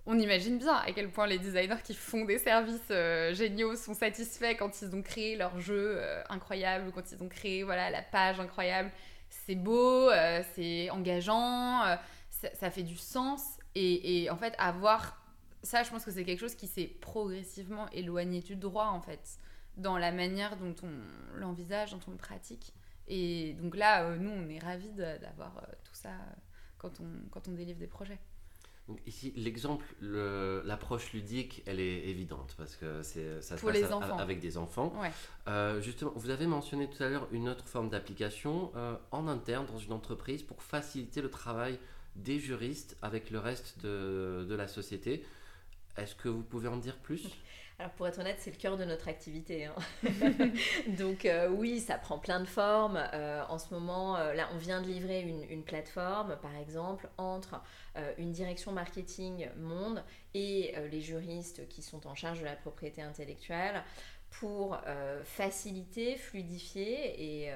on 0.05 0.17
imagine 0.17 0.57
bien 0.57 0.73
à 0.73 0.91
quel 0.91 1.09
point 1.09 1.27
les 1.27 1.37
designers 1.37 1.81
qui 1.83 1.93
font 1.93 2.25
des 2.25 2.39
services 2.39 2.91
géniaux 3.37 3.75
sont 3.75 3.93
satisfaits 3.93 4.55
quand 4.57 4.81
ils 4.81 4.95
ont 4.95 5.01
créé 5.01 5.35
leur 5.35 5.59
jeu 5.59 6.01
incroyable, 6.29 6.91
quand 6.93 7.11
ils 7.11 7.21
ont 7.21 7.29
créé 7.29 7.63
voilà 7.63 7.89
la 7.89 8.01
page 8.01 8.39
incroyable 8.39 8.91
c'est 9.29 9.55
beau, 9.55 10.09
euh, 10.09 10.41
c'est 10.55 10.89
engageant, 10.89 11.83
euh, 11.85 11.95
ça, 12.29 12.71
fait 12.71 12.83
du 12.83 12.97
sens. 12.97 13.41
Et, 13.75 14.29
en 14.29 14.35
fait, 14.35 14.55
avoir 14.57 15.17
ça, 15.63 15.83
je 15.83 15.89
pense 15.89 16.05
que 16.05 16.11
c'est 16.11 16.23
quelque 16.23 16.39
chose 16.39 16.55
qui 16.55 16.67
s'est 16.67 16.87
progressivement 17.01 17.89
éloigné 17.89 18.41
du 18.41 18.55
droit, 18.55 18.87
en 18.87 19.01
fait, 19.01 19.39
dans 19.77 19.97
la 19.97 20.11
manière 20.11 20.57
dont 20.57 20.75
on 20.83 21.37
l'envisage, 21.39 21.91
dont 21.91 21.99
on 22.07 22.11
le 22.11 22.17
pratique. 22.17 22.73
Et 23.07 23.53
donc 23.53 23.75
là, 23.75 24.03
euh, 24.03 24.17
nous, 24.17 24.29
on 24.29 24.47
est 24.49 24.59
ravis 24.59 24.91
d'avoir 24.91 25.65
tout 25.83 25.95
ça 25.95 26.11
quand 26.77 26.99
on, 26.99 27.29
quand 27.31 27.47
on 27.47 27.51
délivre 27.51 27.79
des 27.79 27.87
projets 27.87 28.19
ici, 29.05 29.33
l'exemple, 29.35 29.85
l'approche 30.01 31.13
ludique, 31.13 31.63
elle 31.65 31.79
est 31.79 32.07
évidente 32.07 32.55
parce 32.57 32.75
que 32.75 33.01
c'est 33.03 33.41
ça 33.41 33.57
se 33.57 33.65
passe 33.65 34.19
avec 34.19 34.39
des 34.39 34.57
enfants. 34.57 34.93
Euh, 35.47 35.81
justement, 35.81 36.11
vous 36.15 36.29
avez 36.29 36.47
mentionné 36.47 36.89
tout 36.89 37.01
à 37.03 37.09
l'heure 37.09 37.27
une 37.31 37.49
autre 37.49 37.67
forme 37.67 37.89
d'application 37.89 38.71
euh, 38.75 38.95
en 39.11 39.27
interne 39.27 39.65
dans 39.65 39.77
une 39.77 39.93
entreprise 39.93 40.43
pour 40.43 40.61
faciliter 40.61 41.21
le 41.21 41.29
travail 41.29 41.79
des 42.15 42.39
juristes 42.39 42.97
avec 43.01 43.29
le 43.29 43.39
reste 43.39 43.79
de, 43.83 44.45
de 44.47 44.55
la 44.55 44.67
société. 44.67 45.23
Est-ce 45.99 46.15
que 46.15 46.29
vous 46.29 46.43
pouvez 46.43 46.67
en 46.67 46.77
dire 46.77 46.97
plus? 46.97 47.27
Alors 47.79 47.93
pour 47.93 48.09
être 48.09 48.19
honnête, 48.19 48.35
c'est 48.39 48.51
le 48.51 48.57
cœur 48.57 48.75
de 48.75 48.83
notre 48.83 49.07
activité. 49.07 49.65
Hein. 49.65 49.75
Donc 50.99 51.23
euh, 51.23 51.47
oui, 51.47 51.79
ça 51.79 51.97
prend 51.97 52.19
plein 52.19 52.41
de 52.41 52.45
formes. 52.45 53.01
Euh, 53.13 53.41
en 53.47 53.57
ce 53.57 53.73
moment, 53.73 54.17
euh, 54.17 54.33
là, 54.33 54.49
on 54.53 54.57
vient 54.57 54.81
de 54.81 54.87
livrer 54.87 55.21
une, 55.21 55.63
plateforme, 55.63 56.35
par 56.41 56.55
exemple, 56.57 57.07
entre 57.17 57.61
une 58.17 58.31
direction 58.31 58.71
marketing 58.71 59.49
monde 59.57 60.03
et 60.33 60.73
les 60.91 61.01
juristes 61.01 61.67
qui 61.67 61.81
sont 61.81 62.07
en 62.07 62.15
charge 62.15 62.39
de 62.39 62.45
la 62.45 62.55
propriété 62.55 63.01
intellectuelle 63.01 63.83
pour 64.29 64.77
faciliter, 65.23 66.15
fluidifier 66.15 67.45
et, 67.45 67.51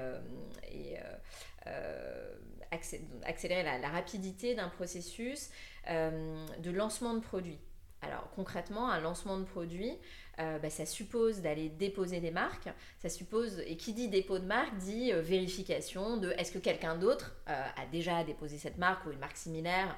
accélérer 3.24 3.62
la 3.62 3.88
rapidité 3.88 4.54
d'un 4.54 4.68
processus 4.68 5.50
de 5.88 6.70
lancement 6.70 7.14
de 7.14 7.20
produits. 7.20 7.58
Alors 8.06 8.28
concrètement, 8.34 8.90
un 8.90 9.00
lancement 9.00 9.38
de 9.38 9.44
produit, 9.44 9.98
euh, 10.40 10.58
bah, 10.58 10.70
ça 10.70 10.84
suppose 10.84 11.40
d'aller 11.42 11.68
déposer 11.68 12.20
des 12.20 12.30
marques. 12.30 12.68
Et 13.66 13.76
qui 13.76 13.92
dit 13.92 14.08
dépôt 14.08 14.38
de 14.38 14.46
marque 14.46 14.76
dit 14.78 15.12
euh, 15.12 15.20
vérification 15.20 16.16
de 16.16 16.30
est-ce 16.32 16.50
que 16.50 16.58
quelqu'un 16.58 16.96
d'autre 16.96 17.36
euh, 17.48 17.52
a 17.52 17.86
déjà 17.86 18.24
déposé 18.24 18.58
cette 18.58 18.78
marque 18.78 19.06
ou 19.06 19.12
une 19.12 19.18
marque 19.18 19.36
similaire 19.36 19.96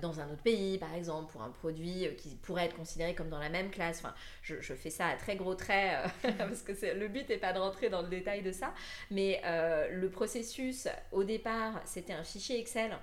dans 0.00 0.20
un 0.20 0.30
autre 0.30 0.42
pays, 0.42 0.78
par 0.78 0.94
exemple, 0.94 1.32
pour 1.32 1.42
un 1.42 1.50
produit 1.50 2.08
qui 2.16 2.36
pourrait 2.36 2.66
être 2.66 2.76
considéré 2.76 3.14
comme 3.14 3.28
dans 3.28 3.38
la 3.38 3.48
même 3.48 3.70
classe. 3.70 4.02
Je, 4.42 4.60
je 4.60 4.74
fais 4.74 4.90
ça 4.90 5.08
à 5.08 5.16
très 5.16 5.36
gros 5.36 5.54
traits 5.54 5.98
parce 6.38 6.62
que 6.62 6.72
le 6.94 7.08
but 7.08 7.28
n'est 7.28 7.38
pas 7.38 7.52
de 7.52 7.58
rentrer 7.58 7.90
dans 7.90 8.02
le 8.02 8.08
détail 8.08 8.42
de 8.42 8.52
ça, 8.52 8.72
mais 9.10 9.42
le 9.90 10.08
processus 10.08 10.88
au 11.12 11.24
départ, 11.24 11.80
c'était 11.84 12.12
un 12.12 12.24
fichier 12.24 12.58
Excel 12.58 12.96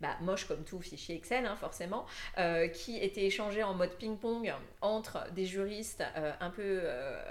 bah, 0.00 0.16
moche 0.20 0.46
comme 0.46 0.64
tout 0.64 0.80
fichier 0.80 1.16
Excel, 1.16 1.44
hein, 1.44 1.56
forcément, 1.56 2.06
euh, 2.38 2.68
qui 2.68 2.98
était 2.98 3.24
échangé 3.24 3.62
en 3.62 3.74
mode 3.74 3.96
ping-pong 3.98 4.52
entre 4.80 5.30
des 5.32 5.44
juristes 5.44 6.02
euh, 6.16 6.32
euh, 6.58 7.22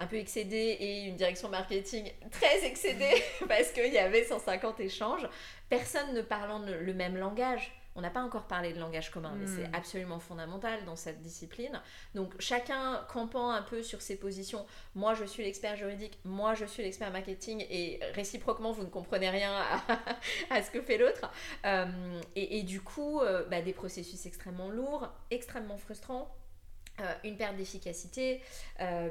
un 0.00 0.06
peu 0.06 0.16
excédés 0.16 0.76
et 0.80 1.04
une 1.04 1.16
direction 1.16 1.48
marketing 1.48 2.10
très 2.30 2.64
excédée 2.64 3.22
parce 3.48 3.70
qu'il 3.70 3.92
y 3.92 3.98
avait 3.98 4.24
150 4.24 4.80
échanges, 4.80 5.28
personne 5.68 6.14
ne 6.14 6.22
parlant 6.22 6.58
le 6.58 6.94
même 6.94 7.16
langage. 7.16 7.72
On 7.96 8.02
n'a 8.02 8.10
pas 8.10 8.22
encore 8.22 8.44
parlé 8.44 8.72
de 8.72 8.78
langage 8.78 9.10
commun, 9.10 9.34
mais 9.38 9.46
c'est 9.46 9.68
hmm. 9.68 9.74
absolument 9.74 10.18
fondamental 10.18 10.84
dans 10.84 10.96
cette 10.96 11.20
discipline. 11.20 11.80
Donc 12.14 12.34
chacun 12.38 13.04
campant 13.08 13.50
un 13.50 13.62
peu 13.62 13.82
sur 13.82 14.02
ses 14.02 14.16
positions. 14.16 14.66
Moi, 14.94 15.14
je 15.14 15.24
suis 15.24 15.42
l'expert 15.42 15.76
juridique, 15.76 16.18
moi, 16.24 16.54
je 16.54 16.64
suis 16.64 16.82
l'expert 16.82 17.10
marketing, 17.10 17.64
et 17.70 18.00
réciproquement, 18.14 18.72
vous 18.72 18.82
ne 18.82 18.88
comprenez 18.88 19.30
rien 19.30 19.52
à, 20.50 20.62
ce 20.62 20.70
que 20.70 20.80
fait 20.80 20.98
l'autre. 20.98 21.30
Euh, 21.64 22.20
et, 22.34 22.62
du 22.62 22.80
coup, 22.80 23.20
euh, 23.20 23.44
bah, 23.48 23.62
des 23.62 23.72
processus 23.72 24.26
extrêmement 24.26 24.70
lourds, 24.70 25.08
extrêmement 25.30 25.76
frustrants. 25.76 26.34
Euh, 27.02 27.14
une 27.24 27.36
perte 27.36 27.56
d'efficacité, 27.56 28.40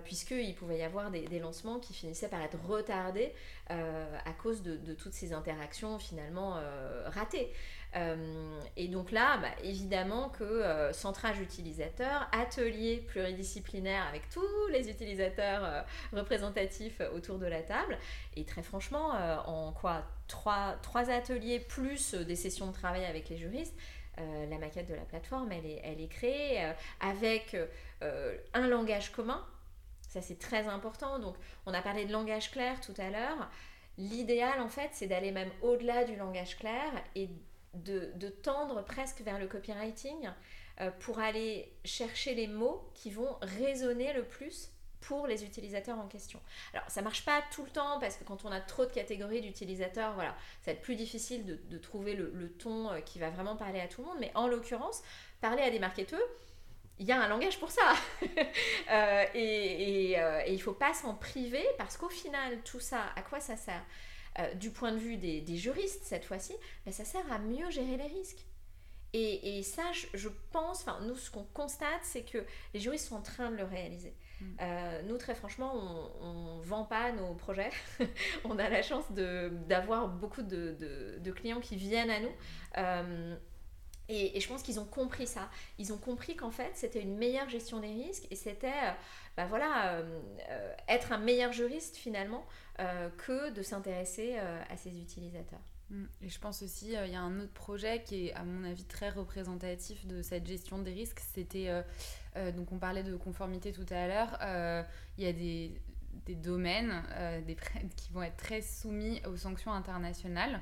puisqu'il 0.06 0.56
pouvait 0.56 0.80
y 0.80 0.82
avoir 0.82 1.12
des, 1.12 1.40
lancements 1.40 1.80
qui 1.80 1.94
finissaient 1.94 2.28
par 2.28 2.42
être 2.42 2.58
retardés 2.68 3.32
à 3.70 4.34
cause 4.42 4.64
de, 4.64 4.94
toutes 4.96 5.14
ces 5.14 5.34
interactions 5.34 6.00
finalement 6.00 6.60
ratées. 7.06 7.54
Euh, 7.96 8.60
et 8.76 8.88
donc 8.88 9.12
là, 9.12 9.38
bah, 9.38 9.50
évidemment 9.64 10.30
que 10.30 10.44
euh, 10.44 10.92
centrage 10.92 11.40
utilisateur, 11.40 12.28
atelier 12.32 12.98
pluridisciplinaire 13.08 14.06
avec 14.08 14.30
tous 14.30 14.68
les 14.72 14.90
utilisateurs 14.90 15.64
euh, 15.64 15.82
représentatifs 16.14 17.02
autour 17.14 17.38
de 17.38 17.46
la 17.46 17.62
table. 17.62 17.98
Et 18.36 18.44
très 18.44 18.64
franchement, 18.64 19.12
en 19.46 19.72
quoi 19.72 20.04
trois, 20.28 20.78
ateliers 21.10 21.60
plus 21.60 22.14
des 22.14 22.36
sessions 22.36 22.68
de 22.68 22.74
travail 22.74 23.06
avec 23.06 23.30
les 23.30 23.38
juristes, 23.38 23.76
la 24.18 24.58
maquette 24.58 24.88
de 24.88 24.96
la 24.96 25.04
plateforme, 25.04 25.52
elle 25.52 25.66
est, 25.66 25.82
elle 25.84 26.02
est 26.02 26.08
créée 26.08 26.72
avec 27.00 27.56
un 28.54 28.68
langage 28.68 29.12
commun. 29.12 29.46
Ça, 30.10 30.22
c'est 30.22 30.40
très 30.40 30.68
important. 30.68 31.20
Donc, 31.20 31.36
on 31.66 31.74
a 31.74 31.82
parlé 31.82 32.06
de 32.06 32.12
langage 32.12 32.52
clair 32.52 32.80
tout 32.82 32.94
à 32.98 33.10
l'heure. 33.10 33.50
L'idéal, 33.98 34.60
en 34.62 34.70
fait, 34.70 34.90
c'est 34.94 35.08
d'aller 35.08 35.32
même 35.32 35.52
au-delà 35.62 36.04
du 36.04 36.16
langage 36.16 36.58
clair 36.58 36.92
et 37.16 37.30
de, 37.84 38.30
tendre 38.30 38.84
presque 38.84 39.22
vers 39.22 39.40
le 39.40 39.48
copywriting 39.48 40.30
euh, 40.82 40.92
pour 41.00 41.20
aller 41.20 41.72
chercher 41.84 42.36
les 42.36 42.48
mots 42.48 42.90
qui 42.94 43.12
vont 43.12 43.38
résonner 43.42 44.14
le 44.14 44.24
plus 44.24 44.72
pour 45.02 45.28
les 45.28 45.44
utilisateurs 45.44 46.00
en 46.00 46.08
question. 46.08 46.40
Alors 46.74 46.90
ça 46.90 47.02
marche 47.02 47.24
pas 47.26 47.44
tout 47.54 47.64
le 47.64 47.70
temps 47.70 48.00
parce 48.00 48.18
que 48.18 48.24
quand 48.24 48.44
on 48.44 48.52
a 48.52 48.60
trop 48.60 48.86
de 48.86 48.92
catégories 48.92 49.42
d'utilisateurs, 49.42 50.14
voilà, 50.14 50.36
ça 50.62 50.72
va 50.72 50.74
être 50.74 50.82
plus 50.82 50.96
difficile 50.96 51.46
de, 51.46 51.78
trouver 51.78 52.16
le, 52.16 52.50
ton 52.58 52.92
euh, 52.92 53.00
qui 53.02 53.20
va 53.20 53.30
vraiment 53.30 53.56
parler 53.56 53.80
à 53.80 53.88
tout 53.88 54.02
le 54.02 54.08
monde. 54.08 54.18
Mais 54.20 54.32
en 54.34 54.48
l'occurrence, 54.48 55.04
parler 55.42 55.62
à 55.62 55.70
des 55.70 55.80
marketeurs, 55.80 56.20
il 56.98 57.06
y 57.06 57.12
a 57.12 57.22
un 57.22 57.28
langage 57.28 57.60
pour 57.60 57.72
ça. 57.72 57.94
Euh, 58.92 59.26
et, 59.34 60.12
et, 60.12 60.54
il 60.54 60.62
faut 60.62 60.74
pas 60.74 60.94
s'en 60.94 61.16
priver 61.16 61.66
parce 61.80 61.98
qu'au 61.98 62.08
final, 62.08 62.60
tout 62.64 62.80
ça, 62.80 63.00
à 63.16 63.24
quoi 63.24 63.40
ça 63.40 63.58
sert? 63.58 63.84
Euh, 64.40 64.54
du 64.56 64.70
point 64.70 64.92
de 64.92 64.98
vue 64.98 65.18
des, 65.18 65.56
juristes 65.56 66.04
cette 66.04 66.26
fois-ci, 66.26 66.54
ben, 66.86 66.92
ça 66.92 67.06
sert 67.06 67.32
à 67.32 67.40
mieux 67.40 67.70
gérer 67.72 67.98
les 67.98 68.08
risques. 68.08 68.46
Et, 69.18 69.64
ça, 69.64 69.84
je, 70.14 70.28
pense, 70.52 70.82
enfin 70.82 71.00
nous 71.08 71.16
ce 71.16 71.32
qu'on 71.32 71.46
constate, 71.46 72.02
c'est 72.04 72.24
que 72.24 72.44
les 72.74 72.82
juristes 72.82 73.08
sont 73.08 73.16
en 73.16 73.22
train 73.22 73.50
de 73.50 73.56
le 73.56 73.64
réaliser. 73.64 74.14
Mm. 74.42 74.46
Euh, 74.60 75.02
nous, 75.04 75.18
très 75.18 75.36
franchement, 75.36 75.74
on 76.22 76.58
ne 76.58 76.64
vend 76.64 76.84
pas 76.84 77.14
nos 77.14 77.34
projets. 77.34 77.70
on 78.44 78.60
a 78.60 78.68
la 78.68 78.82
chance 78.82 79.10
d'avoir 79.14 80.10
beaucoup 80.10 80.42
de, 80.42 81.32
clients 81.34 81.62
qui 81.62 81.78
viennent 81.78 82.10
à 82.10 82.20
nous. 82.20 82.36
Euh, 82.78 83.38
et, 84.08 84.40
je 84.40 84.48
pense 84.48 84.62
qu'ils 84.62 84.80
ont 84.80 84.86
compris 84.86 85.28
ça. 85.28 85.50
Ils 85.80 85.92
ont 85.94 85.98
compris 85.98 86.36
qu'en 86.36 86.52
fait, 86.52 86.72
c'était 86.76 87.02
une 87.02 87.18
meilleure 87.18 87.50
gestion 87.50 87.80
des 87.80 87.92
risques 87.92 88.26
et 88.30 88.36
c'était, 88.36 88.94
ben 89.36 89.46
voilà, 89.48 90.04
être 90.88 91.12
un 91.12 91.18
meilleur 91.18 91.52
juriste 91.52 91.96
finalement 91.96 92.46
euh, 92.82 93.10
que 93.16 93.52
de 93.52 93.62
s'intéresser 93.62 94.36
euh, 94.38 94.62
à 94.70 94.76
ses 94.76 94.90
utilisateurs. 95.00 95.62
Mm. 95.90 96.04
Et 96.24 96.28
je 96.28 96.40
pense 96.40 96.62
aussi, 96.62 96.94
euh, 96.94 97.06
il 97.08 97.14
y 97.14 97.16
a 97.16 97.22
un 97.22 97.40
autre 97.40 97.54
projet 97.54 98.04
qui 98.04 98.28
est, 98.28 98.34
à 98.34 98.44
mon 98.44 98.66
avis, 98.66 98.84
très 98.84 99.10
représentatif 99.10 100.06
de 100.06 100.22
cette 100.22 100.46
gestion 100.46 100.80
des 100.80 100.92
risques. 100.92 101.22
C'était, 101.34 101.70
donc 102.54 102.74
on 102.74 102.78
parlait 102.78 103.04
de 103.04 103.16
conformité 103.16 103.72
tout 103.72 103.86
à 103.92 104.08
l'heure, 104.08 104.38
il 105.18 105.24
y 105.24 105.28
a 105.28 105.32
des, 105.32 105.82
domaines 106.28 107.02
qui 107.96 108.12
vont 108.12 108.24
être 108.24 108.36
très 108.36 108.62
soumis 108.62 109.22
aux 109.26 109.38
sanctions 109.38 109.72
internationales. 109.72 110.60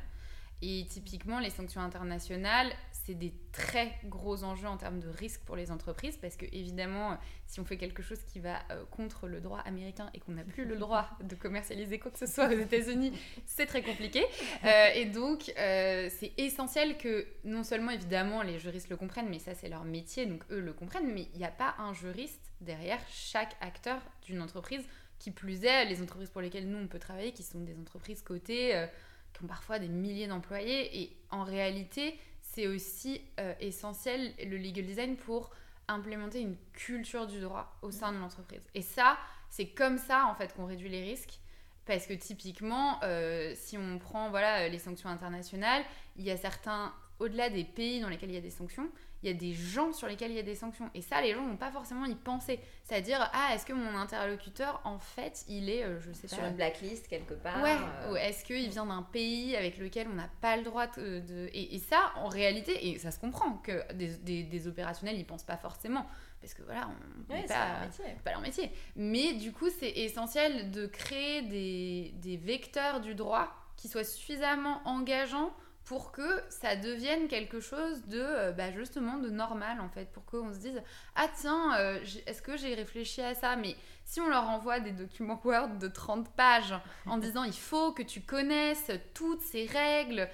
Et 0.61 0.85
typiquement, 0.87 1.39
les 1.39 1.49
sanctions 1.49 1.81
internationales, 1.81 2.71
c'est 3.05 3.15
des 3.15 3.33
très 3.51 3.93
gros 4.05 4.43
enjeux 4.43 4.67
en 4.67 4.77
termes 4.77 4.99
de 4.99 5.09
risque 5.09 5.41
pour 5.41 5.55
les 5.55 5.71
entreprises 5.71 6.15
parce 6.17 6.37
que 6.37 6.45
évidemment, 6.53 7.17
si 7.47 7.59
on 7.59 7.65
fait 7.65 7.77
quelque 7.77 8.01
chose 8.01 8.19
qui 8.31 8.39
va 8.39 8.59
euh, 8.71 8.85
contre 8.91 9.27
le 9.27 9.41
droit 9.41 9.59
américain 9.59 10.09
et 10.13 10.19
qu'on 10.19 10.33
n'a 10.33 10.43
plus 10.43 10.63
le 10.63 10.77
droit 10.77 11.09
de 11.23 11.35
commercialiser 11.35 11.99
quoi 11.99 12.11
que 12.11 12.19
ce 12.19 12.25
soit 12.25 12.47
aux 12.47 12.57
États-Unis, 12.57 13.11
c'est 13.45 13.65
très 13.65 13.81
compliqué. 13.81 14.23
Euh, 14.65 14.89
et 14.95 15.05
donc, 15.05 15.51
euh, 15.57 16.09
c'est 16.09 16.31
essentiel 16.37 16.97
que 16.97 17.27
non 17.43 17.63
seulement 17.63 17.91
évidemment 17.91 18.43
les 18.43 18.59
juristes 18.59 18.89
le 18.89 18.95
comprennent, 18.95 19.27
mais 19.27 19.39
ça 19.39 19.53
c'est 19.55 19.67
leur 19.67 19.83
métier, 19.83 20.25
donc 20.25 20.43
eux 20.51 20.59
le 20.59 20.73
comprennent, 20.73 21.11
mais 21.13 21.27
il 21.33 21.39
n'y 21.39 21.45
a 21.45 21.51
pas 21.51 21.75
un 21.79 21.93
juriste 21.93 22.53
derrière 22.61 22.99
chaque 23.09 23.55
acteur 23.61 23.99
d'une 24.25 24.41
entreprise. 24.41 24.83
Qui 25.19 25.31
plus 25.31 25.63
est, 25.65 25.85
les 25.85 26.01
entreprises 26.01 26.29
pour 26.29 26.41
lesquelles 26.41 26.67
nous 26.67 26.77
on 26.77 26.87
peut 26.87 26.99
travailler, 26.99 27.33
qui 27.33 27.43
sont 27.43 27.59
des 27.59 27.77
entreprises 27.77 28.21
cotées 28.21 28.87
qui 29.33 29.43
ont 29.43 29.47
parfois 29.47 29.79
des 29.79 29.87
milliers 29.87 30.27
d'employés. 30.27 31.01
Et 31.01 31.17
en 31.29 31.43
réalité, 31.43 32.17
c'est 32.53 32.67
aussi 32.67 33.21
euh, 33.39 33.53
essentiel 33.59 34.33
le 34.43 34.57
legal 34.57 34.85
design 34.85 35.15
pour 35.15 35.51
implémenter 35.87 36.39
une 36.39 36.55
culture 36.73 37.27
du 37.27 37.39
droit 37.39 37.75
au 37.81 37.91
sein 37.91 38.11
de 38.11 38.17
l'entreprise. 38.17 38.61
Et 38.73 38.81
ça, 38.81 39.17
c'est 39.49 39.67
comme 39.67 39.97
ça 39.97 40.27
en 40.27 40.35
fait 40.35 40.53
qu'on 40.55 40.65
réduit 40.65 40.89
les 40.89 41.03
risques. 41.03 41.39
Parce 41.85 42.07
que 42.07 42.13
typiquement, 42.13 43.03
euh, 43.03 43.51
si 43.55 43.77
on 43.77 43.99
prend 43.99 44.29
voilà, 44.29 44.69
les 44.69 44.79
sanctions 44.79 45.09
internationales, 45.09 45.83
il 46.15 46.23
y 46.23 46.31
a 46.31 46.37
certains, 46.37 46.93
au-delà 47.19 47.49
des 47.49 47.65
pays 47.65 47.99
dans 47.99 48.07
lesquels 48.07 48.29
il 48.29 48.35
y 48.35 48.37
a 48.37 48.41
des 48.41 48.49
sanctions, 48.49 48.89
il 49.23 49.27
y 49.27 49.29
a 49.31 49.37
des 49.37 49.53
gens 49.53 49.93
sur 49.93 50.07
lesquels 50.07 50.31
il 50.31 50.35
y 50.35 50.39
a 50.39 50.43
des 50.43 50.55
sanctions. 50.55 50.89
Et 50.93 51.01
ça, 51.01 51.21
les 51.21 51.33
gens 51.33 51.45
vont 51.45 51.55
pas 51.55 51.71
forcément 51.71 52.05
y 52.05 52.15
penser. 52.15 52.59
C'est-à-dire, 52.83 53.29
ah, 53.33 53.55
est-ce 53.55 53.65
que 53.65 53.71
mon 53.71 53.95
interlocuteur, 53.97 54.81
en 54.83 54.99
fait, 54.99 55.45
il 55.47 55.69
est, 55.69 55.83
euh, 55.83 55.99
je 56.01 56.11
sais 56.11 56.27
pas. 56.27 56.35
Sur 56.35 56.45
une 56.45 56.55
blacklist 56.55 57.07
quelque 57.07 57.33
part. 57.33 57.63
Ouais, 57.63 57.77
euh. 58.03 58.11
ou 58.11 58.15
est-ce 58.17 58.43
qu'il 58.43 58.69
vient 58.69 58.85
d'un 58.85 59.01
pays 59.01 59.55
avec 59.55 59.77
lequel 59.77 60.07
on 60.11 60.15
n'a 60.15 60.29
pas 60.41 60.57
le 60.57 60.63
droit 60.63 60.87
de. 60.87 61.49
Et, 61.53 61.79
ça, 61.79 62.11
en 62.17 62.27
réalité, 62.27 62.89
et 62.89 62.99
ça 62.99 63.11
se 63.11 63.19
comprend, 63.19 63.53
que 63.57 63.93
des, 63.93 64.43
des, 64.43 64.67
opérationnels, 64.67 65.17
ils 65.17 65.25
pensent 65.25 65.45
pas 65.45 65.57
forcément. 65.57 66.05
Parce 66.41 66.53
que 66.53 66.63
voilà, 66.63 66.89
on 66.89 67.33
n'est 67.33 67.45
pas, 67.45 67.69
leur 67.69 67.81
métier. 67.85 68.05
pas 68.25 68.31
leur 68.31 68.41
métier. 68.41 68.71
Mais 68.97 69.33
du 69.33 69.53
coup, 69.53 69.69
c'est 69.69 69.91
essentiel 69.91 70.71
de 70.71 70.85
créer 70.85 71.43
des, 71.43 72.11
des 72.17 72.35
vecteurs 72.35 72.99
du 72.99 73.15
droit 73.15 73.55
qui 73.77 73.87
soient 73.87 74.03
suffisamment 74.03 74.81
engageants 74.83 75.53
pour 75.85 76.11
que 76.11 76.41
ça 76.49 76.75
devienne 76.75 77.27
quelque 77.27 77.59
chose 77.59 78.05
de 78.07 78.19
euh, 78.19 78.51
bah, 78.51 78.71
justement 78.71 79.17
de 79.17 79.29
normal 79.29 79.81
en 79.81 79.89
fait 79.89 80.11
pour 80.11 80.25
qu'on 80.25 80.53
se 80.53 80.59
dise 80.59 80.81
ah 81.15 81.27
tiens 81.39 81.77
euh, 81.77 81.99
est-ce 82.25 82.41
que 82.41 82.57
j'ai 82.57 82.73
réfléchi 82.73 83.21
à 83.21 83.35
ça? 83.35 83.55
Mais 83.55 83.75
si 84.05 84.21
on 84.21 84.29
leur 84.29 84.49
envoie 84.49 84.79
des 84.79 84.91
documents 84.91 85.41
Word 85.45 85.77
de 85.79 85.87
30 85.87 86.29
pages 86.35 86.73
en 87.05 87.17
disant 87.17 87.43
il 87.43 87.53
faut 87.53 87.91
que 87.91 88.03
tu 88.03 88.21
connaisses 88.21 88.91
toutes 89.13 89.41
ces 89.41 89.65
règles 89.65 90.29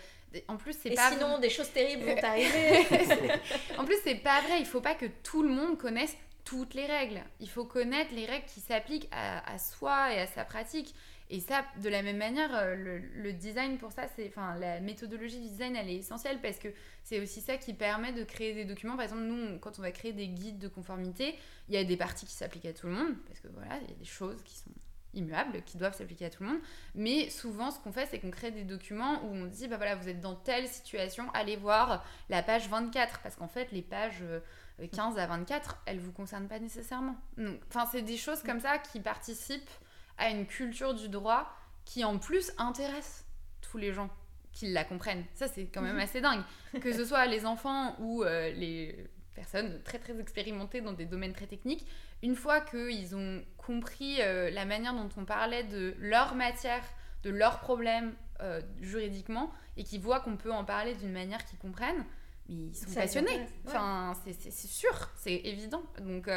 en 0.48 0.58
plus 0.58 0.78
c'est 0.80 0.92
pas 0.92 1.12
sinon 1.12 1.40
des 1.40 1.50
choses 1.50 1.72
terribles 1.72 2.04
vont 2.04 2.24
arriver 2.24 2.86
en 3.80 3.86
plus 3.86 3.98
c'est 4.04 4.16
pas 4.16 4.42
vrai 4.42 4.60
il 4.60 4.66
faut 4.66 4.82
pas 4.82 4.94
que 4.94 5.08
tout 5.24 5.42
le 5.42 5.50
monde 5.50 5.80
connaisse 5.80 6.16
toutes 6.50 6.74
les 6.74 6.88
règles. 6.88 7.22
Il 7.40 7.50
faut 7.50 7.64
connaître 7.64 8.12
les 8.16 8.26
règles 8.26 8.46
qui 8.48 8.60
s'appliquent 8.60 9.08
à, 9.12 9.58
soi 9.60 10.14
et 10.14 10.20
à 10.20 10.26
sa 10.26 10.44
pratique. 10.44 10.96
Et 11.32 11.40
ça, 11.40 11.64
de 11.82 11.90
la 11.90 12.02
même 12.02 12.18
manière, 12.18 12.50
euh, 12.56 13.00
le, 13.14 13.34
design 13.34 13.78
pour 13.78 13.92
ça, 13.92 14.08
c'est, 14.16 14.28
enfin, 14.28 14.56
la 14.56 14.80
méthodologie 14.80 15.40
du 15.40 15.50
design, 15.50 15.76
elle 15.76 15.90
est 15.90 15.98
essentielle 15.98 16.40
parce 16.42 16.58
que 16.58 16.70
c'est 17.04 17.20
aussi 17.20 17.40
ça 17.40 17.58
qui 17.58 17.74
permet 17.74 18.12
de 18.14 18.24
créer 18.24 18.54
des 18.54 18.66
documents. 18.66 18.96
Par 18.96 19.04
exemple, 19.04 19.22
nous, 19.22 19.60
quand 19.60 19.78
on 19.78 19.84
va 19.84 19.92
créer 19.92 20.12
des 20.12 20.28
guides 20.28 20.58
de 20.58 20.68
conformité, 20.68 21.36
il 21.68 21.76
y 21.76 21.78
a 21.78 21.84
des 21.84 21.98
parties 21.98 22.26
qui 22.26 22.34
s'appliquent 22.34 22.66
à 22.66 22.74
tout 22.74 22.88
le 22.88 22.94
monde 22.94 23.16
parce 23.28 23.40
que 23.42 23.48
voilà, 23.50 23.78
il 23.78 23.90
y 23.90 23.94
a 23.94 23.98
des 23.98 24.06
choses 24.06 24.42
qui 24.44 24.56
sont 24.58 24.72
immuables, 25.14 25.64
qui 25.64 25.78
doivent 25.78 25.96
s'appliquer 25.96 26.26
à 26.26 26.30
tout 26.32 26.44
le 26.44 26.50
monde. 26.50 26.60
Mais 26.96 27.30
souvent, 27.30 27.70
ce 27.70 27.80
qu'on 27.80 27.92
fait, 27.92 28.08
c'est 28.08 28.20
qu'on 28.20 28.32
crée 28.32 28.52
des 28.52 28.64
documents 28.64 29.24
où 29.24 29.34
on 29.34 29.46
dit, 29.46 29.68
bah 29.68 29.78
voilà, 29.78 29.96
vous 29.96 30.10
êtes 30.10 30.22
dans 30.22 30.36
telle 30.36 30.68
situation, 30.68 31.30
allez 31.34 31.58
voir 31.58 32.06
la 32.30 32.42
page 32.42 32.68
24 32.70 33.20
parce 33.22 33.36
qu'en 33.36 33.48
fait, 33.48 33.72
les 33.72 33.82
pages 33.84 34.24
15 34.80 35.18
euh, 35.18 35.22
à 35.22 35.28
24, 35.28 35.84
elles 35.86 36.00
vous 36.00 36.12
concernent 36.12 36.48
pas 36.48 36.60
nécessairement. 36.60 37.16
Enfin, 37.68 37.88
c'est 37.92 38.02
des 38.02 38.18
choses 38.18 38.42
comme 38.42 38.60
ça 38.60 38.80
qui 38.80 39.00
participent 39.00 39.70
à 40.20 40.30
une 40.30 40.46
culture 40.46 40.94
du 40.94 41.10
droit 41.10 41.52
qui 41.86 42.04
en 42.04 42.20
plus 42.20 42.52
intéresse 42.58 43.26
tous 43.62 43.78
les 43.78 43.92
gens 43.92 44.10
qui 44.52 44.72
la 44.72 44.84
comprennent. 44.84 45.26
Ça, 45.34 45.48
c'est 45.48 45.66
quand 45.66 45.82
même 45.82 45.96
mhm. 45.96 46.02
assez 46.02 46.22
dingue. 46.22 46.44
Que 46.82 46.94
ce 46.94 47.06
soit 47.10 47.26
les 47.26 47.46
enfants 47.46 47.96
ou 48.00 48.24
euh, 48.24 48.52
les 48.52 49.08
personnes 49.34 49.82
très 49.84 50.00
très 50.00 50.20
expérimentées 50.20 50.82
dans 50.82 50.94
des 50.94 51.06
domaines 51.06 51.34
très 51.34 51.48
techniques, 51.48 51.86
une 52.22 52.36
fois 52.36 52.60
qu'ils 52.60 53.16
ont 53.16 53.42
compris 53.58 54.18
euh, 54.20 54.50
la 54.50 54.66
manière 54.66 54.94
dont 54.94 55.10
on 55.16 55.24
parlait 55.24 55.64
de 55.64 55.96
leur 56.00 56.36
matière, 56.36 56.84
de 57.24 57.30
leurs 57.30 57.60
problèmes 57.60 58.14
euh, 58.42 58.62
juridiquement, 58.82 59.52
et 59.78 59.84
qu'ils 59.84 60.02
voient 60.02 60.20
qu'on 60.20 60.36
peut 60.36 60.52
en 60.52 60.66
parler 60.66 60.94
d'une 60.96 61.14
manière 61.14 61.46
qu'ils 61.46 61.60
comprennent, 61.60 62.06
mais 62.50 62.56
ils 62.56 62.76
sont 62.76 62.94
passionnés. 62.94 63.48
Enfin, 63.66 64.14
c'est 64.26 64.52
sûr, 64.52 65.10
c'est 65.16 65.36
évident. 65.36 65.84
Donc, 66.02 66.28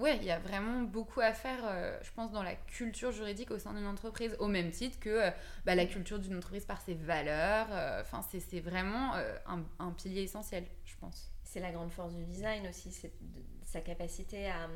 ouais, 0.00 0.16
il 0.16 0.24
y 0.24 0.30
a 0.30 0.38
vraiment 0.38 0.80
beaucoup 0.80 1.20
à 1.20 1.32
faire, 1.32 1.60
euh, 1.64 1.98
je 2.02 2.10
pense, 2.12 2.32
dans 2.32 2.42
la 2.42 2.54
culture 2.54 3.12
juridique 3.12 3.50
au 3.50 3.58
sein 3.58 3.72
d'une 3.74 3.86
entreprise, 3.86 4.34
au 4.38 4.48
même 4.48 4.70
titre 4.70 4.98
que 4.98 5.10
euh, 5.10 5.30
bah, 5.64 5.74
la 5.74 5.86
culture 5.86 6.18
d'une 6.18 6.36
entreprise 6.36 6.64
par 6.64 6.80
ses 6.80 6.94
valeurs. 6.94 7.68
Euh, 7.70 8.00
enfin, 8.00 8.22
c'est 8.22 8.60
vraiment 8.60 9.12
un, 9.46 9.90
pilier 9.92 10.22
essentiel, 10.22 10.64
je 10.84 10.96
pense. 11.00 11.30
C'est 11.44 11.60
la 11.60 11.70
grande 11.70 11.92
force 11.92 12.14
du 12.14 12.24
design 12.24 12.66
aussi, 12.68 12.90
c'est 12.92 13.12
sa 13.64 13.80
capacité 13.80 14.48
à, 14.48 14.68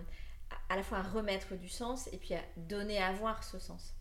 à, 0.68 0.76
la 0.76 0.82
fois 0.82 0.98
à 0.98 1.02
remettre 1.02 1.54
du 1.56 1.68
sens 1.68 2.08
et 2.12 2.18
puis 2.18 2.34
à 2.34 2.40
donner 2.56 3.02
à 3.02 3.12
voir 3.12 3.42
ce 3.42 3.58
sens. 3.58 3.94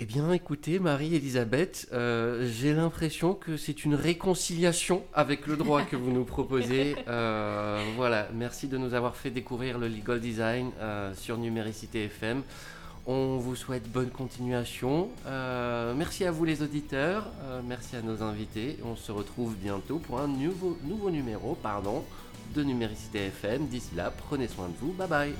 Eh 0.00 0.06
bien, 0.06 0.32
écoutez, 0.32 0.78
Marie-Elisabeth, 0.78 1.88
euh, 1.92 2.48
j'ai 2.48 2.72
l'impression 2.72 3.34
que 3.34 3.56
c'est 3.56 3.84
une 3.84 3.96
réconciliation 3.96 5.02
avec 5.12 5.48
le 5.48 5.56
droit 5.56 5.82
que 5.82 5.96
vous 5.96 6.12
nous 6.12 6.24
proposez. 6.24 6.94
Euh, 7.08 7.82
voilà, 7.96 8.28
merci 8.34 8.68
de 8.68 8.76
nous 8.76 8.92
avoir 8.92 9.16
fait 9.16 9.30
découvrir 9.30 9.78
le 9.78 9.88
legal 9.88 10.20
design 10.20 10.70
euh, 10.80 11.12
sur 11.14 11.38
Numéricité 11.38 12.04
FM. 12.04 12.42
On 13.06 13.38
vous 13.38 13.56
souhaite 13.56 13.90
bonne 13.90 14.10
continuation. 14.10 15.08
merci 15.96 16.24
à 16.26 16.30
vous 16.30 16.44
les 16.44 16.62
auditeurs, 16.62 17.26
merci 17.66 17.96
à 17.96 18.02
nos 18.02 18.22
invités. 18.22 18.78
On 18.84 18.94
se 18.94 19.10
retrouve 19.10 19.56
bientôt 19.56 19.98
pour 19.98 20.20
un 20.20 20.28
nouveau, 20.28 20.76
nouveau 20.84 21.10
numéro 21.10 21.54
pardon, 21.54 22.04
de 22.54 22.62
Numéricité 22.62 23.26
FM. 23.26 23.66
D'ici 23.68 23.94
là, 23.96 24.12
prenez 24.28 24.48
soin 24.48 24.68
de 24.68 24.74
vous. 24.80 24.92
Bye 24.92 25.08
bye. 25.08 25.32